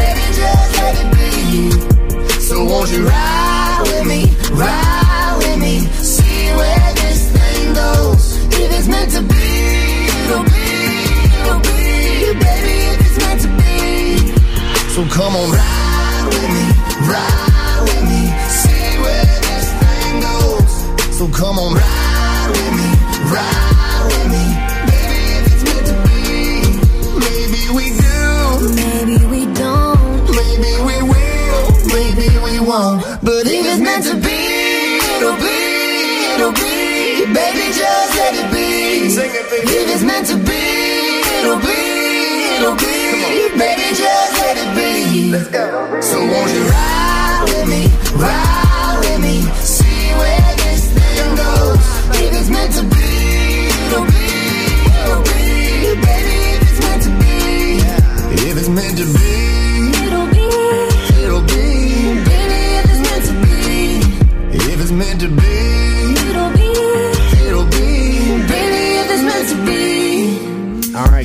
Baby, 0.00 0.24
just 0.40 0.72
let 0.80 0.94
it 1.02 1.08
be. 1.12 2.40
So 2.40 2.64
won't 2.64 2.90
you 2.90 3.06
ride 3.06 3.80
with 3.84 4.06
me, 4.06 4.24
ride 4.52 5.34
with 5.36 5.58
me, 5.60 5.80
see 6.00 6.46
where 6.56 6.94
this 6.94 7.31
goes. 7.74 8.24
If 8.62 8.68
it's 8.78 8.88
meant 8.88 9.10
to 9.12 9.22
be, 9.22 9.46
it'll 10.26 10.44
be, 10.44 10.68
it'll 11.42 11.60
be. 11.60 11.80
Baby, 12.42 12.76
if 12.92 12.98
it's 13.06 13.18
meant 13.22 13.40
to 13.46 13.50
be. 13.60 13.72
So 14.94 15.00
come 15.08 15.34
on, 15.36 15.48
ride 15.50 16.24
with 16.32 16.48
me, 16.54 16.64
ride 17.08 17.80
with 17.88 18.02
me, 18.10 18.22
see 18.60 18.88
where 19.02 19.24
this 19.46 19.66
thing 19.82 20.14
goes. 20.28 20.72
So 21.18 21.24
come 21.28 21.58
on, 21.58 21.74
ride 21.74 22.48
with 22.52 22.72
me, 22.78 22.88
ride 23.32 24.04
with 24.12 24.26
me, 24.34 24.44
baby, 24.88 25.20
if 25.38 25.44
it's 25.52 25.64
meant 25.68 25.86
to 25.90 25.96
be. 26.06 26.20
Maybe 27.24 27.62
we 27.76 27.84
do, 28.04 28.20
Maybe 28.80 29.16
we 29.32 29.40
don't. 29.54 30.00
maybe 30.40 30.72
we 30.88 30.96
will, 31.12 31.62
maybe 31.96 32.28
we 32.44 32.54
won't. 32.60 33.00
But 33.22 33.46
if 33.46 33.64
it's 33.66 33.80
meant 33.80 34.04
to 34.10 34.14
be, 34.16 34.38
it'll 35.16 35.36
be, 35.36 35.56
it'll 36.34 36.52
be. 36.52 36.71
Baby, 37.34 37.72
just 37.72 38.16
let 38.18 38.34
it 38.34 38.52
be. 38.52 39.08
If 39.08 39.88
it's 39.94 40.02
meant 40.02 40.26
to 40.28 40.36
be, 40.36 41.22
it'll 41.40 41.58
be, 41.58 42.56
it'll 42.56 42.76
be. 42.76 43.58
Baby, 43.58 43.88
just 43.96 44.32
let 44.40 44.56
it 44.56 44.70
be. 44.76 45.30
Let's 45.30 45.48
go. 45.48 46.00
So 46.00 46.18
won't 46.18 46.52
you 46.52 46.62
ride 46.64 47.44
with 47.48 47.68
me, 47.68 47.88
ride 48.20 48.51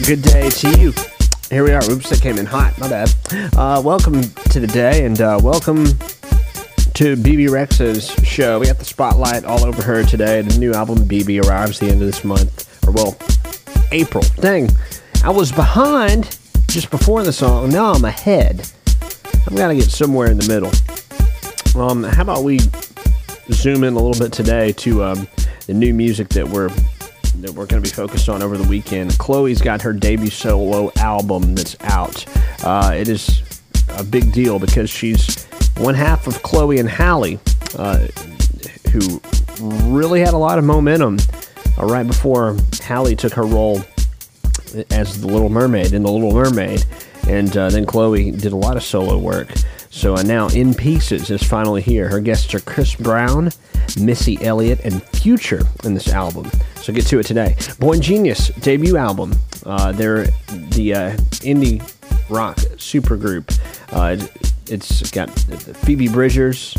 good 0.07 0.21
day 0.21 0.49
to 0.49 0.79
you. 0.79 0.93
Here 1.49 1.65
we 1.65 1.73
are. 1.73 1.83
Oops, 1.91 2.09
that 2.09 2.21
came 2.21 2.37
in 2.37 2.45
hot. 2.45 2.77
My 2.79 2.87
bad. 2.87 3.13
Uh, 3.57 3.81
welcome 3.83 4.21
to 4.23 4.59
the 4.61 4.67
day, 4.67 5.03
and 5.03 5.19
uh, 5.19 5.37
welcome 5.43 5.85
to 6.93 7.17
Bebe 7.17 7.47
Rexha's 7.47 8.11
show. 8.25 8.57
We 8.57 8.67
got 8.67 8.77
the 8.77 8.85
spotlight 8.85 9.43
all 9.43 9.65
over 9.65 9.81
her 9.81 10.05
today. 10.05 10.41
The 10.43 10.57
new 10.59 10.73
album 10.73 11.03
Bebe 11.03 11.41
arrives 11.41 11.79
the 11.79 11.87
end 11.87 11.99
of 11.99 12.07
this 12.07 12.23
month, 12.23 12.87
or 12.87 12.93
well, 12.93 13.17
April. 13.91 14.23
Dang, 14.37 14.69
I 15.25 15.29
was 15.29 15.51
behind 15.51 16.37
just 16.67 16.89
before 16.89 17.23
the 17.23 17.33
song. 17.33 17.67
Now 17.67 17.91
I'm 17.91 18.05
ahead. 18.05 18.61
I've 19.45 19.57
got 19.57 19.67
to 19.67 19.75
get 19.75 19.91
somewhere 19.91 20.31
in 20.31 20.37
the 20.37 20.47
middle. 20.47 20.71
Um, 21.81 22.03
how 22.03 22.21
about 22.21 22.45
we 22.45 22.59
zoom 23.51 23.83
in 23.83 23.93
a 23.93 23.99
little 23.99 24.17
bit 24.17 24.31
today 24.31 24.71
to 24.71 25.03
um, 25.03 25.27
the 25.65 25.73
new 25.73 25.93
music 25.93 26.29
that 26.29 26.47
we're 26.47 26.69
that 27.41 27.51
we're 27.51 27.65
going 27.65 27.81
to 27.81 27.89
be 27.89 27.93
focused 27.93 28.29
on 28.29 28.41
over 28.41 28.57
the 28.57 28.67
weekend. 28.67 29.17
Chloe's 29.17 29.61
got 29.61 29.81
her 29.81 29.93
debut 29.93 30.29
solo 30.29 30.91
album 30.97 31.55
that's 31.55 31.75
out. 31.81 32.25
Uh, 32.63 32.93
it 32.95 33.07
is 33.07 33.41
a 33.97 34.03
big 34.03 34.31
deal 34.31 34.59
because 34.59 34.89
she's 34.89 35.45
one 35.77 35.93
half 35.93 36.27
of 36.27 36.41
Chloe 36.43 36.79
and 36.79 36.89
Halle, 36.89 37.39
uh, 37.77 38.07
who 38.91 39.21
really 39.89 40.19
had 40.19 40.33
a 40.33 40.37
lot 40.37 40.57
of 40.57 40.65
momentum 40.65 41.17
uh, 41.77 41.85
right 41.85 42.05
before 42.05 42.57
Halle 42.81 43.15
took 43.15 43.33
her 43.33 43.43
role 43.43 43.81
as 44.91 45.21
the 45.21 45.27
Little 45.27 45.49
Mermaid 45.49 45.93
in 45.93 46.03
the 46.03 46.11
Little 46.11 46.33
Mermaid, 46.33 46.85
and 47.27 47.55
uh, 47.55 47.69
then 47.69 47.85
Chloe 47.85 48.31
did 48.31 48.51
a 48.51 48.57
lot 48.57 48.77
of 48.77 48.83
solo 48.83 49.17
work. 49.17 49.49
So 49.97 50.13
uh, 50.13 50.21
now 50.21 50.47
In 50.49 50.75
Pieces 50.75 51.31
is 51.31 51.41
finally 51.41 51.81
here. 51.81 52.07
Her 52.07 52.19
guests 52.19 52.53
are 52.53 52.59
Chris 52.59 52.93
Brown, 52.93 53.49
Missy 53.99 54.37
Elliott, 54.43 54.81
and 54.83 55.01
Future 55.01 55.63
in 55.85 55.95
this 55.95 56.09
album. 56.09 56.51
So 56.75 56.93
get 56.93 57.07
to 57.07 57.17
it 57.17 57.25
today. 57.25 57.55
boygenius 57.57 58.53
debut 58.61 58.95
album. 58.95 59.33
Uh, 59.65 59.93
they're 59.93 60.25
the 60.69 60.93
uh, 60.93 61.11
indie 61.41 61.81
rock 62.29 62.57
supergroup. 62.77 63.59
Uh, 63.91 64.23
it's 64.71 65.09
got 65.09 65.31
Phoebe 65.31 66.09
Bridgers 66.09 66.77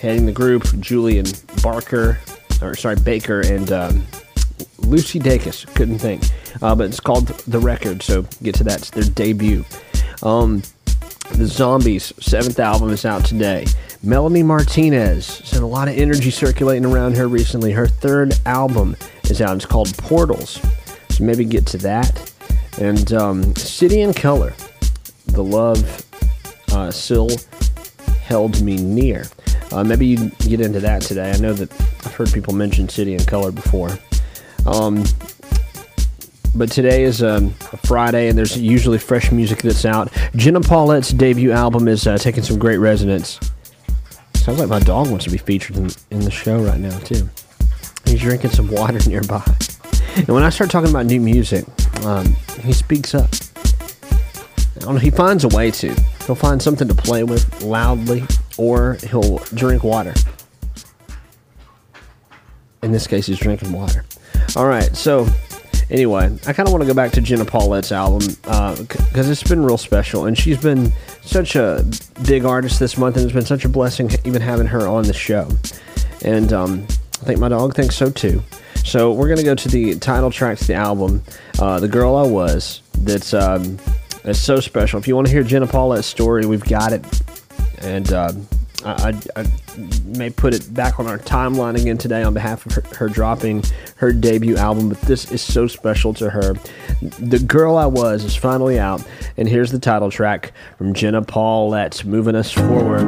heading 0.00 0.24
the 0.24 0.32
group, 0.32 0.62
Julian 0.78 1.26
Barker, 1.64 2.20
or 2.62 2.76
sorry, 2.76 2.94
Baker, 2.94 3.40
and 3.40 3.72
um, 3.72 4.06
Lucy 4.78 5.18
Dacus. 5.18 5.66
Couldn't 5.74 5.98
think. 5.98 6.22
Uh, 6.62 6.76
but 6.76 6.86
it's 6.86 7.00
called 7.00 7.26
The 7.26 7.58
Record, 7.58 8.04
so 8.04 8.22
get 8.40 8.54
to 8.54 8.64
that. 8.64 8.78
It's 8.78 8.90
their 8.90 9.02
debut. 9.02 9.64
Um, 10.22 10.62
the 11.32 11.46
Zombies' 11.46 12.12
seventh 12.20 12.58
album 12.58 12.90
is 12.90 13.04
out 13.04 13.24
today. 13.24 13.66
Melanie 14.02 14.42
Martinez 14.42 15.40
has 15.40 15.58
a 15.58 15.66
lot 15.66 15.88
of 15.88 15.96
energy 15.98 16.30
circulating 16.30 16.84
around 16.84 17.16
her 17.16 17.28
recently. 17.28 17.72
Her 17.72 17.86
third 17.86 18.34
album 18.46 18.96
is 19.24 19.40
out. 19.42 19.56
It's 19.56 19.66
called 19.66 19.96
Portals. 19.98 20.60
So 21.10 21.24
maybe 21.24 21.44
get 21.44 21.66
to 21.68 21.78
that. 21.78 22.32
And 22.80 23.12
um, 23.12 23.54
City 23.56 24.02
and 24.02 24.14
Colour, 24.14 24.54
The 25.26 25.42
Love 25.42 26.04
uh, 26.72 26.90
Still 26.90 27.28
Held 28.22 28.62
Me 28.62 28.76
Near. 28.76 29.26
Uh, 29.72 29.82
maybe 29.82 30.06
you 30.06 30.30
get 30.40 30.60
into 30.60 30.80
that 30.80 31.02
today. 31.02 31.30
I 31.32 31.36
know 31.38 31.52
that 31.52 31.72
I've 32.04 32.14
heard 32.14 32.32
people 32.32 32.54
mention 32.54 32.88
City 32.88 33.14
and 33.14 33.26
Colour 33.26 33.50
before. 33.50 33.98
Um, 34.66 35.04
but 36.56 36.70
today 36.70 37.04
is 37.04 37.22
um, 37.22 37.54
a 37.72 37.76
Friday, 37.76 38.28
and 38.28 38.38
there's 38.38 38.56
usually 38.56 38.98
fresh 38.98 39.30
music 39.30 39.62
that's 39.62 39.84
out. 39.84 40.12
Jenna 40.34 40.60
Paulette's 40.60 41.10
debut 41.10 41.52
album 41.52 41.86
is 41.88 42.06
uh, 42.06 42.16
taking 42.16 42.42
some 42.42 42.58
great 42.58 42.78
resonance. 42.78 43.38
Sounds 44.34 44.58
like 44.58 44.68
my 44.68 44.78
dog 44.78 45.10
wants 45.10 45.24
to 45.26 45.30
be 45.30 45.38
featured 45.38 45.76
in, 45.76 45.90
in 46.10 46.20
the 46.20 46.30
show 46.30 46.58
right 46.62 46.80
now, 46.80 46.96
too. 47.00 47.28
He's 48.06 48.20
drinking 48.20 48.50
some 48.50 48.68
water 48.68 48.98
nearby. 49.08 49.42
And 50.16 50.28
when 50.28 50.42
I 50.42 50.48
start 50.48 50.70
talking 50.70 50.90
about 50.90 51.06
new 51.06 51.20
music, 51.20 51.64
um, 52.04 52.34
he 52.60 52.72
speaks 52.72 53.14
up. 53.14 53.28
I 54.76 54.80
don't 54.80 54.94
know, 54.94 55.00
he 55.00 55.10
finds 55.10 55.44
a 55.44 55.48
way 55.48 55.70
to. 55.72 55.94
He'll 56.26 56.34
find 56.34 56.60
something 56.62 56.88
to 56.88 56.94
play 56.94 57.24
with 57.24 57.62
loudly, 57.62 58.24
or 58.56 58.94
he'll 59.08 59.38
drink 59.54 59.84
water. 59.84 60.14
In 62.82 62.92
this 62.92 63.06
case, 63.06 63.26
he's 63.26 63.38
drinking 63.38 63.72
water. 63.72 64.04
All 64.54 64.66
right, 64.66 64.94
so 64.96 65.26
anyway, 65.90 66.36
I 66.46 66.52
kind 66.52 66.68
of 66.68 66.72
want 66.72 66.82
to 66.82 66.86
go 66.86 66.94
back 66.94 67.12
to 67.12 67.20
Jenna 67.20 67.44
Paulette's 67.44 67.92
album 67.92 68.20
because 68.42 69.28
it's 69.28 69.42
been 69.42 69.64
real 69.64 69.78
special, 69.78 70.26
and 70.26 70.36
she's 70.36 70.60
been 70.60 70.92
such 71.22 71.56
a 71.56 71.84
big 72.26 72.44
artist 72.44 72.78
this 72.78 72.96
month, 72.96 73.16
and 73.16 73.24
it's 73.24 73.34
been 73.34 73.44
such 73.44 73.64
a 73.64 73.68
blessing 73.68 74.10
even 74.24 74.42
having 74.42 74.66
her 74.66 74.86
on 74.86 75.04
the 75.04 75.12
show. 75.12 75.48
And 76.24 76.52
um, 76.52 76.86
I 77.20 77.24
think 77.24 77.40
my 77.40 77.48
dog 77.48 77.74
thinks 77.74 77.96
so 77.96 78.10
too. 78.10 78.42
So 78.84 79.12
we're 79.12 79.28
gonna 79.28 79.42
go 79.42 79.54
to 79.54 79.68
the 79.68 79.98
title 79.98 80.30
track 80.30 80.58
to 80.58 80.66
the 80.66 80.74
album, 80.74 81.22
uh, 81.58 81.80
"The 81.80 81.88
Girl 81.88 82.16
I 82.16 82.26
Was." 82.26 82.82
That's 82.98 83.34
um, 83.34 83.78
that's 84.22 84.38
so 84.38 84.60
special. 84.60 84.98
If 84.98 85.08
you 85.08 85.14
want 85.14 85.26
to 85.26 85.32
hear 85.32 85.42
Jenna 85.42 85.66
Paulette's 85.66 86.06
story, 86.06 86.46
we've 86.46 86.64
got 86.64 86.92
it, 86.92 87.04
and. 87.80 88.12
Um, 88.12 88.48
I, 88.86 89.20
I, 89.36 89.42
I 89.42 89.46
may 90.04 90.30
put 90.30 90.54
it 90.54 90.72
back 90.72 91.00
on 91.00 91.08
our 91.08 91.18
timeline 91.18 91.80
again 91.80 91.98
today 91.98 92.22
on 92.22 92.34
behalf 92.34 92.64
of 92.66 92.72
her, 92.72 92.82
her 92.96 93.08
dropping 93.08 93.64
her 93.96 94.12
debut 94.12 94.56
album, 94.56 94.90
but 94.90 95.00
this 95.02 95.32
is 95.32 95.42
so 95.42 95.66
special 95.66 96.14
to 96.14 96.30
her. 96.30 96.54
The 97.18 97.40
Girl 97.40 97.76
I 97.76 97.86
Was 97.86 98.22
is 98.22 98.36
finally 98.36 98.78
out, 98.78 99.04
and 99.36 99.48
here's 99.48 99.72
the 99.72 99.80
title 99.80 100.08
track 100.08 100.52
from 100.78 100.94
Jenna 100.94 101.22
Paulette, 101.22 102.04
moving 102.04 102.36
us 102.36 102.52
forward. 102.52 103.00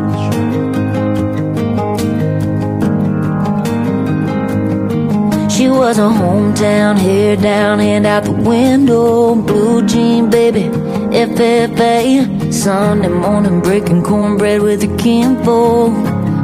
She 5.49 5.69
was 5.69 5.99
a 5.99 6.03
hometown, 6.03 6.99
hair 6.99 7.37
down, 7.37 7.79
hand 7.79 8.05
out 8.05 8.25
the 8.25 8.33
window. 8.33 9.37
Blue 9.37 9.87
jean 9.87 10.29
baby, 10.29 10.65
FFA. 11.13 12.53
Sunday 12.53 13.09
morning, 13.09 13.61
breaking 13.61 14.03
cornbread 14.03 14.63
with 14.63 14.83
a 14.83 14.97
kinfolk. 14.97 15.93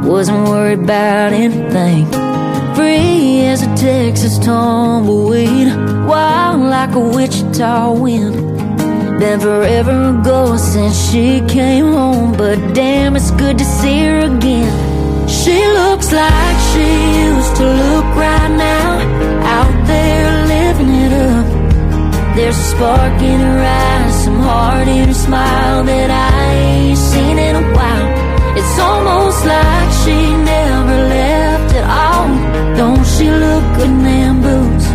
Wasn't 0.03 0.47
worried 0.47 0.79
about 0.79 1.33
anything. 1.33 2.05
Free 2.75 3.45
as 3.45 3.61
a 3.61 3.75
Texas 3.75 4.37
tumbleweed. 4.39 5.67
Wild 6.07 6.61
like 6.61 6.93
a 6.95 6.99
Wichita 6.99 7.93
wind. 7.93 8.35
Been 9.19 9.39
forever 9.39 10.09
ago 10.09 10.57
since 10.57 11.09
she 11.09 11.41
came 11.47 11.85
home, 11.85 12.35
but 12.35 12.57
damn, 12.73 13.15
it's 13.15 13.31
good 13.31 13.57
to 13.57 13.63
see 13.63 14.03
her 14.03 14.19
again. 14.19 14.95
She 15.27 15.57
looks 15.79 16.11
like 16.11 16.57
she 16.73 16.87
used 17.23 17.55
to 17.55 17.65
look 17.65 18.05
right 18.15 18.51
now, 18.51 18.99
out 19.57 19.87
there 19.87 20.45
living 20.47 20.89
it 21.05 21.13
up. 21.13 21.45
There's 22.35 22.57
a 22.57 22.63
spark 22.63 23.21
in 23.21 23.39
her 23.39 23.59
eyes, 23.63 23.94
some 24.25 24.41
her 24.41 25.13
smile 25.13 25.83
that 25.83 26.09
I 26.09 26.41
ain't 26.73 26.97
seen 26.97 27.37
in 27.47 27.55
a 27.63 27.65
while. 27.77 28.07
It's 28.59 28.75
almost 28.89 29.39
like 29.53 29.89
she 30.01 30.17
never 30.53 30.97
left 31.15 31.69
at 31.79 31.85
all. 32.03 32.29
Don't 32.81 33.05
she 33.13 33.25
look 33.29 33.65
good 33.77 33.93
in 33.93 34.03
them 34.09 34.35
boots? 34.45 34.85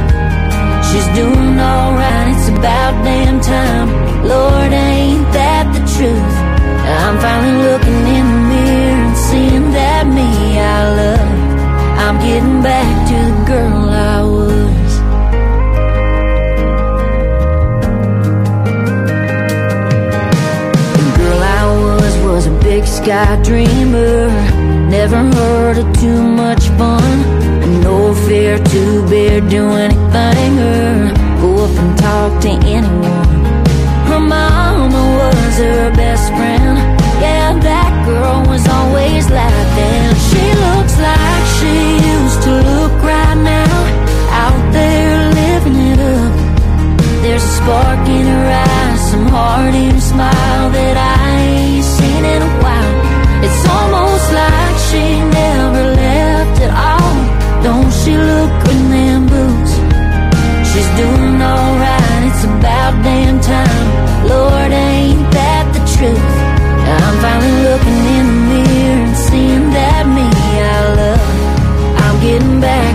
She's 0.88 1.08
doing 1.20 1.54
alright, 1.70 2.26
it's 2.34 2.48
about 2.58 2.92
damn 3.06 3.38
time. 3.40 3.88
Lord, 4.32 4.72
ain't 4.72 5.26
that 5.38 5.64
the 5.74 5.82
truth? 5.94 6.34
I'm 7.02 7.16
finally 7.24 7.56
looking 7.68 8.02
in 8.18 8.49
sky 23.10 23.42
dreamer. 23.42 24.28
Never 24.88 25.20
heard 25.36 25.78
of 25.78 25.88
too 25.98 26.22
much 26.42 26.64
fun. 26.78 27.16
And 27.62 27.82
no 27.82 28.14
fear 28.26 28.56
to 28.72 28.82
bear 29.10 29.40
do 29.40 29.64
anything 29.86 30.52
or 30.70 31.10
go 31.42 31.50
up 31.64 31.74
and 31.82 31.92
talk 31.98 32.32
to 32.44 32.50
anyone. 32.76 33.30
Her 34.08 34.22
mama 34.34 35.02
was 35.18 35.54
her 35.64 35.90
best 36.00 36.26
friend. 36.36 36.76
Yeah, 37.24 37.58
that 37.70 37.92
girl 38.06 38.38
was 38.52 38.64
always 38.78 39.24
laughing. 39.40 40.06
She 40.28 40.44
looks 40.64 40.94
like 41.08 41.44
she 41.58 41.74
used 42.14 42.40
to 42.46 42.52
look 42.70 42.94
right 43.12 43.40
now. 43.54 43.74
Out 44.44 44.62
there 44.76 45.18
living 45.40 45.78
it 45.92 46.00
up. 46.16 46.32
There's 47.22 47.42
a 47.42 47.54
spark 47.58 48.02
in 48.16 48.24
her 48.34 48.46
eyes, 48.66 49.00
some 49.10 49.26
heart 49.34 49.74
in 49.74 49.94
her 49.96 50.06
smile 50.12 50.66
that 50.76 50.96
I 51.09 51.09
It's 53.46 53.62
almost 53.76 54.26
like 54.40 54.76
she 54.88 55.04
never 55.40 55.82
left 56.02 56.56
at 56.66 56.72
all. 56.88 57.16
Don't 57.66 57.92
she 58.00 58.12
look 58.16 58.52
good 58.64 58.76
in 58.76 58.90
them 58.96 59.22
boots? 59.32 59.72
She's 60.70 60.90
doing 61.00 61.36
alright, 61.52 62.22
it's 62.28 62.44
about 62.44 62.92
damn 63.02 63.40
time. 63.40 63.86
Lord, 64.32 64.70
ain't 64.72 65.24
that 65.36 65.64
the 65.74 65.82
truth? 65.94 66.30
I'm 66.90 67.16
finally 67.24 67.56
looking 67.68 68.00
in 68.16 68.26
the 68.30 68.38
mirror 68.50 69.00
and 69.06 69.16
seeing 69.26 69.66
that 69.78 70.04
me 70.16 70.26
I 70.26 70.80
love. 71.00 71.24
I'm 72.02 72.16
getting 72.26 72.60
back 72.60 72.89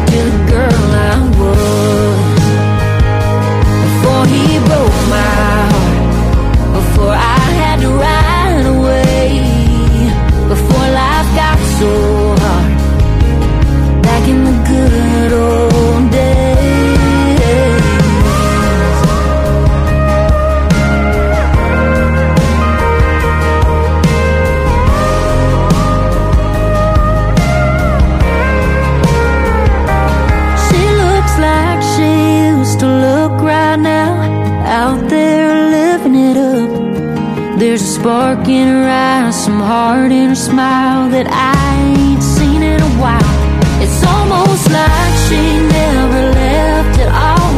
spark 38.05 38.47
in 38.47 38.67
her 38.67 38.87
eyes, 38.87 39.35
some 39.45 39.59
heart 39.59 40.11
in 40.11 40.29
her 40.29 40.35
smile 40.35 41.09
that 41.09 41.25
I 41.25 41.57
ain't 41.97 42.21
seen 42.21 42.61
in 42.61 42.79
a 42.79 42.93
while. 43.01 43.37
It's 43.81 44.01
almost 44.13 44.69
like 44.69 45.13
she 45.25 45.41
never 45.79 46.21
left 46.37 46.99
at 47.01 47.11
all. 47.25 47.55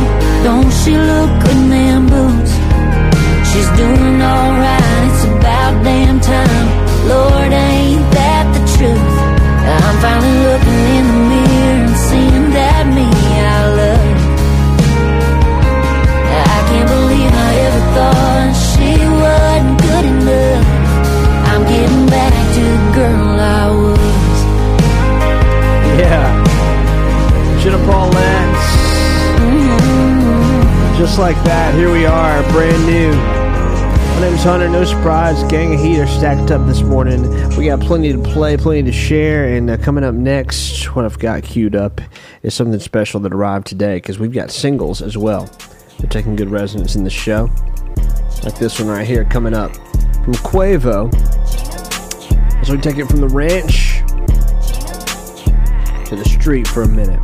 Don't 0.48 0.72
she 0.80 0.96
look 0.96 1.32
good 1.44 1.58
in 1.58 1.70
them 1.76 2.04
boots? 2.08 2.54
She's 3.50 3.70
doing 3.76 4.22
alright, 4.24 4.77
just 31.08 31.20
like 31.20 31.42
that, 31.46 31.74
here 31.74 31.90
we 31.90 32.06
are, 32.06 32.44
brand 32.52 32.86
new. 32.86 33.14
My 34.16 34.28
name's 34.28 34.44
Hunter. 34.44 34.68
No 34.68 34.84
surprise, 34.84 35.42
gang 35.50 35.74
of 35.74 35.80
heat 35.80 36.00
are 36.00 36.08
stacked 36.08 36.52
up 36.52 36.68
this 36.68 36.82
morning. 36.82 37.24
We 37.56 37.68
got 37.68 37.80
plenty 37.80 38.12
to 38.12 38.22
play, 38.22 38.58
plenty 38.58 38.84
to 38.84 38.92
share, 38.92 39.56
and 39.56 39.70
uh, 39.70 39.78
coming 39.78 40.04
up 40.04 40.14
next, 40.14 40.94
what 40.96 41.06
I've 41.06 41.18
got 41.18 41.44
queued 41.44 41.78
up 41.78 42.02
is 42.44 42.54
something 42.54 42.78
special 42.82 43.22
that 43.22 43.34
arrived 43.34 43.68
today 43.68 43.96
because 43.96 44.20
we've 44.20 44.34
got 44.34 44.52
singles 44.52 45.02
as 45.02 45.18
well. 45.18 45.50
They're 45.98 46.10
taking 46.10 46.36
good 46.36 46.50
resonance 46.50 46.96
in 46.96 47.06
the 47.06 47.10
show, 47.10 47.50
like 48.44 48.60
this 48.60 48.78
one 48.78 48.90
right 48.90 49.08
here 49.08 49.24
coming 49.24 49.54
up 49.54 49.74
from 50.26 50.34
Quavo. 50.34 51.10
So 52.66 52.76
we 52.76 52.82
take 52.82 52.98
it 52.98 53.06
from 53.06 53.22
the 53.22 53.30
ranch 53.30 54.00
to 56.10 56.18
the 56.18 56.26
street 56.26 56.68
for 56.68 56.82
a 56.82 56.88
minute. 56.88 57.24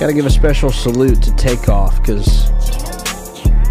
Got 0.00 0.08
to 0.08 0.12
give 0.12 0.26
a 0.26 0.30
special 0.30 0.72
salute 0.72 1.22
to 1.22 1.32
Takeoff 1.36 2.00
because 2.00 2.52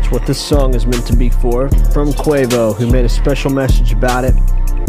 it's 0.03 0.11
what 0.11 0.25
this 0.25 0.41
song 0.41 0.75
is 0.75 0.85
meant 0.85 1.07
to 1.07 1.15
be 1.15 1.29
for. 1.29 1.69
From 1.93 2.11
Quavo, 2.11 2.75
who 2.75 2.91
made 2.91 3.05
a 3.05 3.09
special 3.09 3.51
message 3.51 3.93
about 3.93 4.25
it. 4.25 4.33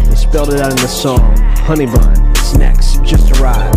He 0.09 0.17
spelled 0.17 0.53
it 0.53 0.61
out 0.61 0.73
in 0.73 0.77
the 0.77 0.89
song. 0.89 1.37
Honey 1.59 1.87
Bun. 1.87 2.31
It's 2.31 2.55
next. 2.57 3.01
Just 3.05 3.31
arrived. 3.39 3.77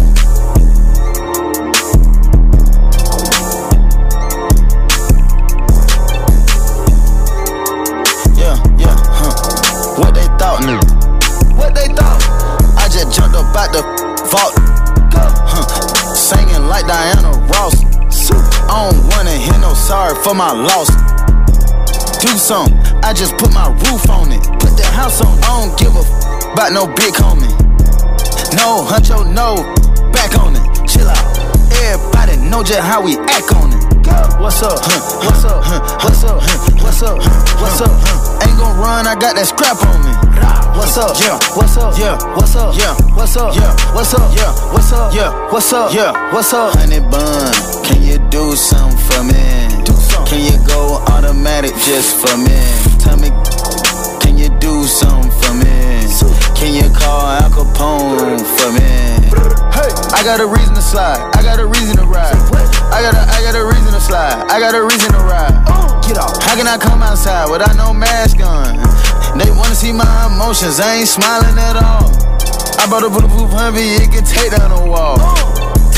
Yeah, 8.33 8.57
yeah, 8.81 8.97
huh. 9.13 10.01
What 10.01 10.15
they 10.15 10.25
thought, 10.41 10.61
nigga? 10.65 11.55
What 11.55 11.75
they 11.75 11.87
thought? 11.93 12.19
I 12.77 12.89
just 12.89 13.15
jumped 13.15 13.35
up 13.35 13.55
out 13.55 13.71
the 13.71 13.83
vault. 14.31 14.53
Huh. 15.13 16.15
Singing 16.15 16.65
like 16.67 16.87
Diana 16.87 17.29
Ross. 17.53 17.83
I 18.69 18.89
don't 18.89 19.07
wanna 19.07 19.31
hear 19.31 19.57
no 19.59 19.73
sorry 19.75 20.15
for 20.23 20.33
my 20.33 20.51
loss. 20.51 21.16
Do 22.37 22.43
some, 22.43 22.69
I 23.01 23.17
just 23.17 23.33
put 23.41 23.49
my 23.49 23.73
roof 23.89 24.13
on 24.13 24.29
it. 24.29 24.37
Put 24.61 24.77
the 24.77 24.85
house 24.93 25.25
on, 25.25 25.41
I 25.41 25.57
don't 25.57 25.73
give 25.73 25.89
a 25.97 26.05
f- 26.05 26.53
about 26.53 26.69
no 26.69 26.85
big 26.85 27.17
homie. 27.17 27.49
No, 28.53 28.85
hunch 28.85 29.09
your 29.09 29.25
no, 29.25 29.57
back 30.13 30.37
on 30.37 30.53
it. 30.53 30.61
Chill 30.85 31.09
out. 31.09 31.17
Everybody 31.81 32.37
know 32.37 32.61
just 32.61 32.85
how 32.85 33.01
we 33.01 33.17
act 33.33 33.49
on 33.57 33.73
it. 33.73 33.81
What's 34.37 34.61
up? 34.61 34.77
What's 35.25 35.49
up? 35.49 35.65
What's 36.05 36.21
up? 36.29 36.37
What's 36.77 37.01
up? 37.01 37.17
What's 37.57 37.81
up? 37.81 37.89
Ain't 38.45 38.53
gon' 38.61 38.77
run, 38.77 39.09
I 39.09 39.17
got 39.17 39.33
that 39.33 39.49
scrap 39.49 39.81
on 39.89 39.97
me. 40.05 40.13
What's 40.77 40.93
up? 40.93 41.17
Yeah. 41.17 41.41
What's 41.57 41.73
up? 41.73 41.97
Yeah. 41.97 42.21
What's 42.37 42.53
up? 42.53 42.77
Yeah. 42.77 42.93
What's 43.17 43.33
up? 43.33 43.57
Yeah. 43.57 43.73
What's 43.97 44.13
up? 44.13 44.29
Yeah. 44.37 44.53
What's 44.69 44.93
up? 44.93 45.09
Yeah. 45.09 45.33
What's 45.49 45.73
up? 45.73 45.89
Yeah. 45.89 46.13
What's 46.31 46.53
up? 46.53 46.77
Honey 46.77 47.01
bun, 47.01 47.49
can 47.81 47.97
you 48.05 48.21
do 48.29 48.53
something 48.53 48.93
for 49.09 49.23
me? 49.25 49.87
Can 50.25 50.41
you 50.41 50.57
go 50.65 51.03
automatic 51.13 51.75
just 51.85 52.17
for 52.17 52.37
me? 52.37 52.57
Tell 52.97 53.17
me, 53.17 53.29
can 54.19 54.37
you 54.37 54.49
do 54.57 54.85
something 54.85 55.29
for 55.29 55.53
me? 55.53 55.67
Can 56.57 56.73
you 56.73 56.89
call 56.89 57.29
Al 57.29 57.49
Capone 57.51 58.41
for 58.41 58.71
me? 58.73 58.89
Hey, 59.69 59.91
I 60.15 60.23
got 60.23 60.39
a 60.39 60.47
reason 60.47 60.73
to 60.73 60.81
slide. 60.81 61.21
I 61.35 61.43
got 61.43 61.59
a 61.59 61.67
reason 61.67 61.97
to 61.97 62.05
ride. 62.05 62.33
I 62.89 63.01
got 63.05 63.13
a, 63.13 63.23
I 63.29 63.41
got 63.43 63.55
a 63.55 63.63
reason 63.63 63.93
to 63.93 64.01
slide. 64.01 64.47
I 64.49 64.59
got 64.59 64.73
a 64.73 64.83
reason 64.83 65.11
to 65.13 65.19
ride. 65.19 65.53
Oh, 65.67 66.01
get 66.07 66.17
off. 66.17 66.41
How 66.41 66.55
can 66.55 66.67
I 66.67 66.77
come 66.77 67.03
outside 67.03 67.51
without 67.51 67.75
no 67.75 67.93
mask 67.93 68.39
on? 68.41 68.77
They 69.37 69.51
wanna 69.51 69.75
see 69.75 69.93
my 69.93 70.25
emotions. 70.33 70.79
I 70.79 70.95
ain't 70.95 71.07
smiling 71.07 71.57
at 71.59 71.75
all. 71.77 72.09
I 72.79 72.87
bought 72.89 73.03
a 73.03 73.09
bulletproof 73.09 73.51
Humvee. 73.51 74.01
It 74.01 74.11
can 74.11 74.23
take 74.23 74.51
down 74.57 74.71
a 74.71 74.89
wall. 74.89 75.17
Oh. 75.19 75.56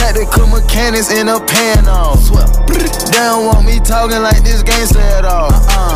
Tactical 0.10 0.48
mechanics 0.48 1.12
in 1.14 1.30
a 1.30 1.40
pan 1.40 1.86
off. 1.88 2.18
They 2.66 3.14
don't 3.14 3.46
want 3.46 3.64
me 3.64 3.78
talking 3.78 4.24
like 4.24 4.42
this 4.42 4.64
gangster 4.64 4.98
at 4.98 5.24
all. 5.24 5.52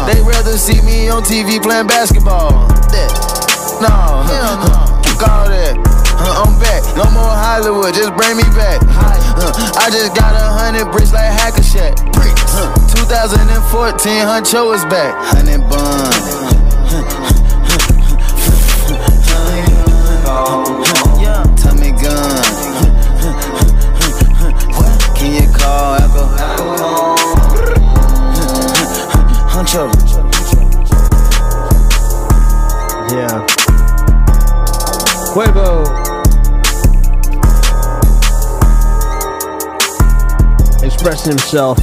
They 0.05 0.21
rather 0.21 0.53
see 0.55 0.79
me 0.85 1.09
on 1.09 1.23
TV 1.23 1.59
playing 1.59 1.87
basketball. 1.87 2.69
That. 2.93 3.09
No, 3.81 3.89
hell 4.29 4.53
no. 4.61 4.69
Fuck 5.01 5.25
all 5.25 5.49
that. 5.49 5.73
Uh, 6.21 6.45
I'm 6.45 6.53
back. 6.61 6.85
No 6.93 7.09
more 7.09 7.25
Hollywood. 7.25 7.95
Just 7.95 8.13
bring 8.13 8.37
me 8.37 8.45
back. 8.53 8.85
Uh, 8.85 9.49
I 9.81 9.89
just 9.89 10.13
got 10.13 10.37
a 10.37 10.45
hundred 10.61 10.91
bricks 10.91 11.11
like 11.11 11.33
Hackashack. 11.33 11.97
Uh, 12.53 12.69
2014, 12.93 14.29
Huncho 14.29 14.75
is 14.75 14.85
back. 14.93 15.17
Honey 15.33 15.57
bun. 15.57 16.13
Huncho. 29.73 30.21
Yeah. 33.11 33.45
Quavo. 35.33 35.83
Expressing 40.83 41.31
himself 41.31 41.79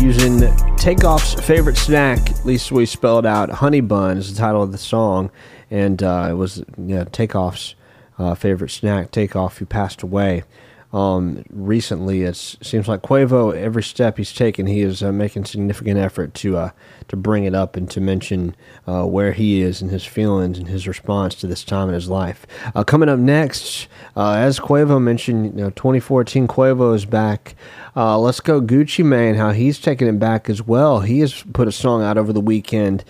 using 0.00 0.40
Takeoff's 0.78 1.34
favorite 1.34 1.76
snack, 1.76 2.30
at 2.30 2.46
least 2.46 2.72
we 2.72 2.86
spelled 2.86 3.26
out. 3.26 3.50
Honey 3.50 3.82
Bun 3.82 4.16
is 4.16 4.32
the 4.32 4.38
title 4.38 4.62
of 4.62 4.72
the 4.72 4.78
song, 4.78 5.30
and 5.70 6.02
uh, 6.02 6.28
it 6.30 6.34
was 6.34 6.64
Takeoff's 7.12 7.74
uh, 8.18 8.34
favorite 8.34 8.70
snack. 8.70 9.10
Takeoff, 9.10 9.58
who 9.58 9.66
passed 9.66 10.02
away 10.02 10.44
um, 10.92 11.44
recently. 11.50 12.22
It 12.22 12.36
seems 12.36 12.88
like 12.88 13.02
Quavo, 13.02 13.54
every 13.54 13.82
step 13.82 14.18
he's 14.18 14.32
taken, 14.32 14.66
he 14.66 14.82
is 14.82 15.02
uh, 15.02 15.12
making 15.12 15.44
significant 15.44 15.98
effort 15.98 16.34
to 16.34 16.56
uh, 16.56 16.70
to 17.08 17.16
bring 17.16 17.44
it 17.44 17.54
up 17.54 17.76
and 17.76 17.90
to 17.90 18.00
mention 18.00 18.54
uh, 18.86 19.04
where 19.04 19.32
he 19.32 19.62
is 19.62 19.82
and 19.82 19.90
his 19.90 20.04
feelings 20.04 20.58
and 20.58 20.68
his 20.68 20.88
response 20.88 21.34
to 21.36 21.46
this 21.46 21.64
time 21.64 21.88
in 21.88 21.94
his 21.94 22.08
life. 22.08 22.46
Uh, 22.74 22.84
coming 22.84 23.08
up 23.08 23.18
next, 23.18 23.88
uh, 24.16 24.32
as 24.32 24.58
Quavo 24.58 25.00
mentioned, 25.00 25.56
you 25.56 25.64
know, 25.64 25.70
2014 25.70 26.46
Quavo 26.48 26.94
is 26.94 27.04
back. 27.04 27.54
Uh, 27.94 28.18
let's 28.18 28.40
go 28.40 28.60
Gucci 28.60 29.04
Mane, 29.04 29.34
how 29.34 29.52
he's 29.52 29.78
taking 29.78 30.08
it 30.08 30.18
back 30.18 30.48
as 30.50 30.62
well. 30.62 31.00
He 31.00 31.20
has 31.20 31.42
put 31.52 31.68
a 31.68 31.72
song 31.72 32.02
out 32.02 32.18
over 32.18 32.32
the 32.32 32.40
weekend. 32.40 33.04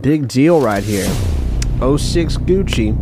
Big 0.00 0.28
deal 0.28 0.60
right 0.60 0.82
here. 0.82 1.06
06 1.80 2.38
Gucci 2.38 2.94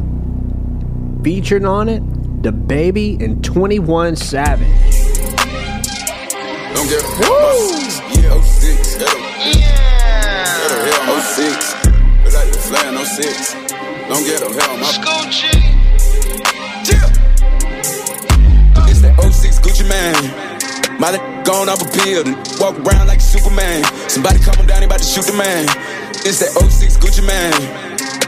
featured 1.22 1.64
on 1.64 1.88
it 1.88 2.02
DaBaby 2.42 3.22
and 3.22 3.44
21 3.44 4.16
Savage. 4.16 4.66
Don't 6.74 6.88
get 6.88 7.02
Yeah, 8.18 8.42
06. 8.42 8.98
Yeah. 8.98 9.70
That'll, 10.82 11.20
06. 11.22 11.74
But 12.24 12.34
like 12.34 12.50
the 12.50 12.58
flying 12.58 12.98
06. 12.98 13.54
Don't 14.08 14.24
get 14.26 14.40
them 14.40 14.52
hell, 14.58 14.76
my 14.78 14.90
Gucci. 15.06 15.54
Yeah. 16.90 17.06
It's 18.90 19.02
that 19.02 19.14
06 19.22 19.60
Gucci 19.60 19.88
man. 19.88 20.98
My 20.98 21.12
nigga 21.12 21.44
gone 21.44 21.68
off 21.68 21.80
a 21.80 21.86
pill 22.02 22.26
and 22.26 22.34
walk 22.58 22.74
around 22.80 23.06
like 23.06 23.20
Superman. 23.20 23.84
Somebody 24.08 24.40
come 24.40 24.56
him 24.56 24.66
down, 24.66 24.80
they 24.80 24.86
about 24.86 24.98
to 24.98 25.04
shoot 25.04 25.26
the 25.26 25.32
man. 25.34 25.66
It's 26.26 26.40
that 26.40 26.50
06 26.58 26.96
Gucci 26.96 27.24
man. 27.24 27.52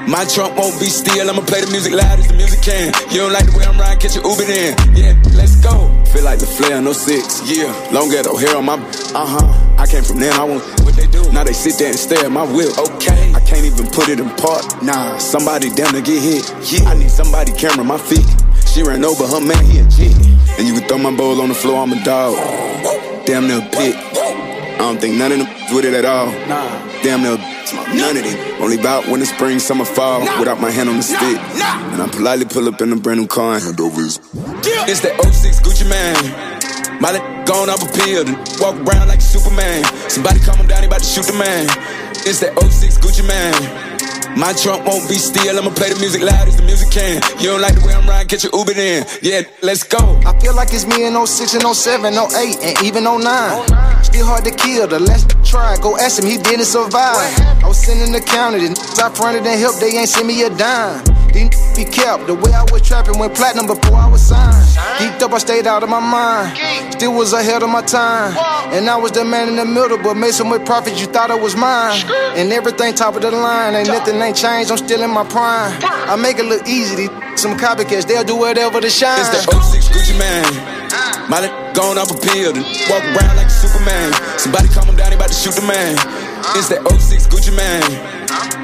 My 0.06 0.24
trunk 0.28 0.56
won't 0.56 0.78
be 0.78 0.86
still, 0.86 1.30
I'ma 1.30 1.40
play 1.42 1.64
the 1.64 1.70
music 1.72 1.92
loud 1.92 2.18
as 2.18 2.28
the 2.28 2.34
music 2.34 2.60
can. 2.60 2.92
You 3.08 3.24
don't 3.24 3.32
like 3.32 3.48
the 3.48 3.56
way 3.56 3.64
I'm 3.64 3.80
riding, 3.80 3.98
catch 3.98 4.14
your 4.14 4.28
Uber 4.28 4.44
then. 4.44 4.76
Yeah, 4.92 5.16
let's 5.32 5.56
go. 5.64 5.88
Feel 6.12 6.24
like 6.24 6.38
the 6.38 6.46
flare, 6.46 6.80
no 6.82 6.92
six. 6.92 7.40
Yeah, 7.48 7.72
long 7.90 8.10
ghetto 8.10 8.36
hair 8.36 8.56
on 8.56 8.66
my. 8.66 8.76
Uh 9.16 9.24
huh. 9.24 9.80
I 9.80 9.86
came 9.86 10.04
from 10.04 10.20
them, 10.20 10.32
I 10.38 10.44
want 10.44 10.62
what 10.84 10.94
they 10.94 11.06
do. 11.06 11.24
Now 11.32 11.42
they 11.44 11.52
sit 11.52 11.78
there 11.78 11.88
and 11.88 11.98
stare 11.98 12.26
at 12.26 12.30
my 12.30 12.44
whip. 12.44 12.76
Okay. 12.78 13.32
I 13.32 13.40
can't 13.40 13.64
even 13.64 13.88
put 13.90 14.08
it 14.08 14.20
in 14.20 14.28
park. 14.36 14.82
Nah, 14.82 15.16
somebody 15.18 15.70
down 15.70 15.94
to 15.94 16.02
get 16.02 16.20
hit. 16.20 16.44
Yeah. 16.68 16.88
I 16.88 16.94
need 16.94 17.10
somebody 17.10 17.52
camera 17.52 17.84
my 17.84 17.98
feet. 17.98 18.28
She 18.68 18.82
ran 18.82 19.04
over 19.04 19.26
her 19.26 19.40
man, 19.40 19.64
he 19.64 19.80
a 19.80 19.88
G. 19.88 20.12
And 20.60 20.68
you 20.68 20.74
can 20.74 20.86
throw 20.86 20.98
my 20.98 21.16
bowl 21.16 21.40
on 21.40 21.48
the 21.48 21.54
floor, 21.54 21.82
I'm 21.82 21.92
a 21.92 22.04
dog. 22.04 22.36
Damn 23.24 23.48
near 23.48 23.58
a 23.58 23.68
pit. 23.72 23.96
I 23.96 24.78
don't 24.78 25.00
think 25.00 25.16
none 25.16 25.32
of 25.32 25.38
them 25.38 25.48
with 25.74 25.86
it 25.86 25.94
at 25.94 26.04
all. 26.04 26.26
Nah. 26.46 26.93
Damn 27.04 27.20
near 27.20 27.36
none 27.36 28.16
of 28.16 28.24
them. 28.24 28.62
Only 28.62 28.78
bout 28.78 29.06
when 29.08 29.20
the 29.20 29.26
spring, 29.26 29.58
summer, 29.58 29.84
fall. 29.84 30.20
Without 30.38 30.58
my 30.58 30.70
hand 30.70 30.88
on 30.88 30.96
the 30.96 31.02
stick. 31.02 31.20
And 31.20 32.00
I 32.00 32.08
politely 32.08 32.46
pull 32.46 32.66
up 32.66 32.80
in 32.80 32.90
a 32.92 32.96
brand 32.96 33.20
new 33.20 33.26
car 33.26 33.56
and 33.56 33.62
hand 33.62 33.78
over 33.78 34.00
his. 34.00 34.18
It's 34.88 35.00
that 35.00 35.20
06 35.20 35.60
Gucci 35.60 35.84
man. 35.86 36.16
My 37.02 37.12
nigga 37.12 37.44
gone 37.44 37.68
off 37.68 37.82
a 37.82 37.92
pill 37.92 38.24
and 38.26 38.36
walk 38.58 38.76
around 38.88 39.08
like 39.08 39.20
Superman. 39.20 39.84
Somebody 40.08 40.40
calm 40.40 40.56
him 40.56 40.66
down, 40.66 40.80
he 40.80 40.86
about 40.86 41.00
to 41.00 41.04
shoot 41.04 41.26
the 41.26 41.36
man. 41.36 41.68
It's 42.24 42.40
that 42.40 42.56
06 42.56 42.96
Gucci 42.96 43.28
man. 43.28 43.52
My 44.36 44.52
trunk 44.52 44.84
won't 44.84 45.08
be 45.08 45.14
still, 45.14 45.58
I'ma 45.58 45.70
play 45.70 45.90
the 45.90 46.00
music 46.00 46.22
loud 46.22 46.48
as 46.48 46.56
the 46.56 46.64
music 46.64 46.90
can. 46.90 47.22
You 47.38 47.50
don't 47.50 47.60
like 47.60 47.74
the 47.74 47.86
way 47.86 47.94
I'm 47.94 48.08
riding, 48.08 48.28
catch 48.28 48.42
your 48.42 48.52
Uber 48.54 48.74
then. 48.74 49.06
Yeah, 49.22 49.42
let's 49.62 49.84
go. 49.84 50.20
I 50.26 50.38
feel 50.40 50.54
like 50.54 50.72
it's 50.72 50.86
me 50.86 51.06
in 51.06 51.14
06 51.14 51.54
and 51.54 51.62
07, 51.62 52.12
08, 52.12 52.58
and 52.62 52.82
even 52.82 53.04
09. 53.04 53.22
Still 54.02 54.26
hard 54.26 54.44
to 54.44 54.50
kill, 54.50 54.88
the 54.88 54.98
last 54.98 55.30
try, 55.44 55.76
go 55.80 55.96
ask 55.98 56.20
him, 56.20 56.28
he 56.28 56.36
didn't 56.38 56.66
survive. 56.66 57.14
I 57.62 57.68
was 57.68 57.78
sending 57.78 58.12
the 58.12 58.20
county, 58.20 58.58
the 58.58 58.74
I 59.02 59.08
fronted 59.14 59.46
and 59.46 59.60
helped, 59.60 59.80
they 59.80 59.96
ain't 59.96 60.08
send 60.08 60.26
me 60.26 60.42
a 60.42 60.50
dime. 60.50 61.04
These 61.34 61.50
be 61.74 61.84
kept. 61.84 62.28
The 62.28 62.34
way 62.34 62.52
I 62.54 62.62
was 62.70 62.80
trapping 62.86 63.18
went 63.18 63.34
platinum 63.34 63.66
before 63.66 63.96
I 63.96 64.06
was 64.06 64.22
signed. 64.22 64.54
Geeked 65.02 65.20
up, 65.22 65.32
I 65.32 65.38
stayed 65.38 65.66
out 65.66 65.82
of 65.82 65.88
my 65.88 65.98
mind. 65.98 66.56
Still 66.92 67.12
was 67.12 67.32
ahead 67.32 67.64
of 67.64 67.70
my 67.70 67.82
time. 67.82 68.38
And 68.72 68.88
I 68.88 68.96
was 68.96 69.10
the 69.10 69.24
man 69.24 69.48
in 69.48 69.56
the 69.56 69.64
middle, 69.64 69.98
but 69.98 70.14
made 70.14 70.32
so 70.32 70.44
much 70.44 70.64
profit 70.64 70.94
you 71.00 71.06
thought 71.06 71.30
it 71.30 71.40
was 71.40 71.56
mine. 71.56 72.00
And 72.38 72.52
everything 72.52 72.94
top 72.94 73.16
of 73.16 73.22
the 73.22 73.32
line. 73.32 73.74
Ain't 73.74 73.88
nothing 73.88 74.20
ain't 74.24 74.36
changed, 74.36 74.70
I'm 74.70 74.78
still 74.78 75.02
in 75.02 75.10
my 75.10 75.24
prime. 75.24 75.72
I 75.84 76.16
make 76.16 76.38
it 76.38 76.46
look 76.46 76.66
easy. 76.66 76.96
These 76.96 77.12
some 77.36 77.58
copycats, 77.58 78.06
they'll 78.06 78.24
do 78.24 78.36
whatever 78.36 78.80
to 78.80 78.88
shine. 78.88 79.20
It's 79.20 79.28
that 79.30 79.44
06 79.44 79.88
Gucci 79.92 80.18
man. 80.18 80.44
My 81.28 81.40
nigga 81.40 81.74
gone 81.74 81.98
off 81.98 82.10
a 82.10 82.18
pill 82.18 82.56
and 82.56 82.64
walk 82.88 83.04
around 83.04 83.36
like 83.36 83.48
a 83.48 83.56
Superman. 83.56 84.12
Somebody 84.38 84.68
calm 84.68 84.88
him 84.88 84.96
down, 84.96 85.12
he 85.12 85.16
about 85.16 85.28
to 85.28 85.34
shoot 85.34 85.54
the 85.54 85.66
man. 85.66 85.94
It's 86.56 86.68
that 86.68 86.80
06 86.88 87.26
Gucci 87.28 87.54
man. 87.56 87.84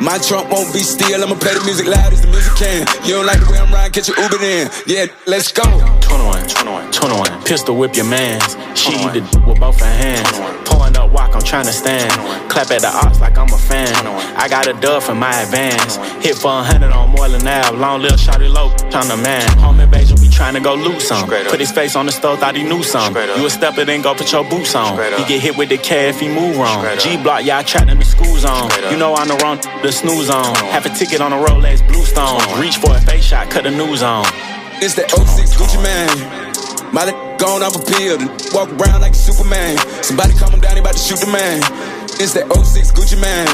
My 0.02 0.16
trunk 0.18 0.50
won't 0.50 0.72
be 0.72 0.80
still, 0.80 1.22
I'ma 1.22 1.36
play 1.36 1.54
the 1.54 1.64
music 1.64 1.86
loud 1.86 2.12
as 2.12 2.22
the 2.22 2.28
music 2.28 2.54
can. 2.56 2.86
You 3.04 3.20
don't 3.20 3.26
like 3.26 3.40
the 3.40 3.52
way 3.52 3.58
I'm 3.58 3.72
riding, 3.72 3.92
catch 3.92 4.08
your 4.08 4.18
Uber 4.18 4.38
then. 4.38 4.70
Yeah, 4.86 5.06
let's 5.26 5.52
go. 5.52 5.99
21, 6.10 6.42
21, 6.48 6.90
21. 6.90 7.42
Pistol 7.44 7.76
whip 7.76 7.94
your 7.94 8.04
mans. 8.04 8.56
She 8.74 8.92
eat 8.98 9.12
the 9.14 9.20
d- 9.20 9.38
with 9.46 9.60
both 9.60 9.78
her 9.78 9.86
hands. 9.86 10.26
Pouring 10.68 10.96
up 10.96 11.10
walk, 11.12 11.34
I'm 11.36 11.42
trying 11.42 11.66
to 11.66 11.72
stand. 11.72 12.10
Clap 12.50 12.70
at 12.72 12.80
the 12.82 12.88
ox 12.88 13.20
like 13.20 13.38
I'm 13.38 13.46
a 13.52 13.58
fan. 13.58 13.94
I 14.36 14.48
got 14.48 14.66
a 14.66 14.72
dub 14.74 15.02
for 15.04 15.14
my 15.14 15.30
advance. 15.42 15.96
Hit 16.24 16.36
for 16.36 16.50
a 16.50 16.62
hundred 16.62 16.90
on 16.90 17.10
Moreland 17.10 17.46
Ave. 17.46 17.76
Long 17.76 18.02
little 18.02 18.18
shotty 18.18 18.52
low, 18.52 18.70
the 18.90 19.16
man. 19.16 19.46
Home 19.58 19.78
invasion, 19.78 20.18
we 20.20 20.28
trying 20.28 20.54
to 20.54 20.60
go 20.60 20.74
loot 20.74 21.00
some. 21.00 21.28
Put 21.28 21.60
his 21.60 21.70
face 21.70 21.94
on 21.94 22.06
the 22.06 22.12
stove, 22.12 22.40
thought 22.40 22.56
he 22.56 22.64
knew 22.64 22.82
some. 22.82 23.14
You 23.14 23.46
a 23.46 23.50
stepper, 23.50 23.84
then 23.84 24.02
go 24.02 24.14
put 24.14 24.32
your 24.32 24.44
boots 24.44 24.74
on. 24.74 24.98
He 25.18 25.24
get 25.26 25.40
hit 25.40 25.56
with 25.56 25.68
the 25.68 25.78
K 25.78 26.08
if 26.08 26.18
he 26.18 26.28
move 26.28 26.56
wrong. 26.58 26.84
G 26.98 27.16
block, 27.22 27.44
y'all 27.44 27.62
trapped 27.62 27.88
in 27.88 27.98
the 27.98 28.04
school 28.04 28.36
zone. 28.36 28.68
You 28.90 28.96
know 28.96 29.14
I'm 29.14 29.28
the 29.28 29.36
wrong, 29.36 29.58
the 29.82 29.92
snooze 29.92 30.28
on. 30.28 30.54
Half 30.74 30.86
a 30.86 30.90
ticket 30.90 31.20
on 31.20 31.32
a 31.32 31.36
Rolex 31.36 31.86
Bluestone. 31.86 32.40
Reach 32.60 32.78
for 32.78 32.96
a 32.96 33.00
face 33.00 33.24
shot, 33.24 33.48
cut 33.50 33.62
the 33.64 33.70
news 33.70 34.02
on. 34.02 34.26
It's 34.82 34.94
that 34.94 35.12
06 35.12 35.60
Gucci 35.60 35.76
man. 35.84 36.08
My 36.92 37.04
nigga 37.04 37.38
gone 37.38 37.62
off 37.62 37.76
a 37.76 37.84
pill 37.84 38.16
walk 38.56 38.72
around 38.80 39.02
like 39.02 39.14
Superman. 39.14 39.76
Somebody 40.02 40.32
calm 40.34 40.52
him 40.52 40.60
down, 40.60 40.72
he 40.72 40.80
about 40.80 40.96
to 40.96 40.98
shoot 40.98 41.20
the 41.20 41.28
man. 41.28 41.60
It's 42.16 42.32
that 42.32 42.48
06 42.48 42.92
Gucci 42.92 43.20
man. 43.20 43.52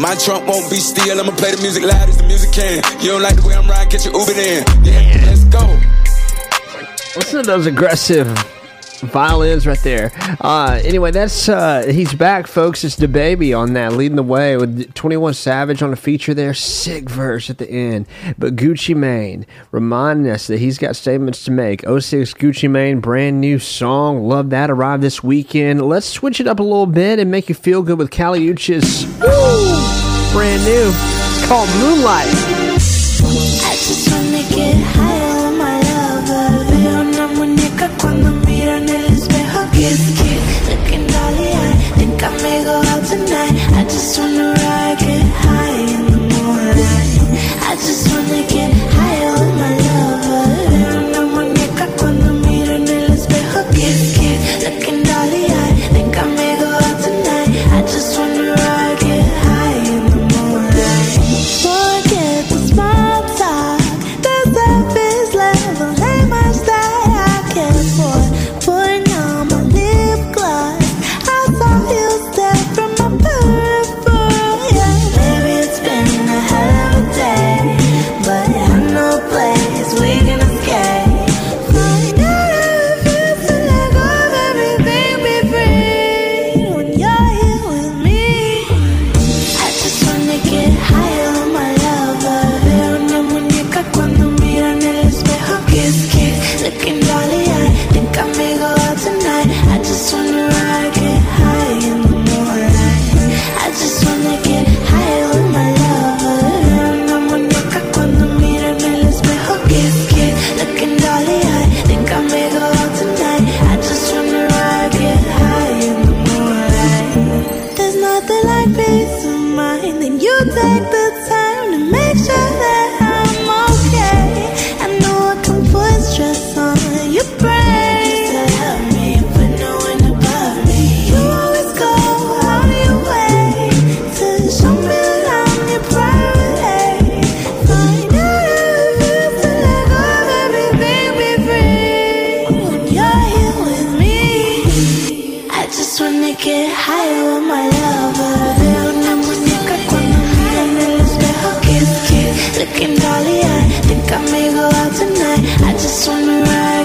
My 0.00 0.14
trunk 0.16 0.48
won't 0.48 0.70
be 0.70 0.76
still, 0.76 1.20
I'ma 1.20 1.36
play 1.36 1.52
the 1.54 1.60
music 1.60 1.84
loud 1.84 2.08
as 2.08 2.16
the 2.16 2.24
music 2.24 2.52
can. 2.52 2.80
You 3.04 3.12
don't 3.12 3.22
like 3.22 3.36
the 3.36 3.46
way 3.46 3.54
I'm 3.54 3.68
riding, 3.68 3.90
catch 3.90 4.06
your 4.06 4.16
Uber 4.16 4.32
then. 4.32 4.64
Yeah, 4.84 5.26
let's 5.28 5.44
go. 5.44 5.68
Listen 7.16 7.44
to 7.44 7.46
those 7.46 7.66
aggressive 7.66 8.32
violins 9.00 9.66
right 9.66 9.78
there. 9.82 10.12
Uh, 10.40 10.80
anyway, 10.84 11.10
that's 11.10 11.48
uh, 11.48 11.86
he's 11.90 12.14
back, 12.14 12.46
folks. 12.46 12.84
It's 12.84 12.96
DaBaby 12.96 13.58
on 13.58 13.72
that, 13.74 13.92
leading 13.92 14.16
the 14.16 14.22
way 14.22 14.56
with 14.56 14.94
Twenty 14.94 15.16
One 15.16 15.34
Savage 15.34 15.82
on 15.82 15.90
the 15.90 15.96
feature 15.96 16.34
there. 16.34 16.54
Sick 16.54 17.08
verse 17.08 17.50
at 17.50 17.58
the 17.58 17.70
end, 17.70 18.06
but 18.38 18.56
Gucci 18.56 18.94
Mane 18.96 19.46
reminding 19.70 20.30
us 20.30 20.46
that 20.46 20.58
he's 20.58 20.78
got 20.78 20.96
statements 20.96 21.44
to 21.44 21.50
make. 21.50 21.80
06 21.82 22.34
Gucci 22.34 22.70
Mane, 22.70 23.00
brand 23.00 23.40
new 23.40 23.58
song. 23.58 24.22
Love 24.26 24.50
that. 24.50 24.70
Arrived 24.70 25.02
this 25.02 25.22
weekend. 25.22 25.82
Let's 25.82 26.06
switch 26.06 26.40
it 26.40 26.46
up 26.46 26.60
a 26.60 26.62
little 26.62 26.86
bit 26.86 27.18
and 27.18 27.30
make 27.30 27.48
you 27.48 27.54
feel 27.54 27.82
good 27.82 27.98
with 27.98 28.10
Kali 28.10 28.46
Uchis. 28.46 29.04
Brand 30.32 30.64
new. 30.64 30.90
It's 30.92 31.46
called 31.46 31.68
Moonlight. 31.80 32.28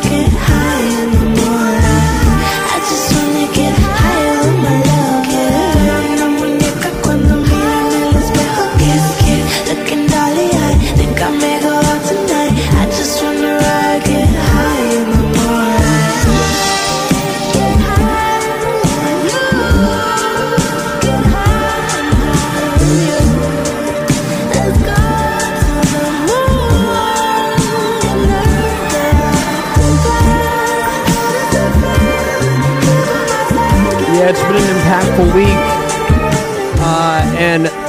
Get 0.09 0.31
high 0.33 0.62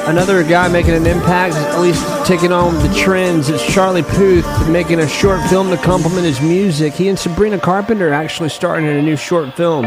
another 0.07 0.43
guy 0.43 0.69
making 0.69 0.95
an 0.95 1.07
impact, 1.07 1.55
at 1.55 1.81
least 1.81 2.05
taking 2.27 2.53
on 2.53 2.75
the 2.75 2.95
trends, 2.95 3.49
It's 3.49 3.65
Charlie 3.73 4.03
Puth 4.03 4.69
making 4.69 5.01
a 5.01 5.09
short 5.09 5.43
film 5.49 5.71
to 5.71 5.77
complement 5.77 6.27
his 6.27 6.41
music. 6.41 6.93
He 6.93 7.09
and 7.09 7.19
Sabrina 7.19 7.59
Carpenter 7.59 8.13
actually 8.13 8.51
starring 8.51 8.87
in 8.87 8.97
a 8.97 9.03
new 9.03 9.17
short 9.17 9.55
film. 9.55 9.85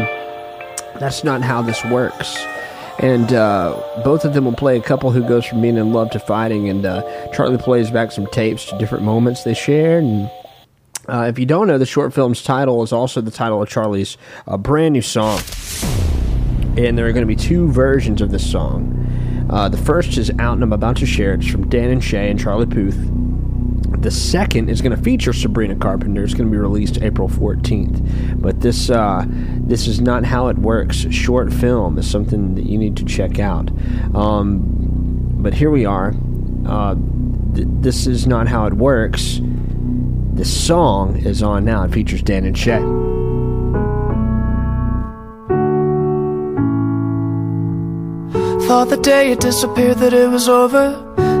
That's 0.98 1.22
not 1.22 1.42
how 1.42 1.62
this 1.62 1.84
works. 1.84 2.36
And 2.98 3.32
uh, 3.32 3.80
both 4.04 4.24
of 4.24 4.34
them 4.34 4.44
will 4.44 4.54
play 4.54 4.76
a 4.76 4.82
couple 4.82 5.12
who 5.12 5.22
goes 5.22 5.46
from 5.46 5.60
being 5.60 5.76
in 5.76 5.92
love 5.92 6.10
to 6.10 6.18
fighting. 6.18 6.68
And 6.68 6.84
uh, 6.84 7.30
Charlie 7.32 7.58
plays 7.58 7.90
back 7.90 8.10
some 8.10 8.26
tapes 8.26 8.64
to 8.66 8.78
different 8.78 9.04
moments 9.04 9.44
they 9.44 9.54
shared. 9.54 10.02
And 10.02 10.30
uh, 11.06 11.26
if 11.28 11.38
you 11.38 11.46
don't 11.46 11.68
know, 11.68 11.78
the 11.78 11.86
short 11.86 12.12
film's 12.12 12.42
title 12.42 12.82
is 12.82 12.92
also 12.92 13.20
the 13.20 13.30
title 13.30 13.62
of 13.62 13.68
Charlie's 13.68 14.16
uh, 14.48 14.56
brand 14.56 14.94
new 14.94 15.02
song. 15.02 15.40
And 16.76 16.98
there 16.98 17.06
are 17.06 17.12
going 17.12 17.26
to 17.26 17.26
be 17.26 17.36
two 17.36 17.70
versions 17.70 18.20
of 18.20 18.30
this 18.30 18.48
song. 18.48 18.97
Uh, 19.50 19.68
the 19.68 19.78
first 19.78 20.18
is 20.18 20.30
out, 20.38 20.54
and 20.54 20.62
I'm 20.62 20.72
about 20.72 20.96
to 20.98 21.06
share 21.06 21.32
it. 21.34 21.40
It's 21.40 21.50
from 21.50 21.68
Dan 21.68 21.90
and 21.90 22.04
Shay 22.04 22.30
and 22.30 22.38
Charlie 22.38 22.66
Puth. 22.66 22.96
The 24.02 24.10
second 24.10 24.68
is 24.68 24.80
going 24.80 24.96
to 24.96 25.02
feature 25.02 25.32
Sabrina 25.32 25.74
Carpenter. 25.74 26.22
It's 26.22 26.34
going 26.34 26.46
to 26.46 26.50
be 26.50 26.58
released 26.58 27.02
April 27.02 27.28
14th. 27.28 28.40
But 28.40 28.60
this 28.60 28.90
uh, 28.90 29.24
this 29.28 29.88
is 29.88 30.00
not 30.00 30.24
how 30.24 30.48
it 30.48 30.58
works. 30.58 30.98
Short 31.10 31.52
film 31.52 31.98
is 31.98 32.08
something 32.08 32.54
that 32.54 32.66
you 32.66 32.78
need 32.78 32.96
to 32.98 33.04
check 33.04 33.38
out. 33.38 33.70
Um, 34.14 34.60
but 35.40 35.54
here 35.54 35.70
we 35.70 35.84
are. 35.84 36.14
Uh, 36.66 36.94
th- 37.54 37.66
this 37.80 38.06
is 38.06 38.26
not 38.26 38.46
how 38.46 38.66
it 38.66 38.74
works. 38.74 39.40
This 39.42 40.66
song 40.66 41.16
is 41.16 41.42
on 41.42 41.64
now. 41.64 41.82
It 41.84 41.92
features 41.92 42.22
Dan 42.22 42.44
and 42.44 42.56
Shay. 42.56 42.78
Thought 48.68 48.90
the 48.90 48.98
day 48.98 49.30
you 49.30 49.36
disappeared 49.36 49.96
that 49.96 50.12
it 50.12 50.28
was 50.28 50.46
over. 50.46 50.94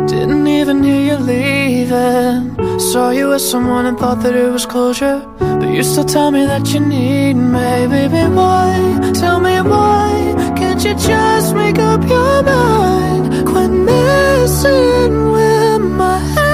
Didn't 0.08 0.46
even 0.46 0.82
hear 0.82 1.12
you 1.12 1.16
leaving. 1.18 2.56
Saw 2.80 3.10
you 3.10 3.28
with 3.28 3.42
someone 3.42 3.84
and 3.84 3.98
thought 3.98 4.22
that 4.22 4.34
it 4.34 4.50
was 4.50 4.64
closure. 4.64 5.20
But 5.38 5.68
you 5.68 5.82
still 5.82 6.06
tell 6.06 6.30
me 6.30 6.46
that 6.46 6.72
you 6.72 6.80
need 6.80 7.34
me, 7.34 7.86
baby. 7.86 8.24
Why? 8.34 9.12
Tell 9.12 9.40
me 9.40 9.60
why? 9.60 10.32
Can't 10.56 10.82
you 10.82 10.94
just 10.94 11.54
make 11.54 11.78
up 11.78 12.00
your 12.08 12.42
mind? 12.44 13.46
Quit 13.46 13.72
messing 13.72 15.30
with 15.30 15.82
my 15.82 16.18
head. 16.34 16.48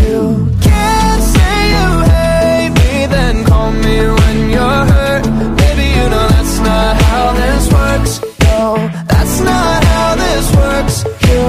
You 0.00 0.48
can't 0.62 1.22
say 1.34 1.56
you 1.76 1.88
hate 2.08 2.72
me, 2.80 3.04
then 3.04 3.44
call 3.44 3.70
me 3.70 3.96
when 4.18 4.48
you're 4.48 4.84
hurt. 4.92 5.24
Baby, 5.58 5.86
you 5.98 6.08
know 6.08 6.26
that's 6.32 6.58
not 6.60 6.96
how 7.02 7.34
this 7.34 7.68
works. 7.70 8.29
Not 9.44 9.84
how 9.84 10.14
this 10.16 10.46
works. 10.56 10.96
You 11.30 11.44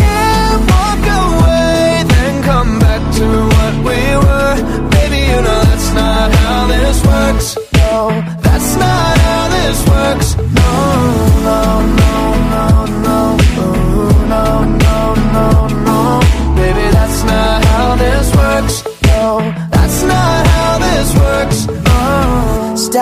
can't 0.00 0.62
walk 0.74 1.02
away, 1.24 2.04
then 2.12 2.42
come 2.42 2.78
back 2.78 3.02
to 3.18 3.26
what 3.56 3.74
we 3.88 4.00
were. 4.24 4.54
Baby, 4.90 5.20
you 5.30 5.40
know 5.46 5.60
that's 5.70 5.90
not 5.92 6.28
how 6.34 6.66
this 6.66 6.98
works. 7.06 7.48
No, 7.74 8.10
that's 8.42 8.76
not 8.76 9.18
how 9.26 9.48
this 9.56 9.78
works. 9.88 10.28
No, 10.60 10.70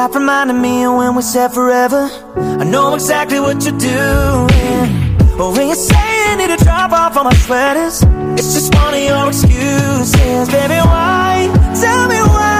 Stop 0.02 0.16
reminding 0.16 0.60
me 0.60 0.84
of 0.84 0.96
when 0.96 1.14
we 1.14 1.22
said 1.22 1.52
forever. 1.52 2.10
I 2.34 2.64
know 2.64 2.92
exactly 2.92 3.38
what 3.38 3.62
you're 3.64 3.78
doing. 3.78 5.16
But 5.38 5.52
when 5.52 5.68
you 5.68 5.76
say 5.76 6.30
you 6.30 6.36
need 6.38 6.58
to 6.58 6.64
drop 6.64 6.90
off 6.90 7.16
all 7.16 7.22
my 7.22 7.32
sweaters, 7.34 8.02
it's 8.36 8.52
just 8.52 8.74
one 8.74 8.94
of 8.94 9.00
your 9.00 9.28
excuses. 9.28 10.48
Baby, 10.48 10.80
why? 10.90 11.46
Tell 11.80 12.08
me 12.08 12.16
why? 12.16 12.51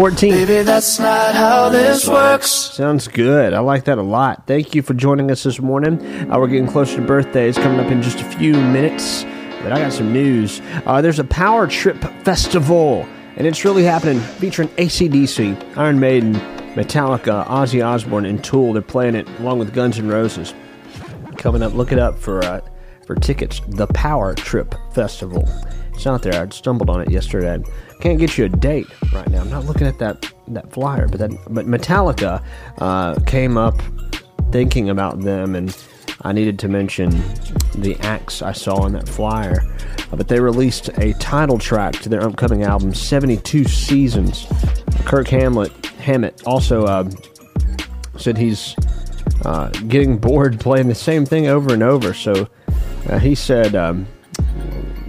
14. 0.00 0.64
That's 0.64 0.98
not 0.98 1.34
how 1.34 1.68
this 1.68 2.08
works. 2.08 2.50
Sounds 2.50 3.06
good. 3.06 3.52
I 3.52 3.58
like 3.58 3.84
that 3.84 3.98
a 3.98 4.02
lot. 4.02 4.46
Thank 4.46 4.74
you 4.74 4.80
for 4.80 4.94
joining 4.94 5.30
us 5.30 5.42
this 5.42 5.60
morning. 5.60 6.00
Uh, 6.30 6.38
we're 6.38 6.46
getting 6.46 6.66
closer 6.66 6.96
to 6.96 7.02
birthdays 7.02 7.58
coming 7.58 7.78
up 7.78 7.92
in 7.92 8.00
just 8.00 8.18
a 8.18 8.24
few 8.24 8.54
minutes, 8.54 9.24
but 9.62 9.72
I 9.72 9.78
got 9.78 9.92
some 9.92 10.10
news. 10.10 10.62
Uh, 10.86 11.02
there's 11.02 11.18
a 11.18 11.24
Power 11.24 11.66
Trip 11.66 11.98
Festival, 12.24 13.06
and 13.36 13.46
it's 13.46 13.62
really 13.62 13.82
happening 13.82 14.20
featuring 14.20 14.68
ACDC, 14.68 15.76
Iron 15.76 16.00
Maiden, 16.00 16.32
Metallica, 16.76 17.46
Ozzy 17.48 17.84
Osbourne, 17.86 18.24
and 18.24 18.42
Tool. 18.42 18.72
They're 18.72 18.80
playing 18.80 19.16
it 19.16 19.28
along 19.40 19.58
with 19.58 19.74
Guns 19.74 19.98
N' 19.98 20.08
Roses. 20.08 20.54
Coming 21.36 21.62
up, 21.62 21.74
look 21.74 21.92
it 21.92 21.98
up 21.98 22.18
for, 22.18 22.42
uh, 22.42 22.62
for 23.06 23.16
tickets. 23.16 23.60
The 23.68 23.86
Power 23.88 24.34
Trip 24.34 24.74
Festival. 24.94 25.46
It's 26.00 26.06
out 26.06 26.22
there. 26.22 26.42
I 26.42 26.48
stumbled 26.48 26.88
on 26.88 27.02
it 27.02 27.10
yesterday. 27.10 27.62
Can't 28.00 28.18
get 28.18 28.38
you 28.38 28.46
a 28.46 28.48
date 28.48 28.86
right 29.12 29.28
now. 29.28 29.42
I'm 29.42 29.50
not 29.50 29.66
looking 29.66 29.86
at 29.86 29.98
that 29.98 30.32
that 30.48 30.72
flyer, 30.72 31.06
but 31.06 31.18
that 31.18 31.30
but 31.50 31.66
Metallica 31.66 32.42
uh, 32.78 33.20
came 33.26 33.58
up 33.58 33.82
thinking 34.50 34.88
about 34.88 35.20
them, 35.20 35.54
and 35.54 35.76
I 36.22 36.32
needed 36.32 36.58
to 36.60 36.68
mention 36.68 37.10
the 37.74 37.98
acts 38.00 38.40
I 38.40 38.52
saw 38.52 38.76
on 38.76 38.94
that 38.94 39.10
flyer. 39.10 39.60
Uh, 40.10 40.16
but 40.16 40.26
they 40.26 40.40
released 40.40 40.88
a 40.96 41.12
title 41.18 41.58
track 41.58 41.92
to 41.96 42.08
their 42.08 42.22
upcoming 42.22 42.62
album, 42.62 42.94
72 42.94 43.64
Seasons. 43.64 44.46
Kirk 45.04 45.28
Hamlet 45.28 45.84
Hammett 45.98 46.42
also 46.46 46.86
uh, 46.86 47.10
said 48.16 48.38
he's 48.38 48.74
uh, 49.44 49.68
getting 49.86 50.16
bored 50.16 50.58
playing 50.60 50.88
the 50.88 50.94
same 50.94 51.26
thing 51.26 51.48
over 51.48 51.74
and 51.74 51.82
over. 51.82 52.14
So 52.14 52.48
uh, 53.10 53.18
he 53.18 53.34
said 53.34 53.76
um, 53.76 54.06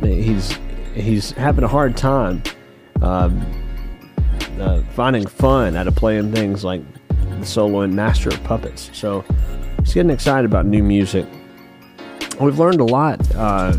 he's 0.02 0.60
he's 0.94 1.32
having 1.32 1.64
a 1.64 1.68
hard 1.68 1.98
time 1.98 2.44
um, 3.02 3.42
uh, 4.60 4.82
finding 4.94 5.26
fun 5.26 5.76
out 5.76 5.88
of 5.88 5.96
playing 5.96 6.32
things 6.32 6.64
like 6.64 6.82
the 7.40 7.46
solo 7.46 7.82
and 7.82 7.96
Master 7.96 8.30
of 8.30 8.44
Puppets. 8.44 8.90
So 8.94 9.26
he's 9.80 9.94
getting 9.94 10.12
excited 10.12 10.46
about 10.46 10.66
new 10.66 10.84
music. 10.84 11.26
We've 12.40 12.60
learned 12.60 12.82
a 12.82 12.86
lot 12.86 13.20
uh, 13.36 13.78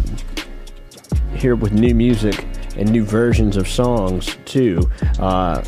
here 1.34 1.56
with 1.56 1.72
new 1.72 1.94
music 1.94 2.46
and 2.76 2.90
new 2.90 3.04
versions 3.04 3.56
of 3.56 3.68
songs 3.68 4.36
too. 4.44 4.90
Uh, 5.18 5.62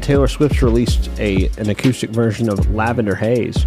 Taylor 0.00 0.28
Swift 0.28 0.62
released 0.62 1.10
a 1.18 1.48
an 1.58 1.68
acoustic 1.68 2.10
version 2.10 2.48
of 2.48 2.70
Lavender 2.74 3.14
Haze 3.14 3.66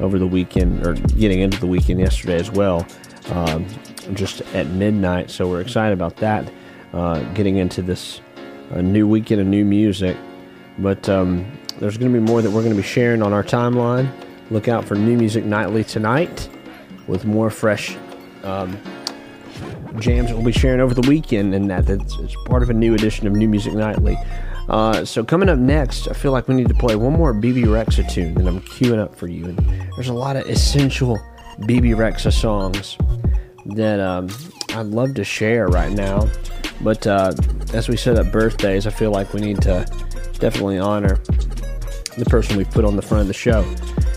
over 0.00 0.18
the 0.18 0.26
weekend, 0.26 0.86
or 0.86 0.94
getting 0.94 1.40
into 1.40 1.58
the 1.60 1.66
weekend 1.66 2.00
yesterday 2.00 2.36
as 2.36 2.50
well, 2.50 2.86
um, 3.30 3.66
just 4.14 4.40
at 4.54 4.66
midnight. 4.68 5.30
So 5.30 5.48
we're 5.48 5.60
excited 5.60 5.92
about 5.92 6.16
that. 6.16 6.50
Uh, 6.92 7.20
getting 7.34 7.56
into 7.56 7.82
this 7.82 8.20
uh, 8.72 8.80
new 8.80 9.06
weekend 9.06 9.40
of 9.40 9.46
new 9.46 9.64
music, 9.64 10.16
but 10.78 11.08
um, 11.08 11.44
there's 11.78 11.98
going 11.98 12.12
to 12.12 12.18
be 12.18 12.24
more 12.24 12.40
that 12.40 12.50
we're 12.50 12.62
going 12.62 12.74
to 12.74 12.80
be 12.80 12.86
sharing 12.86 13.22
on 13.22 13.32
our 13.32 13.42
timeline. 13.42 14.10
Look 14.50 14.68
out 14.68 14.84
for 14.84 14.94
New 14.94 15.16
Music 15.16 15.44
Nightly 15.44 15.84
tonight 15.84 16.48
with 17.06 17.24
more 17.24 17.50
fresh 17.50 17.96
um, 18.44 18.78
jams 19.98 20.28
that 20.28 20.36
we'll 20.36 20.44
be 20.44 20.52
sharing 20.52 20.80
over 20.80 20.94
the 20.94 21.06
weekend, 21.08 21.54
and 21.54 21.68
that 21.70 21.86
that's 21.86 22.16
it's 22.18 22.36
part 22.46 22.62
of 22.62 22.70
a 22.70 22.74
new 22.74 22.94
edition 22.94 23.26
of 23.26 23.34
New 23.34 23.48
Music 23.48 23.74
Nightly. 23.74 24.16
Uh, 24.68 25.04
so 25.04 25.22
coming 25.22 25.48
up 25.48 25.58
next, 25.58 26.08
I 26.08 26.12
feel 26.12 26.32
like 26.32 26.48
we 26.48 26.54
need 26.54 26.68
to 26.68 26.74
play 26.74 26.96
one 26.96 27.12
more 27.12 27.32
Bebe 27.32 27.62
Rexha 27.62 28.10
tune 28.10 28.34
that 28.34 28.46
I'm 28.46 28.60
queuing 28.60 28.98
up 28.98 29.14
for 29.14 29.28
you. 29.28 29.46
And 29.46 29.58
there's 29.96 30.08
a 30.08 30.14
lot 30.14 30.36
of 30.36 30.48
essential 30.48 31.20
Bebe 31.66 31.90
Rexha 31.90 32.32
songs 32.32 32.96
that 33.74 34.00
um, 34.00 34.28
I'd 34.70 34.86
love 34.86 35.14
to 35.14 35.24
share 35.24 35.66
right 35.66 35.92
now. 35.92 36.28
But 36.80 37.06
uh, 37.06 37.32
as 37.72 37.88
we 37.88 37.96
set 37.96 38.16
up 38.18 38.30
birthdays, 38.30 38.86
I 38.86 38.90
feel 38.90 39.10
like 39.10 39.32
we 39.32 39.40
need 39.40 39.62
to 39.62 39.86
definitely 40.38 40.78
honor. 40.78 41.16
The 42.16 42.26
person 42.26 42.56
we 42.56 42.64
put 42.64 42.84
on 42.84 42.96
the 42.96 43.02
front 43.02 43.22
of 43.22 43.28
the 43.28 43.34
show. 43.34 43.62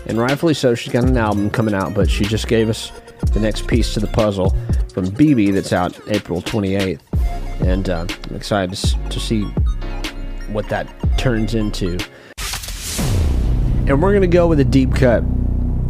And 0.06 0.18
rightfully 0.18 0.54
so, 0.54 0.74
she's 0.74 0.92
got 0.92 1.04
an 1.04 1.16
album 1.16 1.50
coming 1.50 1.74
out, 1.74 1.94
but 1.94 2.10
she 2.10 2.24
just 2.24 2.48
gave 2.48 2.68
us 2.68 2.92
the 3.32 3.40
next 3.40 3.66
piece 3.66 3.94
to 3.94 4.00
the 4.00 4.06
puzzle 4.06 4.56
from 4.92 5.10
Bebe 5.10 5.50
that's 5.50 5.72
out 5.72 5.98
April 6.08 6.40
28th. 6.40 7.00
And 7.60 7.90
uh, 7.90 8.06
I'm 8.28 8.36
excited 8.36 8.74
to, 9.10 9.20
see 9.20 9.42
what 10.50 10.68
that 10.68 10.88
turns 11.18 11.54
into. 11.54 11.98
And 13.86 14.00
we're 14.02 14.12
going 14.12 14.22
to 14.22 14.26
go 14.26 14.46
with 14.46 14.60
a 14.60 14.64
deep 14.64 14.94
cut 14.94 15.22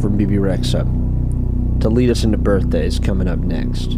from 0.01 0.17
Bebe 0.17 0.35
Rexha 0.35 0.85
to 1.81 1.89
lead 1.89 2.09
us 2.09 2.23
into 2.23 2.37
birthdays 2.37 2.99
coming 2.99 3.27
up 3.27 3.39
next. 3.39 3.91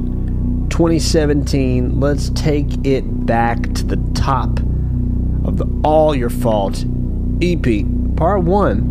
2017, 0.70 2.00
let's 2.00 2.30
take 2.32 2.86
it 2.86 3.04
back 3.26 3.62
to 3.74 3.84
the 3.84 3.98
top 4.16 4.60
of 5.46 5.58
the 5.58 5.68
All 5.84 6.16
Your 6.16 6.30
Fault 6.30 6.84
EP, 7.42 7.86
part 8.16 8.44
one, 8.44 8.82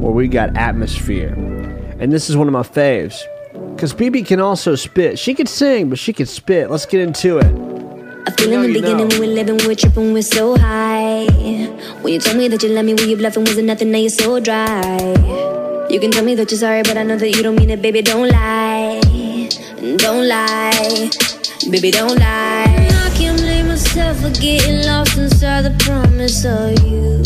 where 0.00 0.12
we 0.12 0.28
got 0.28 0.56
Atmosphere. 0.56 1.34
And 1.98 2.12
this 2.12 2.30
is 2.30 2.36
one 2.36 2.46
of 2.46 2.52
my 2.52 2.62
faves. 2.62 3.20
Because 3.74 3.92
Bebe 3.92 4.22
can 4.22 4.40
also 4.40 4.74
spit. 4.74 5.18
She 5.18 5.34
could 5.34 5.48
sing, 5.48 5.90
but 5.90 5.98
she 5.98 6.12
could 6.12 6.28
spit. 6.28 6.70
Let's 6.70 6.86
get 6.86 7.00
into 7.00 7.38
it. 7.38 7.46
I 8.26 8.30
feel 8.30 8.52
in 8.52 8.72
the 8.72 8.80
beginning 8.80 9.08
when 9.08 9.20
we're 9.20 9.34
living, 9.34 9.58
we're 9.66 9.74
tripping, 9.74 10.14
we're 10.14 10.22
so 10.22 10.56
high. 10.56 11.26
When 12.00 12.12
you 12.12 12.20
told 12.20 12.36
me 12.38 12.48
that 12.48 12.62
you 12.62 12.70
love 12.70 12.86
me, 12.86 12.94
when 12.94 13.08
you 13.08 13.16
bluffing, 13.16 13.44
wasn't 13.44 13.66
nothing, 13.66 13.90
now 13.90 13.98
you're 13.98 14.08
so 14.08 14.40
dry. 14.40 15.63
You 15.90 16.00
can 16.00 16.10
tell 16.10 16.24
me 16.24 16.34
that 16.34 16.50
you're 16.50 16.58
sorry, 16.58 16.82
but 16.82 16.96
I 16.96 17.02
know 17.02 17.16
that 17.16 17.30
you 17.30 17.42
don't 17.42 17.56
mean 17.56 17.70
it, 17.70 17.82
baby, 17.82 18.02
don't 18.02 18.28
lie. 18.28 19.00
Don't 19.98 20.26
lie, 20.26 21.10
baby, 21.70 21.90
don't 21.90 22.18
lie. 22.18 22.88
I 23.06 23.10
can't 23.16 23.38
blame 23.38 23.68
myself 23.68 24.18
for 24.20 24.30
getting 24.30 24.86
lost 24.86 25.18
inside 25.18 25.62
the 25.62 25.74
promise 25.84 26.44
of 26.44 26.72
you. 26.84 27.20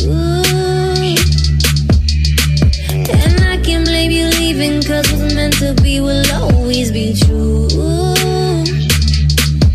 And 3.10 3.40
I 3.44 3.62
can't 3.62 3.86
blame 3.86 4.10
you 4.10 4.26
leaving, 4.26 4.82
cause 4.82 5.10
what's 5.12 5.34
meant 5.34 5.54
to 5.58 5.74
be 5.82 6.00
will 6.00 6.24
always 6.34 6.90
be 6.90 7.14
true. 7.14 7.68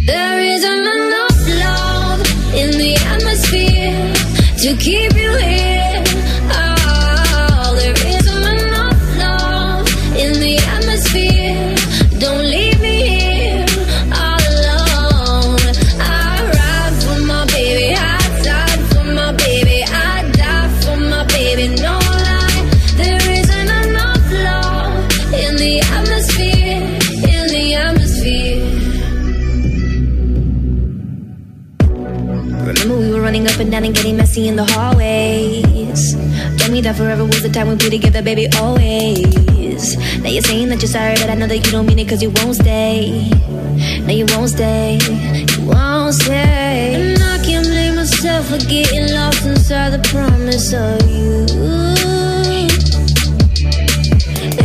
There 0.06 0.40
isn't 0.40 0.86
enough 0.98 1.40
love 1.64 2.22
in 2.54 2.72
the 2.78 2.96
atmosphere 3.08 4.14
to 4.62 4.76
keep 4.78 5.14
you 5.16 5.38
here. 5.38 5.73
The 34.66 34.74
hallways. 34.74 36.16
Told 36.58 36.72
me 36.72 36.82
that 36.82 36.96
forever 36.96 37.26
was 37.26 37.42
the 37.42 37.50
time 37.50 37.68
we'd 37.68 37.80
be 37.80 37.90
together, 37.90 38.22
baby, 38.22 38.48
always. 38.60 39.98
Now 40.22 40.30
you're 40.30 40.42
saying 40.42 40.70
that 40.70 40.82
you're 40.82 40.90
sorry, 40.90 41.16
but 41.16 41.30
I 41.30 41.36
know 41.36 41.48
that 41.48 41.58
you 41.58 41.72
don't 41.72 41.86
mean 41.86 42.00
it 42.00 42.10
cause 42.10 42.22
you 42.22 42.32
won't 42.38 42.56
stay. 42.56 43.30
Now 44.06 44.14
you 44.14 44.26
won't 44.30 44.50
stay, 44.50 45.00
you 45.04 45.66
won't 45.66 46.14
stay. 46.14 46.96
And 46.96 47.22
I 47.22 47.44
can't 47.44 47.68
blame 47.68 47.96
myself 47.96 48.48
for 48.48 48.60
getting 48.68 49.14
lost 49.14 49.46
inside 49.46 49.90
the 49.92 50.04
promise 50.10 50.74
of 50.74 51.02
you. 51.10 51.34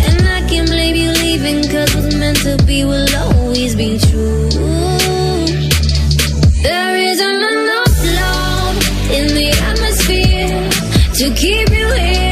And 0.06 0.28
I 0.28 0.40
can't 0.48 0.68
blame 0.68 0.96
you 0.96 1.10
leaving 1.12 1.62
cause 1.64 1.94
what's 1.94 2.14
meant 2.14 2.38
to 2.42 2.62
be 2.64 2.84
will 2.84 3.08
always 3.16 3.74
be 3.74 3.98
true. 3.98 4.57
To 11.18 11.34
keep 11.34 11.68
you 11.70 11.92
here. 11.94 12.27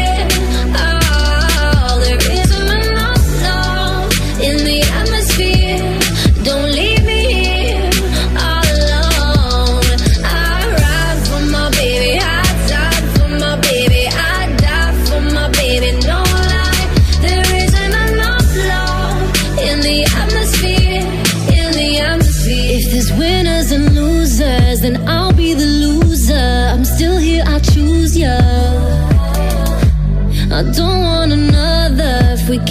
We 32.57 32.65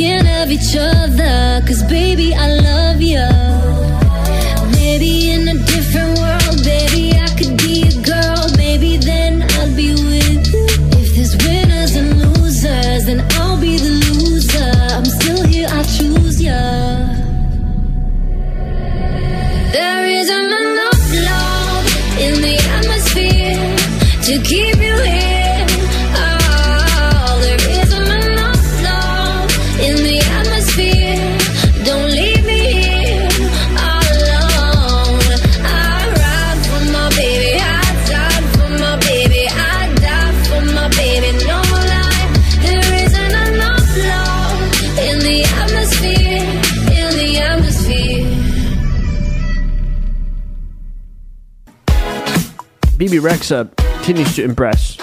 Rexha 53.26 53.76
continues 53.76 54.36
to 54.36 54.44
impress. 54.44 55.00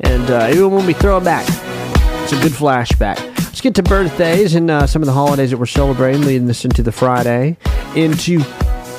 And 0.00 0.28
uh, 0.28 0.48
even 0.50 0.72
when 0.72 0.84
we 0.84 0.94
throw 0.94 1.18
it 1.18 1.24
back, 1.24 1.46
it's 2.24 2.32
a 2.32 2.40
good 2.40 2.50
flashback. 2.50 3.20
Let's 3.36 3.60
get 3.60 3.76
to 3.76 3.84
birthdays 3.84 4.56
and 4.56 4.68
uh, 4.68 4.88
some 4.88 5.00
of 5.00 5.06
the 5.06 5.12
holidays 5.12 5.52
that 5.52 5.58
we're 5.58 5.66
celebrating, 5.66 6.22
leading 6.22 6.50
us 6.50 6.64
into 6.64 6.82
the 6.82 6.90
Friday, 6.90 7.56
into 7.94 8.38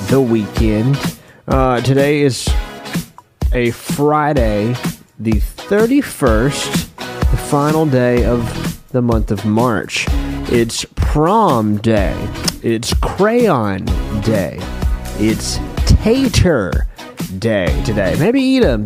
the 0.08 0.22
weekend. 0.22 0.98
Uh, 1.46 1.82
today 1.82 2.22
is 2.22 2.48
a 3.52 3.72
Friday, 3.72 4.76
the 5.20 5.34
31st, 5.34 6.96
the 7.32 7.38
final 7.38 7.86
day 7.86 8.24
of 8.24 8.90
the 8.94 9.02
month 9.02 9.30
of 9.30 9.44
March. 9.44 10.06
It's 10.54 10.86
prom 10.96 11.80
day. 11.80 12.16
It's 12.62 12.94
crayon 12.94 13.84
day. 14.22 14.58
It's 15.20 15.60
tater 15.86 16.88
day 17.44 17.84
today. 17.84 18.16
Maybe 18.18 18.42
eat 18.42 18.64
a 18.64 18.78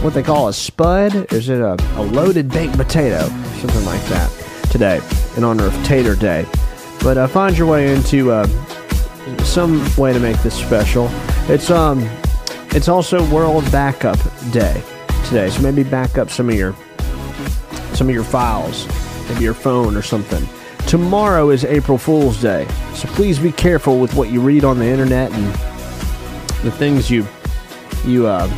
what 0.00 0.14
they 0.14 0.22
call 0.22 0.46
a 0.46 0.52
spud. 0.52 1.32
Is 1.32 1.48
it 1.48 1.58
a, 1.60 1.76
a 1.96 2.02
loaded 2.02 2.48
baked 2.48 2.76
potato? 2.76 3.22
Something 3.58 3.84
like 3.84 4.00
that 4.04 4.30
today 4.70 5.00
in 5.36 5.42
honor 5.42 5.66
of 5.66 5.74
Tater 5.84 6.14
Day. 6.14 6.46
But 7.02 7.18
uh, 7.18 7.26
find 7.26 7.58
your 7.58 7.66
way 7.66 7.92
into 7.92 8.30
uh, 8.30 8.46
some 9.38 9.84
way 9.96 10.12
to 10.12 10.20
make 10.20 10.40
this 10.44 10.54
special. 10.54 11.08
It's 11.50 11.68
um, 11.68 12.08
it's 12.70 12.86
also 12.86 13.28
World 13.28 13.64
Backup 13.72 14.18
Day 14.52 14.80
today, 15.24 15.50
so 15.50 15.60
maybe 15.60 15.82
back 15.82 16.16
up 16.16 16.30
some 16.30 16.48
of 16.48 16.54
your 16.54 16.76
some 17.94 18.08
of 18.08 18.14
your 18.14 18.22
files, 18.22 18.86
maybe 19.28 19.42
your 19.42 19.52
phone 19.52 19.96
or 19.96 20.02
something. 20.02 20.46
Tomorrow 20.86 21.50
is 21.50 21.64
April 21.64 21.98
Fool's 21.98 22.40
Day, 22.40 22.68
so 22.94 23.08
please 23.08 23.40
be 23.40 23.50
careful 23.50 23.98
with 23.98 24.14
what 24.14 24.30
you 24.30 24.40
read 24.40 24.62
on 24.62 24.78
the 24.78 24.86
internet 24.86 25.32
and 25.32 25.46
the 26.62 26.70
things 26.70 27.10
you 27.10 27.26
you 28.04 28.26
uh, 28.26 28.48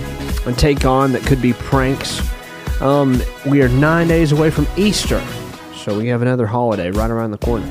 take 0.57 0.85
on 0.85 1.13
that 1.13 1.23
could 1.23 1.41
be 1.41 1.53
pranks. 1.53 2.21
Um, 2.81 3.21
we 3.47 3.63
are 3.63 3.69
nine 3.69 4.09
days 4.09 4.33
away 4.33 4.51
from 4.51 4.67
Easter, 4.77 5.23
so 5.75 5.97
we 5.97 6.09
have 6.09 6.23
another 6.23 6.47
holiday 6.47 6.91
right 6.91 7.11
around 7.11 7.31
the 7.31 7.39
corner. 7.39 7.67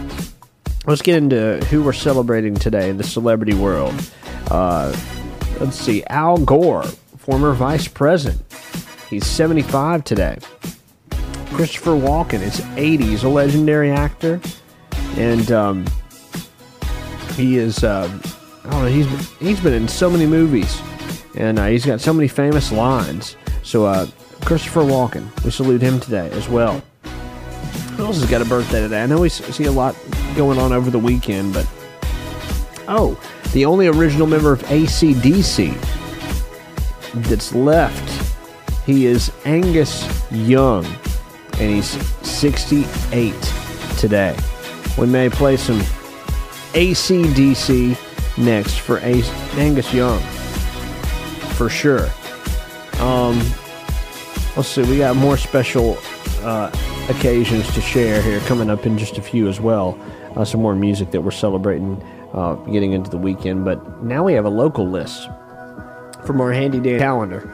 Let's 0.88 1.02
get 1.02 1.18
into 1.18 1.58
who 1.70 1.84
we're 1.84 1.94
celebrating 1.94 2.56
today 2.56 2.90
in 2.90 2.98
the 2.98 3.04
celebrity 3.04 3.56
world. 3.56 3.94
Uh, 4.52 4.96
let's 5.60 5.78
see, 5.78 6.04
Al 6.06 6.38
Gore, 6.38 6.84
former 7.18 7.54
vice 7.54 7.88
president, 7.88 8.42
He's 9.10 9.26
75 9.28 10.04
today. 10.04 10.38
Christopher 11.52 11.92
Walken 11.92 12.42
is 12.42 12.60
80. 12.76 13.06
He's 13.06 13.24
a 13.24 13.30
legendary 13.30 13.92
actor, 13.92 14.42
and 15.16 15.52
um, 15.52 15.86
he 17.36 17.58
is. 17.58 17.84
Uh, 17.84 18.10
I 18.66 18.70
don't 18.70 18.82
know. 18.82 18.88
He's 18.88 19.38
he's 19.38 19.60
been 19.60 19.74
in 19.74 19.88
so 19.88 20.10
many 20.10 20.26
movies, 20.26 20.82
and 21.36 21.60
uh, 21.60 21.68
he's 21.68 21.86
got 21.86 22.02
so 22.02 22.14
many 22.14 22.28
famous 22.28 22.72
lines. 22.72 23.36
So, 23.64 23.86
uh, 23.86 24.08
Christopher 24.42 24.82
Walken, 24.82 25.28
we 25.44 25.52
salute 25.52 25.82
him 25.82 26.00
today 26.00 26.30
as 26.32 26.48
well. 26.48 26.82
Who 27.96 28.06
else 28.06 28.20
has 28.20 28.30
got 28.30 28.42
a 28.42 28.46
birthday 28.46 28.82
today? 28.82 29.02
I 29.02 29.06
know 29.06 29.22
we 29.22 29.30
see 29.30 29.64
a 29.66 29.72
lot 29.72 29.96
going 30.36 30.60
on 30.60 30.72
over 30.74 30.92
the 30.92 31.00
weekend, 31.00 31.54
but 31.54 31.66
oh, 32.88 33.20
the 33.54 33.66
only 33.66 33.88
original 33.88 34.28
member 34.28 34.52
of 34.52 34.62
ACDC 34.64 35.74
that's 37.28 37.56
left. 37.56 38.36
He 38.86 39.06
is 39.08 39.32
Angus 39.46 40.08
Young, 40.32 40.86
and 41.54 41.74
he's 41.74 41.90
68 42.28 43.34
today. 43.98 44.38
We 44.98 45.08
may 45.08 45.30
play 45.30 45.58
some 45.58 45.80
ACDC 46.74 47.98
next 48.38 48.80
for 48.80 48.98
A- 49.00 49.24
Angus 49.58 49.92
Young, 49.94 50.22
for 51.56 51.70
sure. 51.70 52.10
Um, 53.00 53.38
let's 54.56 54.68
see, 54.68 54.84
we 54.84 54.98
got 55.00 55.16
more 55.16 55.38
special 55.38 55.98
uh, 56.42 56.72
occasions 57.10 57.74
to 57.74 57.82
share 57.82 58.22
here 58.22 58.40
coming 58.42 58.70
up 58.70 58.86
in 58.86 58.98
just 58.98 59.18
a 59.18 59.22
few 59.22 59.48
as 59.48 59.60
well. 59.60 60.00
Uh, 60.36 60.44
some 60.44 60.62
more 60.62 60.76
music 60.76 61.12
that 61.12 61.22
we're 61.22 61.32
celebrating 61.32 62.02
uh, 62.34 62.56
getting 62.72 62.92
into 62.92 63.10
the 63.10 63.18
weekend, 63.18 63.64
but 63.64 64.04
now 64.04 64.24
we 64.24 64.34
have 64.34 64.46
a 64.46 64.50
local 64.50 64.88
list 64.88 65.30
from 66.26 66.42
our 66.42 66.52
handy 66.52 66.80
dandy 66.80 67.00
calendar 67.00 67.50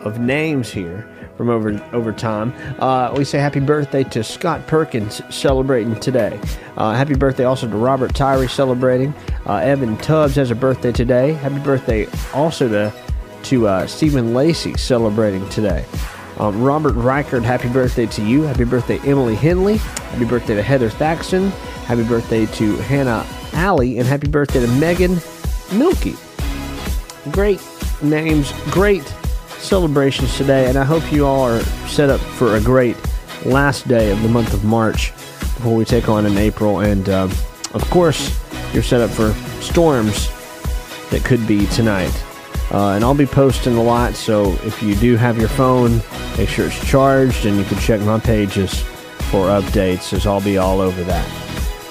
of 0.00 0.20
names 0.20 0.70
here 0.70 1.08
from 1.36 1.48
over 1.48 1.82
over 1.92 2.12
time. 2.12 2.52
Uh, 2.78 3.12
we 3.16 3.24
say 3.24 3.38
happy 3.38 3.60
birthday 3.60 4.04
to 4.04 4.22
Scott 4.22 4.66
Perkins 4.66 5.20
celebrating 5.30 5.98
today. 5.98 6.38
Uh, 6.76 6.92
happy 6.92 7.14
birthday 7.14 7.44
also 7.44 7.68
to 7.68 7.76
Robert 7.76 8.14
Tyree 8.14 8.48
celebrating. 8.48 9.12
Uh, 9.46 9.56
Evan 9.56 9.96
Tubbs 9.98 10.36
has 10.36 10.50
a 10.50 10.54
birthday 10.54 10.92
today. 10.92 11.32
Happy 11.32 11.58
birthday 11.58 12.06
also 12.32 12.68
to 12.68 12.92
to 13.44 13.68
uh, 13.68 13.86
Stephen 13.86 14.34
Lacey 14.34 14.74
celebrating 14.74 15.48
today. 15.48 15.84
Um, 16.38 16.62
Robert 16.62 16.94
Reichard, 16.94 17.42
happy 17.42 17.68
birthday 17.68 18.06
to 18.06 18.24
you. 18.24 18.42
Happy 18.42 18.64
birthday, 18.64 18.98
Emily 19.00 19.34
Henley. 19.34 19.76
Happy 19.76 20.24
birthday 20.24 20.54
to 20.54 20.62
Heather 20.62 20.90
Thaxton. 20.90 21.50
Happy 21.86 22.04
birthday 22.04 22.46
to 22.46 22.76
Hannah 22.76 23.26
Alley. 23.52 23.98
And 23.98 24.06
happy 24.06 24.28
birthday 24.28 24.60
to 24.60 24.68
Megan 24.72 25.18
Milky 25.72 26.16
great 27.30 27.60
names, 28.02 28.52
great 28.70 29.04
celebrations 29.58 30.36
today, 30.36 30.68
and 30.68 30.76
I 30.76 30.84
hope 30.84 31.12
you 31.12 31.26
all 31.26 31.42
are 31.42 31.60
set 31.86 32.10
up 32.10 32.20
for 32.20 32.56
a 32.56 32.60
great 32.60 32.96
last 33.44 33.86
day 33.86 34.10
of 34.10 34.20
the 34.22 34.28
month 34.28 34.52
of 34.52 34.64
March 34.64 35.12
before 35.40 35.76
we 35.76 35.84
take 35.84 36.08
on 36.08 36.26
in 36.26 36.36
April. 36.36 36.80
And 36.80 37.08
um, 37.08 37.30
of 37.74 37.88
course, 37.90 38.38
you're 38.74 38.82
set 38.82 39.00
up 39.00 39.10
for 39.10 39.32
storms 39.62 40.28
that 41.10 41.22
could 41.24 41.46
be 41.46 41.66
tonight. 41.66 42.12
Uh, 42.72 42.94
and 42.94 43.04
I'll 43.04 43.14
be 43.14 43.26
posting 43.26 43.76
a 43.76 43.82
lot, 43.82 44.14
so 44.14 44.52
if 44.64 44.82
you 44.82 44.94
do 44.94 45.16
have 45.16 45.36
your 45.36 45.48
phone, 45.48 46.00
make 46.38 46.48
sure 46.48 46.66
it's 46.66 46.88
charged, 46.88 47.44
and 47.44 47.58
you 47.58 47.64
can 47.64 47.78
check 47.78 48.00
my 48.00 48.18
pages 48.18 48.80
for 49.30 49.48
updates, 49.48 50.14
as 50.14 50.26
I'll 50.26 50.40
be 50.40 50.56
all 50.56 50.80
over 50.80 51.04
that. 51.04 51.28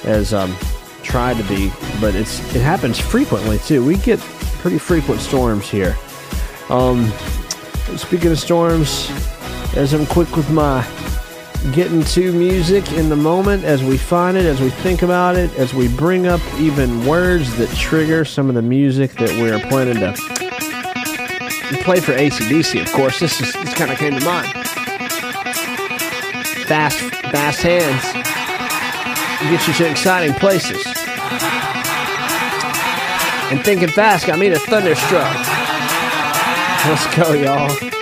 As 0.05 0.33
um, 0.33 0.55
try 1.03 1.35
to 1.35 1.43
be, 1.43 1.71
but 1.99 2.15
it's 2.15 2.39
it 2.55 2.61
happens 2.61 2.97
frequently 2.97 3.59
too. 3.59 3.85
We 3.85 3.97
get 3.97 4.19
pretty 4.59 4.79
frequent 4.79 5.21
storms 5.21 5.69
here. 5.69 5.95
Um, 6.69 7.11
speaking 7.95 8.31
of 8.31 8.39
storms, 8.39 9.11
as 9.75 9.93
I'm 9.93 10.07
quick 10.07 10.35
with 10.35 10.49
my 10.49 10.83
getting 11.73 12.03
to 12.03 12.33
music 12.33 12.91
in 12.93 13.07
the 13.07 13.15
moment, 13.15 13.65
as 13.65 13.83
we 13.83 13.97
find 13.97 14.35
it, 14.35 14.45
as 14.45 14.59
we 14.59 14.71
think 14.71 15.03
about 15.03 15.35
it, 15.35 15.53
as 15.59 15.75
we 15.75 15.89
bring 15.89 16.25
up 16.25 16.41
even 16.55 17.05
words 17.05 17.55
that 17.57 17.69
trigger 17.77 18.25
some 18.25 18.49
of 18.49 18.55
the 18.55 18.63
music 18.63 19.11
that 19.13 19.29
we 19.29 19.51
are 19.51 19.59
planning 19.69 19.99
to 19.99 20.50
play 21.77 21.99
for 21.99 22.13
ACDC. 22.13 22.81
Of 22.81 22.91
course, 22.91 23.19
this 23.19 23.39
is 23.41 23.53
this 23.53 23.73
kind 23.73 23.91
of 23.91 23.97
came 23.97 24.17
to 24.17 24.25
mind. 24.25 24.47
Fast, 26.67 26.99
fast 26.99 27.61
hands 27.61 28.21
get 29.49 29.67
you 29.67 29.73
to 29.73 29.89
exciting 29.89 30.33
places. 30.35 30.85
And 33.51 33.63
thinking 33.63 33.89
fast 33.89 34.27
got 34.27 34.39
me 34.39 34.49
to 34.49 34.59
thunderstruck. 34.59 35.35
Let's 36.85 37.15
go, 37.15 37.33
y'all. 37.33 38.00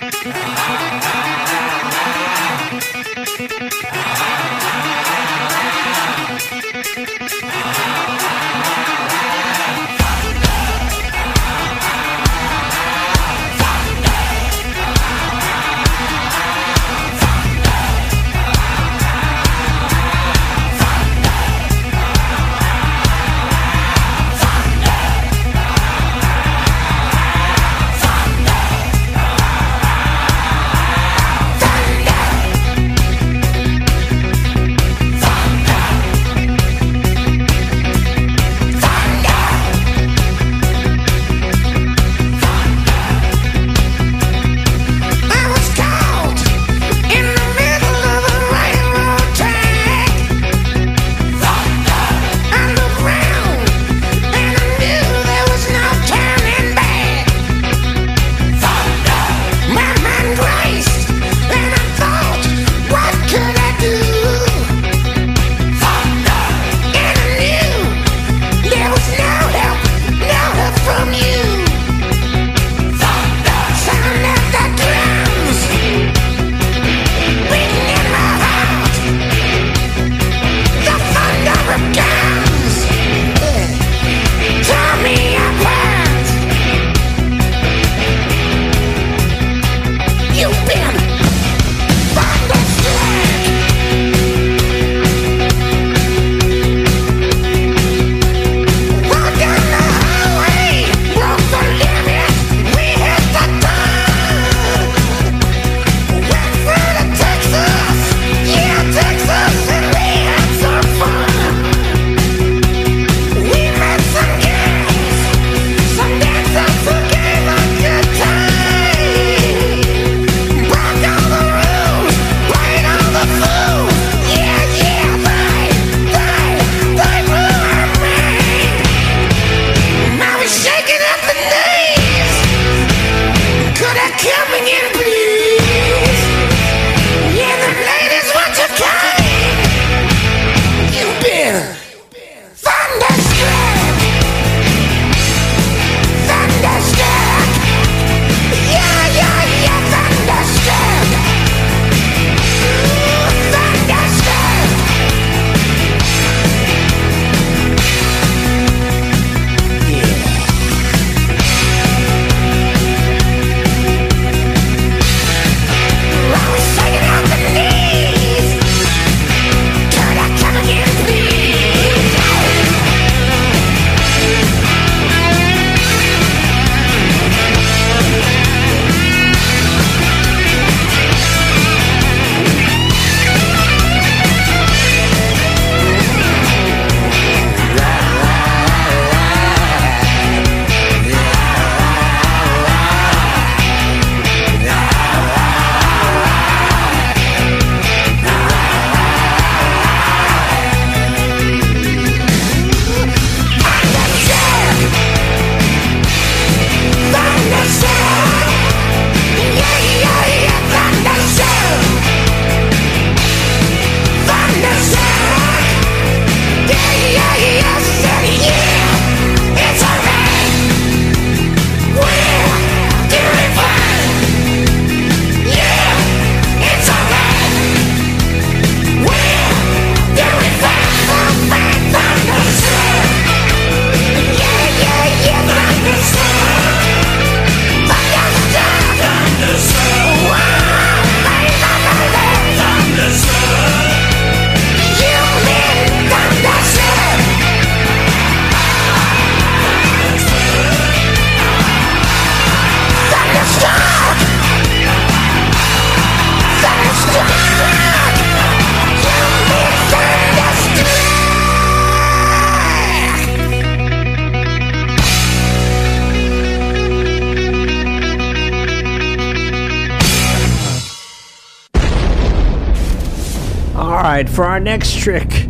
Our 274.59 274.65
next 274.65 274.99
trick, 274.99 275.47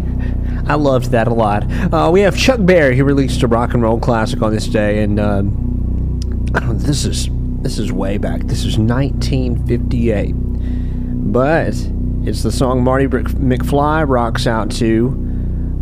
I 0.68 0.76
loved 0.76 1.10
that 1.10 1.28
a 1.28 1.34
lot. 1.34 1.64
Uh, 1.92 2.12
we 2.14 2.22
have 2.22 2.38
Chuck 2.38 2.60
Berry. 2.62 2.94
He 2.94 3.02
released 3.02 3.42
a 3.42 3.48
rock 3.48 3.74
and 3.74 3.82
roll 3.82 4.00
classic 4.00 4.44
on 4.44 4.54
this 4.54 4.68
day, 4.68 5.02
and 5.02 5.20
uh, 5.20 5.42
this 6.74 7.06
is 7.06 7.28
this 7.64 7.80
is 7.80 7.92
way 7.92 8.20
back. 8.20 8.42
This 8.42 8.66
is 8.66 8.78
1958, 8.78 10.34
but 11.34 11.74
it's 12.24 12.44
the 12.44 12.52
song 12.52 12.84
Marty 12.84 13.08
McFly 13.08 14.08
rocks 14.08 14.46
out 14.46 14.70
to. 14.74 15.08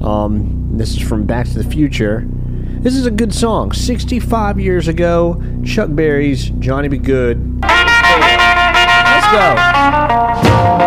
Um, 0.02 0.78
this 0.78 0.92
is 0.92 1.02
from 1.02 1.26
Back 1.26 1.48
to 1.48 1.62
the 1.62 1.70
Future. 1.70 2.24
This 2.30 2.96
is 2.96 3.06
a 3.06 3.12
good 3.12 3.34
song. 3.34 3.74
65 3.74 4.58
years 4.58 4.88
ago, 4.88 5.44
Chuck 5.66 5.90
Berry's 5.92 6.50
Johnny 6.60 6.88
B. 6.88 6.98
Goode. 6.98 7.62
Let's 7.62 9.28
go. 9.34 10.87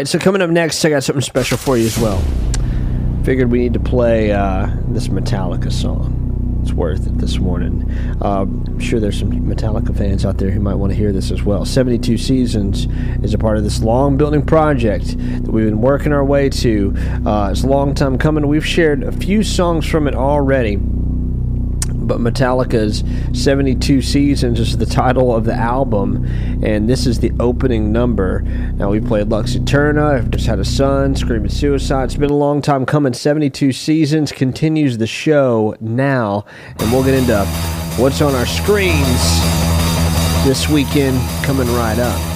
Right, 0.00 0.08
so 0.08 0.18
coming 0.18 0.40
up 0.40 0.48
next, 0.48 0.82
I 0.82 0.88
got 0.88 1.04
something 1.04 1.20
special 1.20 1.58
for 1.58 1.76
you 1.76 1.84
as 1.84 1.98
well. 1.98 2.22
Figured 3.22 3.50
we 3.50 3.58
need 3.58 3.74
to 3.74 3.80
play 3.80 4.32
uh, 4.32 4.70
this 4.88 5.08
Metallica 5.08 5.70
song. 5.70 6.16
It's 6.62 6.72
worth 6.72 7.06
it 7.06 7.18
this 7.18 7.38
morning. 7.38 7.90
Uh, 8.22 8.42
I'm 8.42 8.78
sure 8.78 8.98
there's 8.98 9.18
some 9.18 9.30
Metallica 9.30 9.94
fans 9.94 10.24
out 10.24 10.38
there 10.38 10.50
who 10.50 10.60
might 10.60 10.76
want 10.76 10.90
to 10.92 10.96
hear 10.96 11.12
this 11.12 11.30
as 11.30 11.42
well. 11.42 11.66
72 11.66 12.16
Seasons 12.16 12.86
is 13.22 13.34
a 13.34 13.38
part 13.38 13.58
of 13.58 13.64
this 13.64 13.82
long 13.82 14.16
building 14.16 14.44
project 14.44 15.18
that 15.18 15.50
we've 15.50 15.66
been 15.66 15.82
working 15.82 16.12
our 16.12 16.24
way 16.24 16.48
to. 16.48 16.94
Uh, 17.26 17.50
it's 17.52 17.62
a 17.62 17.66
long 17.66 17.94
time 17.94 18.16
coming. 18.16 18.46
We've 18.46 18.66
shared 18.66 19.02
a 19.02 19.12
few 19.12 19.42
songs 19.42 19.86
from 19.86 20.08
it 20.08 20.14
already 20.14 20.76
Metallica's 22.20 23.04
72 23.32 24.02
Seasons 24.02 24.58
is 24.58 24.76
the 24.76 24.86
title 24.86 25.34
of 25.34 25.44
the 25.44 25.54
album, 25.54 26.24
and 26.64 26.88
this 26.88 27.06
is 27.06 27.20
the 27.20 27.32
opening 27.38 27.92
number. 27.92 28.40
Now, 28.40 28.90
we 28.90 29.00
played 29.00 29.28
Lux 29.28 29.54
Eterna, 29.54 30.16
If 30.16 30.30
Darkness 30.30 30.46
Had 30.46 30.58
a 30.58 30.64
Son, 30.64 31.14
Screaming 31.14 31.50
Suicide. 31.50 32.04
It's 32.04 32.16
been 32.16 32.30
a 32.30 32.34
long 32.34 32.62
time 32.62 32.86
coming. 32.86 33.12
72 33.12 33.72
Seasons 33.72 34.32
continues 34.32 34.98
the 34.98 35.06
show 35.06 35.76
now, 35.80 36.44
and 36.78 36.90
we'll 36.90 37.04
get 37.04 37.14
into 37.14 37.44
what's 37.96 38.22
on 38.22 38.34
our 38.34 38.46
screens 38.46 39.20
this 40.44 40.68
weekend 40.68 41.18
coming 41.44 41.68
right 41.74 41.98
up. 41.98 42.29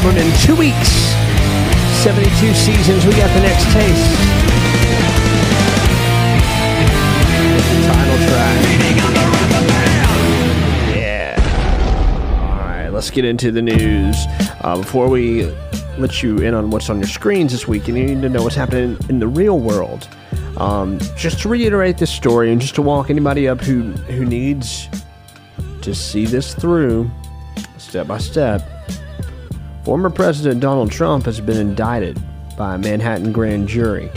Album 0.00 0.16
in 0.16 0.32
two 0.38 0.56
weeks. 0.56 0.88
72 2.02 2.54
seasons, 2.54 3.04
we 3.04 3.12
got 3.12 3.28
the 3.34 3.42
next 3.42 3.64
taste. 3.70 4.16
Title 7.86 8.16
track. 8.28 8.64
Yeah. 10.96 11.36
All 12.40 12.66
right, 12.66 12.88
let's 12.88 13.10
get 13.10 13.26
into 13.26 13.50
the 13.50 13.60
news. 13.60 14.16
Uh, 14.62 14.78
before 14.78 15.08
we 15.08 15.44
let 15.98 16.22
you 16.22 16.38
in 16.38 16.54
on 16.54 16.70
what's 16.70 16.88
on 16.88 16.98
your 16.98 17.08
screens 17.08 17.52
this 17.52 17.68
week, 17.68 17.88
and 17.88 17.98
you 17.98 18.06
need 18.06 18.22
to 18.22 18.30
know 18.30 18.42
what's 18.42 18.56
happening 18.56 18.96
in 19.10 19.18
the 19.18 19.28
real 19.28 19.58
world. 19.58 20.08
Um, 20.56 20.98
just 21.14 21.40
to 21.40 21.50
reiterate 21.50 21.98
this 21.98 22.10
story 22.10 22.52
and 22.52 22.60
just 22.60 22.74
to 22.76 22.82
walk 22.82 23.10
anybody 23.10 23.48
up 23.48 23.60
who 23.60 23.82
who 23.82 24.24
needs 24.24 24.88
to 25.82 25.94
see 25.94 26.24
this 26.24 26.54
through 26.54 27.10
step 27.76 28.06
by 28.06 28.18
step. 28.18 28.79
Former 29.84 30.10
President 30.10 30.60
Donald 30.60 30.90
Trump 30.90 31.24
has 31.24 31.40
been 31.40 31.56
indicted 31.56 32.22
by 32.56 32.74
a 32.74 32.78
Manhattan 32.78 33.32
grand 33.32 33.68
jury. 33.68 34.10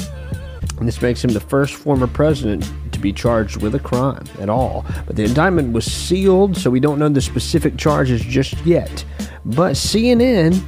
And 0.78 0.88
this 0.88 1.02
makes 1.02 1.24
him 1.24 1.32
the 1.32 1.40
first 1.40 1.76
former 1.76 2.08
president 2.08 2.70
to 2.92 3.00
be 3.00 3.14
charged 3.14 3.62
with 3.62 3.74
a 3.76 3.80
crime 3.80 4.26
at 4.40 4.50
all. 4.50 4.86
But 5.08 5.16
the 5.16 5.24
indictment 5.24 5.72
was 5.72 5.90
sealed, 5.90 6.58
so 6.58 6.70
we 6.70 6.82
don't 6.82 7.00
know 7.00 7.08
the 7.08 7.22
specific 7.22 7.78
charges 7.78 8.22
just 8.22 8.54
yet. 8.66 9.06
But 9.46 9.74
CNN 9.74 10.62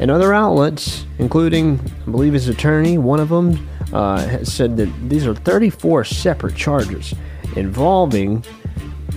and 0.00 0.10
other 0.10 0.34
outlets, 0.34 1.06
including, 1.18 1.78
I 2.06 2.10
believe, 2.10 2.32
his 2.32 2.48
attorney, 2.48 2.98
one 2.98 3.20
of 3.20 3.28
them, 3.28 3.68
uh, 3.92 4.42
said 4.44 4.76
that 4.78 4.90
these 5.08 5.26
are 5.26 5.34
34 5.34 6.04
separate 6.04 6.56
charges 6.56 7.14
involving 7.54 8.44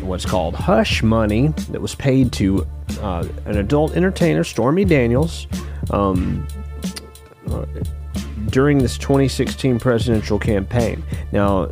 what's 0.01 0.25
called 0.25 0.53
hush 0.53 1.01
money 1.01 1.47
that 1.71 1.81
was 1.81 1.95
paid 1.95 2.31
to 2.33 2.67
uh, 3.01 3.27
an 3.45 3.57
adult 3.57 3.95
entertainer, 3.95 4.43
Stormy 4.43 4.85
Daniels, 4.85 5.47
um, 5.91 6.47
uh, 7.49 7.65
during 8.47 8.77
this 8.77 8.97
2016 8.97 9.79
presidential 9.79 10.39
campaign. 10.39 11.03
Now, 11.31 11.71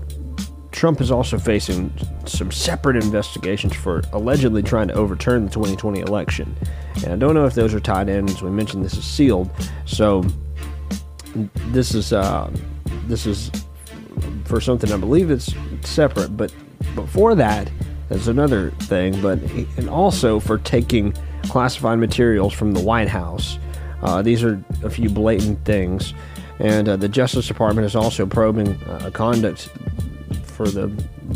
Trump 0.72 1.00
is 1.00 1.12
also 1.12 1.38
facing 1.38 1.94
some 2.26 2.52
separate 2.52 2.98
investigations 2.98 3.76
for 3.76 4.02
allegedly 4.12 4.64
trying 4.64 4.88
to 4.88 4.94
overturn 4.96 5.46
the 5.46 5.52
2020 5.52 6.02
election. 6.02 6.56
And 7.04 7.14
I 7.14 7.16
don't 7.16 7.36
know 7.36 7.46
if 7.46 7.54
those 7.54 7.74
are 7.74 7.80
tied 7.80 8.10
in. 8.10 8.28
As 8.28 8.42
we 8.42 8.50
mentioned, 8.50 8.84
this 8.84 8.96
is 8.96 9.06
sealed. 9.06 9.50
So 9.86 10.26
this 11.68 11.94
is 11.94 12.12
uh, 12.12 12.52
this 13.06 13.26
is 13.26 13.52
for 14.46 14.60
something 14.60 14.92
I 14.92 14.98
believe 14.98 15.32
it's 15.32 15.54
separate. 15.82 16.36
But 16.36 16.54
before 16.96 17.36
that, 17.36 17.72
there's 18.10 18.28
another 18.28 18.72
thing. 18.72 19.22
But 19.22 19.40
and 19.78 19.90
also 19.90 20.40
for 20.40 20.58
taking 20.58 21.14
classified 21.44 22.00
materials 22.00 22.54
from 22.54 22.74
the 22.74 22.82
White 22.82 23.10
House. 23.10 23.58
Uh, 24.02 24.22
these 24.22 24.44
are 24.44 24.62
a 24.84 24.90
few 24.90 25.10
blatant 25.10 25.64
things. 25.66 26.14
And 26.60 26.88
uh, 26.88 26.96
the 26.98 27.10
Justice 27.10 27.48
Department 27.48 27.86
is 27.86 27.96
also 27.96 28.26
probing 28.26 28.82
uh, 28.84 29.10
conduct 29.14 29.70
for 30.44 30.68
the, 30.68 30.88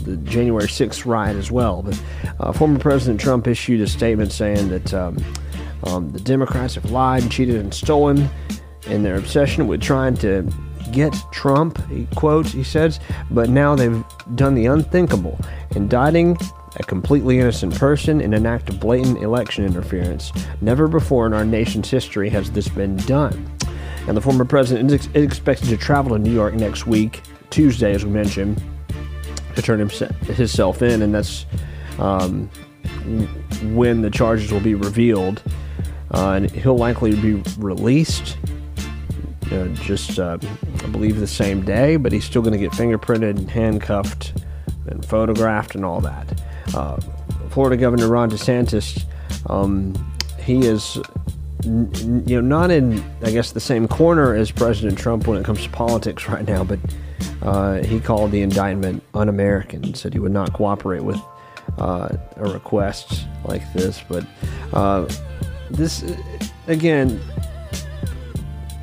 the 0.03 0.17
January 0.17 0.67
6th 0.67 1.05
riot 1.05 1.35
as 1.37 1.51
well. 1.51 1.81
But 1.81 2.01
uh, 2.39 2.51
former 2.51 2.79
President 2.79 3.19
Trump 3.19 3.47
issued 3.47 3.81
a 3.81 3.87
statement 3.87 4.31
saying 4.31 4.69
that 4.69 4.93
um, 4.93 5.17
um, 5.83 6.11
the 6.11 6.19
Democrats 6.19 6.75
have 6.75 6.91
lied, 6.91 7.29
cheated, 7.31 7.55
and 7.55 7.73
stolen 7.73 8.29
in 8.87 9.03
their 9.03 9.15
obsession 9.15 9.67
with 9.67 9.81
trying 9.81 10.15
to 10.17 10.47
get 10.91 11.15
Trump, 11.31 11.85
he 11.89 12.07
quotes, 12.15 12.51
he 12.51 12.63
says, 12.63 12.99
but 13.31 13.49
now 13.49 13.75
they've 13.75 14.03
done 14.35 14.55
the 14.55 14.65
unthinkable, 14.67 15.37
indicting 15.75 16.37
a 16.79 16.83
completely 16.83 17.39
innocent 17.39 17.75
person 17.75 18.21
in 18.21 18.33
an 18.33 18.45
act 18.45 18.69
of 18.69 18.79
blatant 18.79 19.21
election 19.23 19.65
interference. 19.65 20.31
Never 20.61 20.87
before 20.87 21.25
in 21.25 21.33
our 21.33 21.45
nation's 21.45 21.89
history 21.89 22.29
has 22.29 22.51
this 22.51 22.67
been 22.67 22.95
done. 22.97 23.51
And 24.07 24.15
the 24.15 24.21
former 24.21 24.45
president 24.45 24.91
is 24.91 25.07
ex- 25.07 25.15
expected 25.15 25.69
to 25.69 25.77
travel 25.77 26.15
to 26.15 26.19
New 26.19 26.31
York 26.31 26.53
next 26.53 26.87
week, 26.87 27.21
Tuesday, 27.49 27.93
as 27.93 28.05
we 28.05 28.11
mentioned, 28.11 28.63
to 29.55 29.61
turn 29.61 29.79
himself 29.79 30.81
in, 30.81 31.01
and 31.01 31.13
that's 31.13 31.45
um, 31.99 32.49
when 33.73 34.01
the 34.01 34.09
charges 34.09 34.51
will 34.51 34.59
be 34.59 34.75
revealed. 34.75 35.41
Uh, 36.13 36.33
and 36.33 36.51
he'll 36.51 36.77
likely 36.77 37.19
be 37.19 37.43
released 37.57 38.37
uh, 39.51 39.65
just, 39.75 40.19
uh, 40.19 40.37
I 40.41 40.87
believe, 40.87 41.19
the 41.19 41.27
same 41.27 41.65
day, 41.65 41.97
but 41.97 42.11
he's 42.11 42.23
still 42.23 42.41
going 42.41 42.53
to 42.53 42.59
get 42.59 42.71
fingerprinted 42.71 43.37
and 43.37 43.49
handcuffed 43.49 44.33
and 44.87 45.05
photographed 45.05 45.75
and 45.75 45.83
all 45.83 45.99
that. 46.01 46.41
Uh, 46.73 46.99
Florida 47.49 47.77
Governor 47.77 48.07
Ron 48.07 48.29
DeSantis, 48.29 49.03
um, 49.49 49.93
he 50.39 50.65
is, 50.65 50.97
you 51.63 52.41
know, 52.41 52.41
not 52.41 52.71
in, 52.71 53.03
I 53.23 53.31
guess, 53.31 53.51
the 53.51 53.59
same 53.59 53.87
corner 53.87 54.35
as 54.35 54.51
President 54.51 54.97
Trump 54.97 55.27
when 55.27 55.37
it 55.37 55.45
comes 55.45 55.63
to 55.63 55.69
politics 55.69 56.27
right 56.27 56.45
now, 56.45 56.63
but 56.63 56.79
uh, 57.41 57.83
he 57.83 57.99
called 57.99 58.31
the 58.31 58.41
indictment 58.41 59.03
un-American 59.13 59.83
and 59.83 59.97
said 59.97 60.13
he 60.13 60.19
would 60.19 60.31
not 60.31 60.53
cooperate 60.53 61.03
with 61.03 61.19
uh, 61.77 62.09
a 62.35 62.43
request 62.49 63.25
like 63.45 63.61
this. 63.73 64.03
But 64.07 64.25
uh, 64.73 65.07
this, 65.69 66.03
again, 66.67 67.19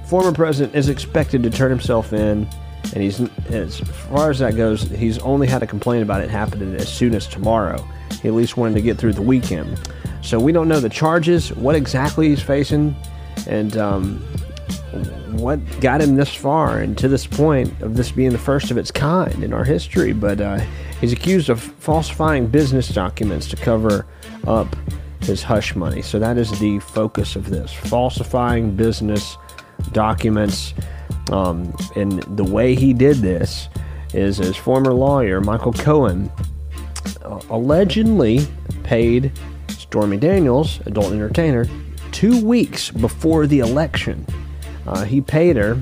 former 0.06 0.32
president 0.32 0.74
is 0.74 0.89
expected 0.89 1.43
to 1.43 1.51
turn 1.51 1.70
himself 1.70 2.12
in, 2.12 2.48
and 2.93 3.02
he's 3.02 3.20
as 3.51 3.81
far 3.81 4.31
as 4.31 4.39
that 4.40 4.56
goes, 4.56 4.82
he's 4.82 5.19
only 5.19 5.47
had 5.47 5.62
a 5.62 5.66
complaint 5.66 6.02
about 6.02 6.20
it 6.20 6.31
happening 6.31 6.74
as 6.74 6.93
soon 6.93 7.15
as 7.15 7.27
tomorrow. 7.27 7.82
He 8.23 8.28
at 8.28 8.35
least 8.35 8.56
wanted 8.56 8.74
to 8.74 8.82
get 8.82 8.98
through 8.98 9.15
the 9.15 9.23
weekend. 9.23 9.81
So 10.23 10.39
we 10.39 10.52
don't 10.52 10.69
know 10.69 10.81
the 10.81 10.89
charges, 10.89 11.55
what 11.55 11.74
exactly 11.74 12.28
he's 12.28 12.43
facing, 12.43 12.97
and 13.47 13.77
um, 13.77 14.20
what 15.32 15.59
got 15.81 16.01
him 16.01 16.16
this 16.16 16.35
far 16.35 16.78
and 16.78 16.97
to 16.98 17.09
this 17.09 17.27
point 17.27 17.69
of 17.82 17.97
this 17.97 18.11
being 18.11 18.31
the 18.31 18.39
first 18.39 18.70
of 18.70 18.78
its 18.78 18.90
kind 18.90 19.43
in 19.43 19.52
our 19.52 19.65
history. 19.65 20.12
But 20.12 20.40
uh, 20.40 20.61
he's 21.01 21.12
accused 21.12 21.51
of 21.51 21.61
falsifying 21.61 22.47
business 22.47 22.89
documents 22.89 23.48
to 23.48 23.56
cover 23.56 24.06
up 24.47 24.74
his 25.20 25.43
hush 25.43 25.74
money. 25.74 26.02
So 26.02 26.19
that 26.19 26.39
is 26.39 26.59
the 26.61 26.78
focus 26.78 27.36
of 27.36 27.51
this 27.51 27.73
falsifying 27.73 28.77
business 28.77 29.36
documents. 29.93 30.74
Um, 31.31 31.75
and 31.97 32.23
the 32.37 32.45
way 32.45 32.75
he 32.75 32.93
did 32.93 33.17
this 33.17 33.69
is 34.13 34.37
his 34.37 34.57
former 34.57 34.93
lawyer, 34.93 35.41
Michael 35.41 35.73
Cohen, 35.73 36.31
uh, 37.23 37.41
allegedly 37.51 38.47
paid 38.83 39.33
Stormy 39.69 40.17
Daniels, 40.17 40.81
adult 40.87 41.13
entertainer, 41.13 41.67
two 42.13 42.45
weeks 42.45 42.91
before 42.91 43.47
the 43.47 43.61
election. 43.61 44.25
Uh, 44.87 45.05
he 45.05 45.21
paid 45.21 45.57
her 45.57 45.81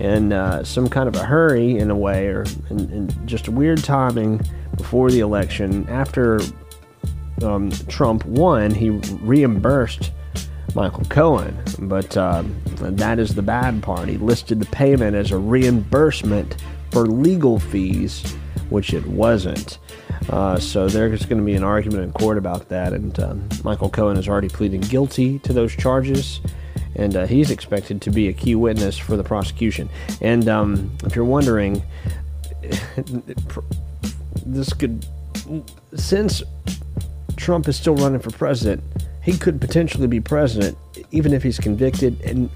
in 0.00 0.32
uh, 0.32 0.62
some 0.64 0.88
kind 0.88 1.08
of 1.08 1.16
a 1.16 1.24
hurry, 1.24 1.76
in 1.76 1.90
a 1.90 1.96
way, 1.96 2.28
or 2.28 2.44
in, 2.70 2.78
in 2.90 3.26
just 3.26 3.48
a 3.48 3.50
weird 3.50 3.82
timing 3.82 4.40
before 4.76 5.10
the 5.10 5.20
election. 5.20 5.86
After 5.88 6.40
um, 7.42 7.70
Trump 7.88 8.24
won, 8.24 8.70
he 8.70 8.90
reimbursed 8.90 10.12
Michael 10.74 11.04
Cohen, 11.04 11.56
but 11.80 12.16
uh, 12.16 12.44
that 12.80 13.18
is 13.18 13.34
the 13.34 13.42
bad 13.42 13.82
part. 13.82 14.08
He 14.08 14.16
listed 14.18 14.60
the 14.60 14.66
payment 14.66 15.16
as 15.16 15.32
a 15.32 15.38
reimbursement 15.38 16.56
for 16.90 17.06
legal 17.06 17.58
fees, 17.58 18.34
which 18.68 18.92
it 18.92 19.06
wasn't. 19.06 19.78
Uh, 20.30 20.58
so 20.58 20.88
there's 20.88 21.24
going 21.24 21.38
to 21.38 21.44
be 21.44 21.54
an 21.54 21.64
argument 21.64 22.04
in 22.04 22.12
court 22.12 22.36
about 22.38 22.68
that, 22.68 22.92
and 22.92 23.18
um, 23.20 23.48
Michael 23.64 23.88
Cohen 23.88 24.16
is 24.16 24.28
already 24.28 24.48
pleading 24.48 24.82
guilty 24.82 25.38
to 25.40 25.52
those 25.52 25.74
charges, 25.74 26.40
and 26.96 27.16
uh, 27.16 27.26
he's 27.26 27.50
expected 27.50 28.02
to 28.02 28.10
be 28.10 28.28
a 28.28 28.32
key 28.32 28.54
witness 28.54 28.98
for 28.98 29.16
the 29.16 29.24
prosecution. 29.24 29.88
And 30.20 30.48
um, 30.48 30.96
if 31.04 31.16
you're 31.16 31.24
wondering, 31.24 31.82
this 34.44 34.72
could, 34.72 35.06
since 35.94 36.42
Trump 37.36 37.68
is 37.68 37.76
still 37.76 37.96
running 37.96 38.20
for 38.20 38.30
president, 38.30 38.82
he 39.28 39.36
could 39.36 39.60
potentially 39.60 40.06
be 40.06 40.20
president, 40.20 40.78
even 41.10 41.34
if 41.34 41.42
he's 41.42 41.58
convicted, 41.58 42.18
and 42.22 42.48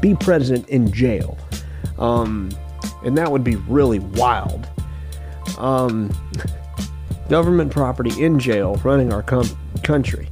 be 0.00 0.14
president 0.14 0.66
in 0.70 0.90
jail. 0.90 1.36
Um, 1.98 2.48
and 3.04 3.16
that 3.18 3.30
would 3.30 3.44
be 3.44 3.56
really 3.56 3.98
wild. 3.98 4.66
Um, 5.58 6.10
government 7.28 7.70
property 7.70 8.22
in 8.22 8.38
jail 8.38 8.76
running 8.76 9.12
our 9.12 9.22
com- 9.22 9.48
country. 9.82 10.28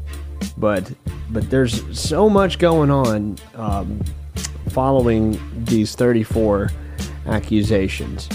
But 0.57 0.91
but 1.31 1.51
there's 1.51 1.99
so 1.99 2.29
much 2.31 2.59
going 2.59 2.91
on 2.91 3.37
um, 3.55 4.01
following 4.71 5.39
these 5.65 5.95
34 5.95 6.71
accusations. 7.27 8.29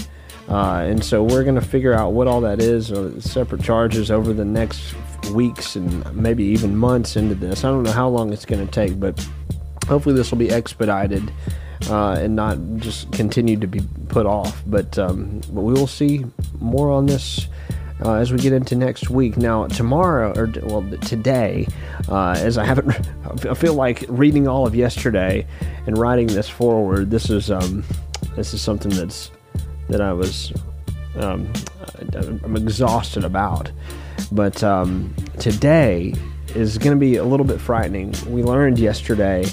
Uh, 0.48 0.84
and 0.88 1.04
so 1.04 1.24
we're 1.24 1.42
going 1.42 1.54
to 1.56 1.60
figure 1.60 1.92
out 1.92 2.12
what 2.12 2.26
all 2.26 2.40
that 2.40 2.60
is, 2.60 2.90
uh, 2.90 3.20
separate 3.20 3.62
charges 3.62 4.10
over 4.10 4.32
the 4.32 4.44
next 4.44 4.94
weeks 5.30 5.76
and 5.76 6.14
maybe 6.14 6.44
even 6.44 6.76
months 6.76 7.16
into 7.16 7.34
this. 7.34 7.64
I 7.64 7.68
don't 7.68 7.82
know 7.82 7.92
how 7.92 8.08
long 8.08 8.32
it's 8.32 8.44
going 8.44 8.64
to 8.64 8.70
take, 8.70 8.98
but 8.98 9.26
hopefully 9.86 10.14
this 10.14 10.30
will 10.30 10.38
be 10.38 10.50
expedited 10.50 11.32
uh, 11.88 12.12
and 12.12 12.34
not 12.34 12.58
just 12.76 13.10
continue 13.12 13.56
to 13.58 13.66
be 13.66 13.80
put 14.08 14.26
off. 14.26 14.62
But, 14.66 14.98
um, 14.98 15.40
but 15.52 15.62
we 15.62 15.72
will 15.72 15.86
see 15.86 16.24
more 16.60 16.90
on 16.90 17.06
this 17.06 17.48
uh, 18.04 18.14
as 18.14 18.32
we 18.32 18.38
get 18.38 18.52
into 18.52 18.76
next 18.76 19.10
week. 19.10 19.36
Now, 19.36 19.66
tomorrow, 19.66 20.32
or 20.36 20.50
well, 20.62 20.88
today, 21.00 21.66
uh, 22.08 22.36
as 22.38 22.58
I 22.58 22.64
haven't, 22.64 23.08
I 23.48 23.54
feel 23.54 23.74
like 23.74 24.04
reading 24.08 24.48
all 24.48 24.66
of 24.66 24.74
yesterday 24.74 25.46
and 25.86 25.98
writing 25.98 26.28
this 26.28 26.48
forward. 26.48 27.10
This 27.10 27.30
is 27.30 27.50
um, 27.50 27.84
this 28.36 28.54
is 28.54 28.62
something 28.62 28.92
that's 28.92 29.30
that 29.88 30.00
I 30.00 30.12
was 30.12 30.52
um, 31.16 31.50
I'm 32.44 32.56
exhausted 32.56 33.24
about. 33.24 33.70
But 34.32 34.62
um, 34.62 35.14
today 35.38 36.14
is 36.54 36.78
going 36.78 36.96
to 36.96 37.00
be 37.00 37.16
a 37.16 37.24
little 37.24 37.46
bit 37.46 37.60
frightening. 37.60 38.14
We 38.26 38.42
learned 38.42 38.78
yesterday 38.78 39.44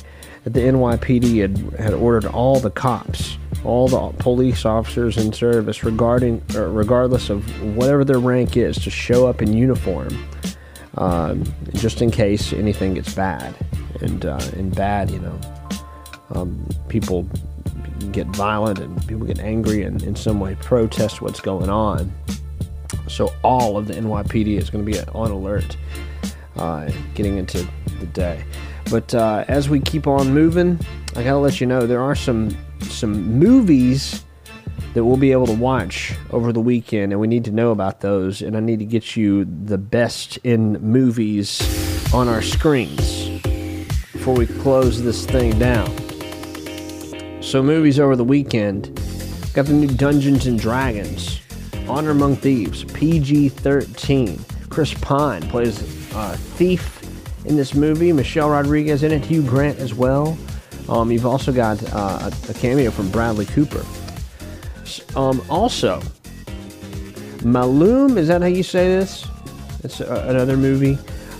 that 0.43 0.53
the 0.53 0.61
NYPD 0.61 1.41
had, 1.41 1.79
had 1.79 1.93
ordered 1.93 2.25
all 2.25 2.59
the 2.59 2.69
cops, 2.69 3.37
all 3.63 3.87
the 3.87 4.11
police 4.19 4.65
officers 4.65 5.17
in 5.17 5.33
service, 5.33 5.83
regarding 5.83 6.41
or 6.55 6.69
regardless 6.69 7.29
of 7.29 7.43
whatever 7.75 8.03
their 8.03 8.19
rank 8.19 8.57
is, 8.57 8.77
to 8.83 8.89
show 8.89 9.27
up 9.27 9.41
in 9.41 9.53
uniform, 9.53 10.27
um, 10.97 11.43
just 11.73 12.01
in 12.01 12.11
case 12.11 12.53
anything 12.53 12.93
gets 12.93 13.13
bad. 13.13 13.55
And 14.01 14.25
uh, 14.25 14.41
and 14.53 14.75
bad, 14.75 15.09
you 15.09 15.19
know, 15.19 15.39
um, 16.31 16.67
people 16.89 17.27
get 18.11 18.27
violent 18.27 18.79
and 18.79 19.07
people 19.07 19.25
get 19.25 19.39
angry 19.39 19.83
and 19.83 20.03
in 20.03 20.15
some 20.15 20.39
way 20.39 20.55
protest 20.55 21.21
what's 21.21 21.39
going 21.39 21.69
on. 21.69 22.13
So 23.07 23.34
all 23.44 23.77
of 23.77 23.88
the 23.88 23.94
NYPD 23.94 24.57
is 24.57 24.69
going 24.69 24.86
to 24.86 24.91
be 24.91 24.99
on 24.99 25.32
alert 25.32 25.77
uh, 26.57 26.90
getting 27.14 27.38
into 27.38 27.68
the 27.99 28.06
day. 28.07 28.44
But 28.90 29.14
uh, 29.15 29.45
as 29.48 29.69
we 29.69 29.80
keep 29.80 30.07
on 30.07 30.34
moving, 30.34 30.80
I 31.15 31.23
gotta 31.23 31.38
let 31.38 31.60
you 31.60 31.68
know 31.68 31.88
there 31.88 32.02
are 32.02 32.15
some 32.15 32.56
some 32.82 33.40
movies 33.40 34.23
that 34.94 35.03
we'll 35.03 35.18
be 35.18 35.32
able 35.32 35.48
to 35.48 35.53
watch 35.53 36.14
over 36.32 36.53
the 36.53 36.61
weekend, 36.61 37.11
and 37.11 37.19
we 37.19 37.27
need 37.27 37.44
to 37.45 37.52
know 37.52 37.72
about 37.72 38.02
those. 38.02 38.41
And 38.41 38.56
I 38.56 38.60
need 38.60 38.80
to 38.80 38.86
get 38.86 39.15
you 39.15 39.45
the 39.45 39.77
best 39.77 40.38
in 40.44 40.73
movies 40.82 42.14
on 42.14 42.30
our 42.30 42.41
screens 42.41 43.27
before 44.14 44.36
we 44.36 44.45
close 44.45 45.02
this 45.02 45.26
thing 45.26 45.57
down. 45.60 45.91
So, 47.41 47.61
movies 47.61 47.99
over 47.99 48.15
the 48.15 48.23
weekend 48.23 48.86
got 49.53 49.65
the 49.65 49.73
new 49.73 49.88
Dungeons 49.88 50.48
and 50.48 50.60
Dragons, 50.60 51.41
Honor 51.88 52.12
Among 52.12 52.36
Thieves, 52.36 52.84
PG 52.84 53.49
13. 53.49 54.40
Chris 54.70 54.94
Pine 54.95 55.41
plays 55.44 55.82
uh, 56.16 56.36
Thief 56.38 57.02
in 57.45 57.56
this 57.56 57.76
movie, 57.76 58.12
Michelle 58.12 58.49
Rodriguez 58.49 59.03
in 59.03 59.12
it, 59.12 59.24
Hugh 59.24 59.44
Grant 59.44 59.80
as 59.80 59.94
well. 59.94 60.38
Um, 60.90 61.12
you've 61.12 61.26
also 61.26 61.52
got 61.52 61.82
uh, 61.94 62.30
a, 62.32 62.52
a 62.52 62.53
cameo 62.53 62.91
from 62.91 63.10
Bradley 63.10 63.45
Cooper. 63.45 63.86
Um, 65.16 65.41
also, 65.49 66.02
Malum, 67.44 68.18
is 68.18 68.28
that 68.28 68.41
how 68.41 68.48
you 68.48 68.64
say 68.64 68.88
this? 68.88 69.28
It's 69.84 70.02
uh, 70.02 70.26
another 70.28 70.57
movie. 70.57 70.98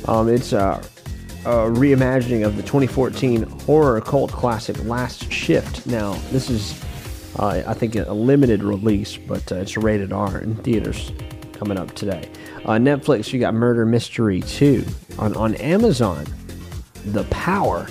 Um, 0.08 0.30
it's 0.30 0.54
uh, 0.54 0.84
a 1.46 1.70
reimagining 1.70 2.46
of 2.46 2.56
the 2.56 2.64
2014 2.64 3.44
horror 3.62 4.02
cult 4.02 4.32
classic 4.32 4.84
Last 4.86 5.32
Shift. 5.32 5.86
Now, 5.88 6.14
this 6.32 6.50
is, 6.50 6.80
uh, 7.38 7.64
I 7.66 7.74
think, 7.74 7.96
a 7.96 8.14
limited 8.14 8.64
release, 8.64 9.18
but 9.18 9.52
uh, 9.52 9.56
it's 9.56 9.78
rated 9.78 10.14
R 10.14 10.40
in 10.40 10.56
theaters 10.58 11.12
coming 11.54 11.78
up 11.78 11.94
today. 11.96 12.30
Uh, 12.66 12.74
Netflix, 12.74 13.32
you 13.34 13.40
got 13.40 13.54
Murder 13.54 13.86
Mystery 13.86 14.42
2. 14.42 14.86
On, 15.20 15.36
on 15.36 15.56
Amazon, 15.56 16.26
The 17.06 17.24
Power 17.26 17.88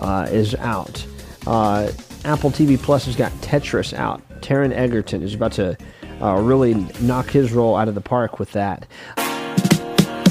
uh, 0.00 0.28
is 0.30 0.54
out. 0.56 1.04
Uh, 1.46 1.90
Apple 2.24 2.50
TV 2.50 2.80
Plus 2.80 3.06
has 3.06 3.16
got 3.16 3.32
Tetris 3.40 3.92
out. 3.92 4.22
Taron 4.40 4.72
Egerton 4.72 5.22
is 5.22 5.34
about 5.34 5.52
to 5.52 5.76
uh, 6.20 6.40
really 6.40 6.74
knock 7.00 7.30
his 7.30 7.52
role 7.52 7.76
out 7.76 7.88
of 7.88 7.94
the 7.94 8.00
park 8.00 8.38
with 8.38 8.52
that. 8.52 8.86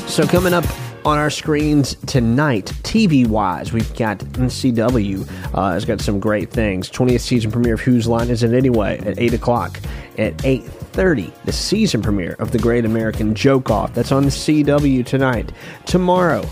So 0.08 0.26
coming 0.28 0.54
up 0.54 0.66
on 1.06 1.18
our 1.18 1.30
screens 1.30 1.96
tonight, 2.06 2.66
TV 2.84 3.28
wise, 3.28 3.74
we've 3.74 3.94
got 3.96 4.20
NCW. 4.20 5.28
Uh, 5.54 5.74
has 5.74 5.86
got 5.86 6.02
some 6.02 6.20
great 6.20 6.50
things. 6.50 6.90
20th 6.90 7.22
season 7.22 7.52
premiere 7.52 7.76
of 7.76 7.82
Whose 7.82 8.08
Line 8.08 8.30
Is 8.30 8.44
It 8.44 8.54
Anyway 8.54 9.00
at 9.00 9.20
8 9.20 9.34
o'clock. 9.34 9.80
At 10.18 10.38
8.30, 10.38 11.34
the 11.46 11.52
season 11.52 12.02
premiere 12.02 12.36
of 12.40 12.52
The 12.52 12.60
Great 12.60 12.86
American 12.86 13.34
Joke 13.34 13.70
Off. 13.72 13.94
That's 13.94 14.12
on 14.12 14.24
the 14.24 14.30
CW 14.30 15.06
tonight. 15.06 15.52
Tomorrow, 15.86 16.48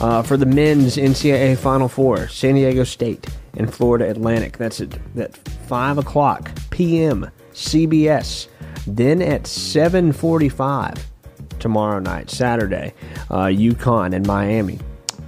uh, 0.00 0.22
for 0.22 0.36
the 0.36 0.46
men's 0.46 0.96
NCAA 0.96 1.58
Final 1.58 1.88
Four, 1.88 2.28
San 2.28 2.54
Diego 2.54 2.84
State 2.84 3.26
and 3.56 3.72
Florida 3.72 4.08
Atlantic. 4.08 4.56
That's 4.56 4.80
at, 4.80 4.98
at 5.18 5.36
5 5.36 5.98
o'clock 5.98 6.50
p.m. 6.70 7.30
CBS. 7.52 8.48
Then 8.86 9.20
at 9.20 9.42
7:45 9.42 10.98
tomorrow 11.60 12.00
night, 12.00 12.30
Saturday, 12.30 12.94
uh, 13.30 13.44
UConn 13.46 14.14
and 14.14 14.26
Miami. 14.26 14.78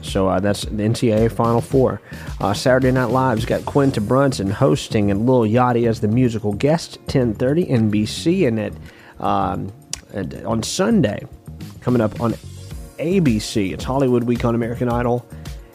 So 0.02 0.28
uh, 0.28 0.40
that's 0.40 0.62
the 0.62 0.82
NCAA 0.82 1.30
Final 1.30 1.60
Four. 1.60 2.00
Uh, 2.40 2.52
Saturday 2.52 2.90
Night 2.90 3.10
Live's 3.10 3.44
got 3.44 3.64
Quinta 3.64 4.00
Brunson 4.00 4.50
hosting 4.50 5.10
and 5.10 5.26
Lil 5.26 5.42
Yachty 5.42 5.88
as 5.88 6.00
the 6.00 6.08
musical 6.08 6.52
guest. 6.52 6.98
10:30 7.06 7.70
NBC 7.70 8.48
and 8.48 8.58
it 8.58 8.74
um, 9.20 9.72
on 10.44 10.62
Sunday, 10.62 11.24
coming 11.80 12.00
up 12.00 12.20
on 12.20 12.34
ABC, 12.98 13.72
it's 13.72 13.84
Hollywood 13.84 14.24
Week 14.24 14.44
on 14.44 14.54
American 14.54 14.88
Idol, 14.88 15.26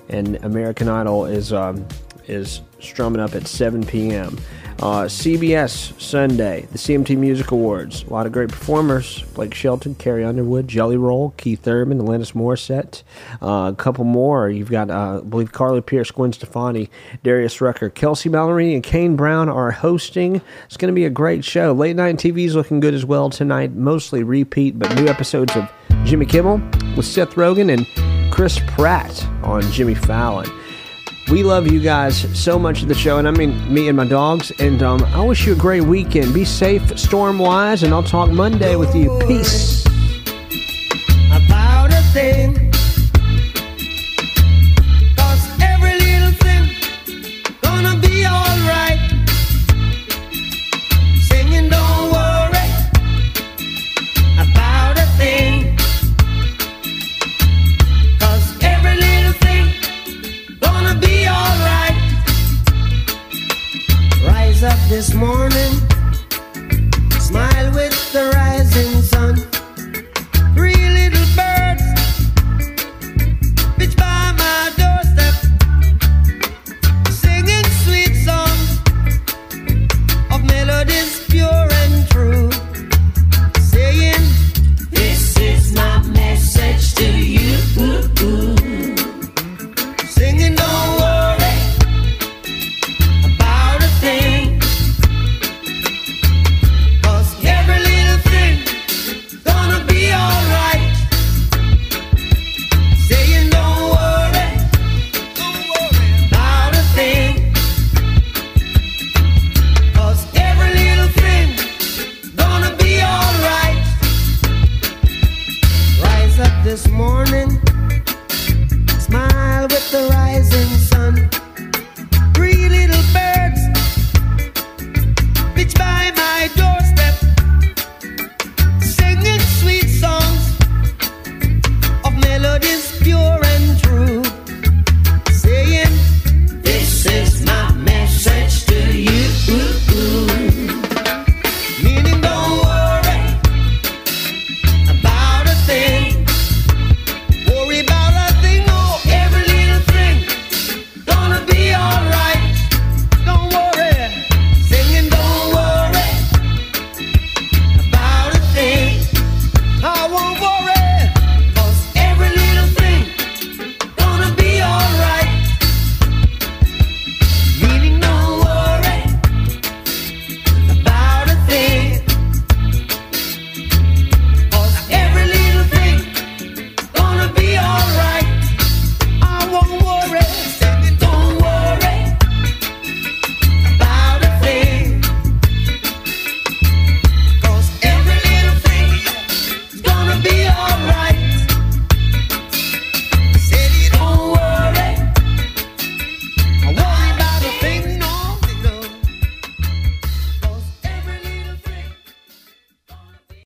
and 0.10 0.36
American 0.44 0.90
Idol 0.90 1.26
is 1.26 1.54
um, 1.54 1.86
is 2.28 2.62
strumming 2.80 3.22
up 3.22 3.34
at 3.36 3.48
7 3.48 3.86
p.m. 3.86 4.38
Uh, 4.80 5.06
CBS 5.06 6.00
Sunday, 6.00 6.68
the 6.72 6.78
CMT 6.78 7.18
Music 7.18 7.50
Awards. 7.50 8.04
A 8.04 8.10
lot 8.12 8.28
of 8.28 8.32
great 8.32 8.50
performers: 8.50 9.24
Blake 9.34 9.56
Shelton, 9.56 9.96
Carrie 9.96 10.24
Underwood, 10.24 10.68
Jelly 10.68 10.98
Roll, 10.98 11.34
Keith 11.36 11.68
Urban, 11.68 12.00
Alanis 12.00 12.34
Morissette. 12.34 13.02
Uh, 13.42 13.72
a 13.72 13.76
couple 13.76 14.04
more. 14.04 14.50
You've 14.50 14.70
got, 14.70 14.92
uh, 14.92 15.18
I 15.18 15.28
believe, 15.28 15.52
Carly 15.52 15.82
Pearce, 15.82 16.12
Gwen 16.12 16.32
Stefani, 16.32 16.92
Darius 17.24 17.60
Rucker, 17.60 17.90
Kelsey 17.90 18.30
Ballerini, 18.30 18.76
and 18.76 18.84
Kane 18.84 19.16
Brown 19.16 19.50
are 19.50 19.72
hosting. 19.72 20.42
It's 20.68 20.78
going 20.78 20.94
to 20.94 20.96
be 20.96 21.06
a 21.06 21.10
great 21.10 21.44
show. 21.44 21.72
Late 21.74 21.96
night 21.96 22.18
TV 22.18 22.46
is 22.46 22.54
looking 22.54 22.80
good 22.80 22.94
as 22.94 23.04
well 23.04 23.32
tonight. 23.32 23.74
Mostly 23.74 24.22
repeat, 24.24 24.78
but 24.78 24.94
new 24.96 25.08
episodes 25.08 25.56
of 25.56 25.72
Jimmy 26.04 26.28
Kimmel 26.28 26.62
with 26.96 27.06
Seth 27.06 27.32
Rogen 27.32 27.74
and 27.74 28.32
Chris 28.32 28.60
Pratt 28.68 29.26
on 29.44 29.64
Jimmy 29.72 29.96
Fallon. 29.96 30.48
We 31.30 31.44
love 31.44 31.70
you 31.70 31.82
guys 31.82 32.26
so 32.40 32.58
much 32.58 32.82
of 32.82 32.88
the 32.88 32.96
show, 32.96 33.18
and 33.18 33.28
I 33.28 33.32
mean 33.32 33.74
me 33.74 33.90
and 33.90 33.98
my 33.98 34.06
dogs. 34.06 34.52
And 34.60 34.82
um, 34.82 35.04
I 35.06 35.22
wish 35.26 35.46
you 35.46 35.54
a 35.54 35.58
great 35.58 35.84
weekend. 35.84 36.34
Be 36.34 36.46
safe, 36.46 36.98
storm 36.98 37.38
wise, 37.38 37.84
and 37.84 37.94
I'll 37.94 38.02
talk 38.02 38.30
Monday 38.32 38.78
with 38.78 38.96
you. 38.96 39.20
Peace. 39.28 39.86
about 41.30 41.92
a 41.92 42.02
thing. 42.14 42.67
this 64.98 65.14
morning. 65.14 65.87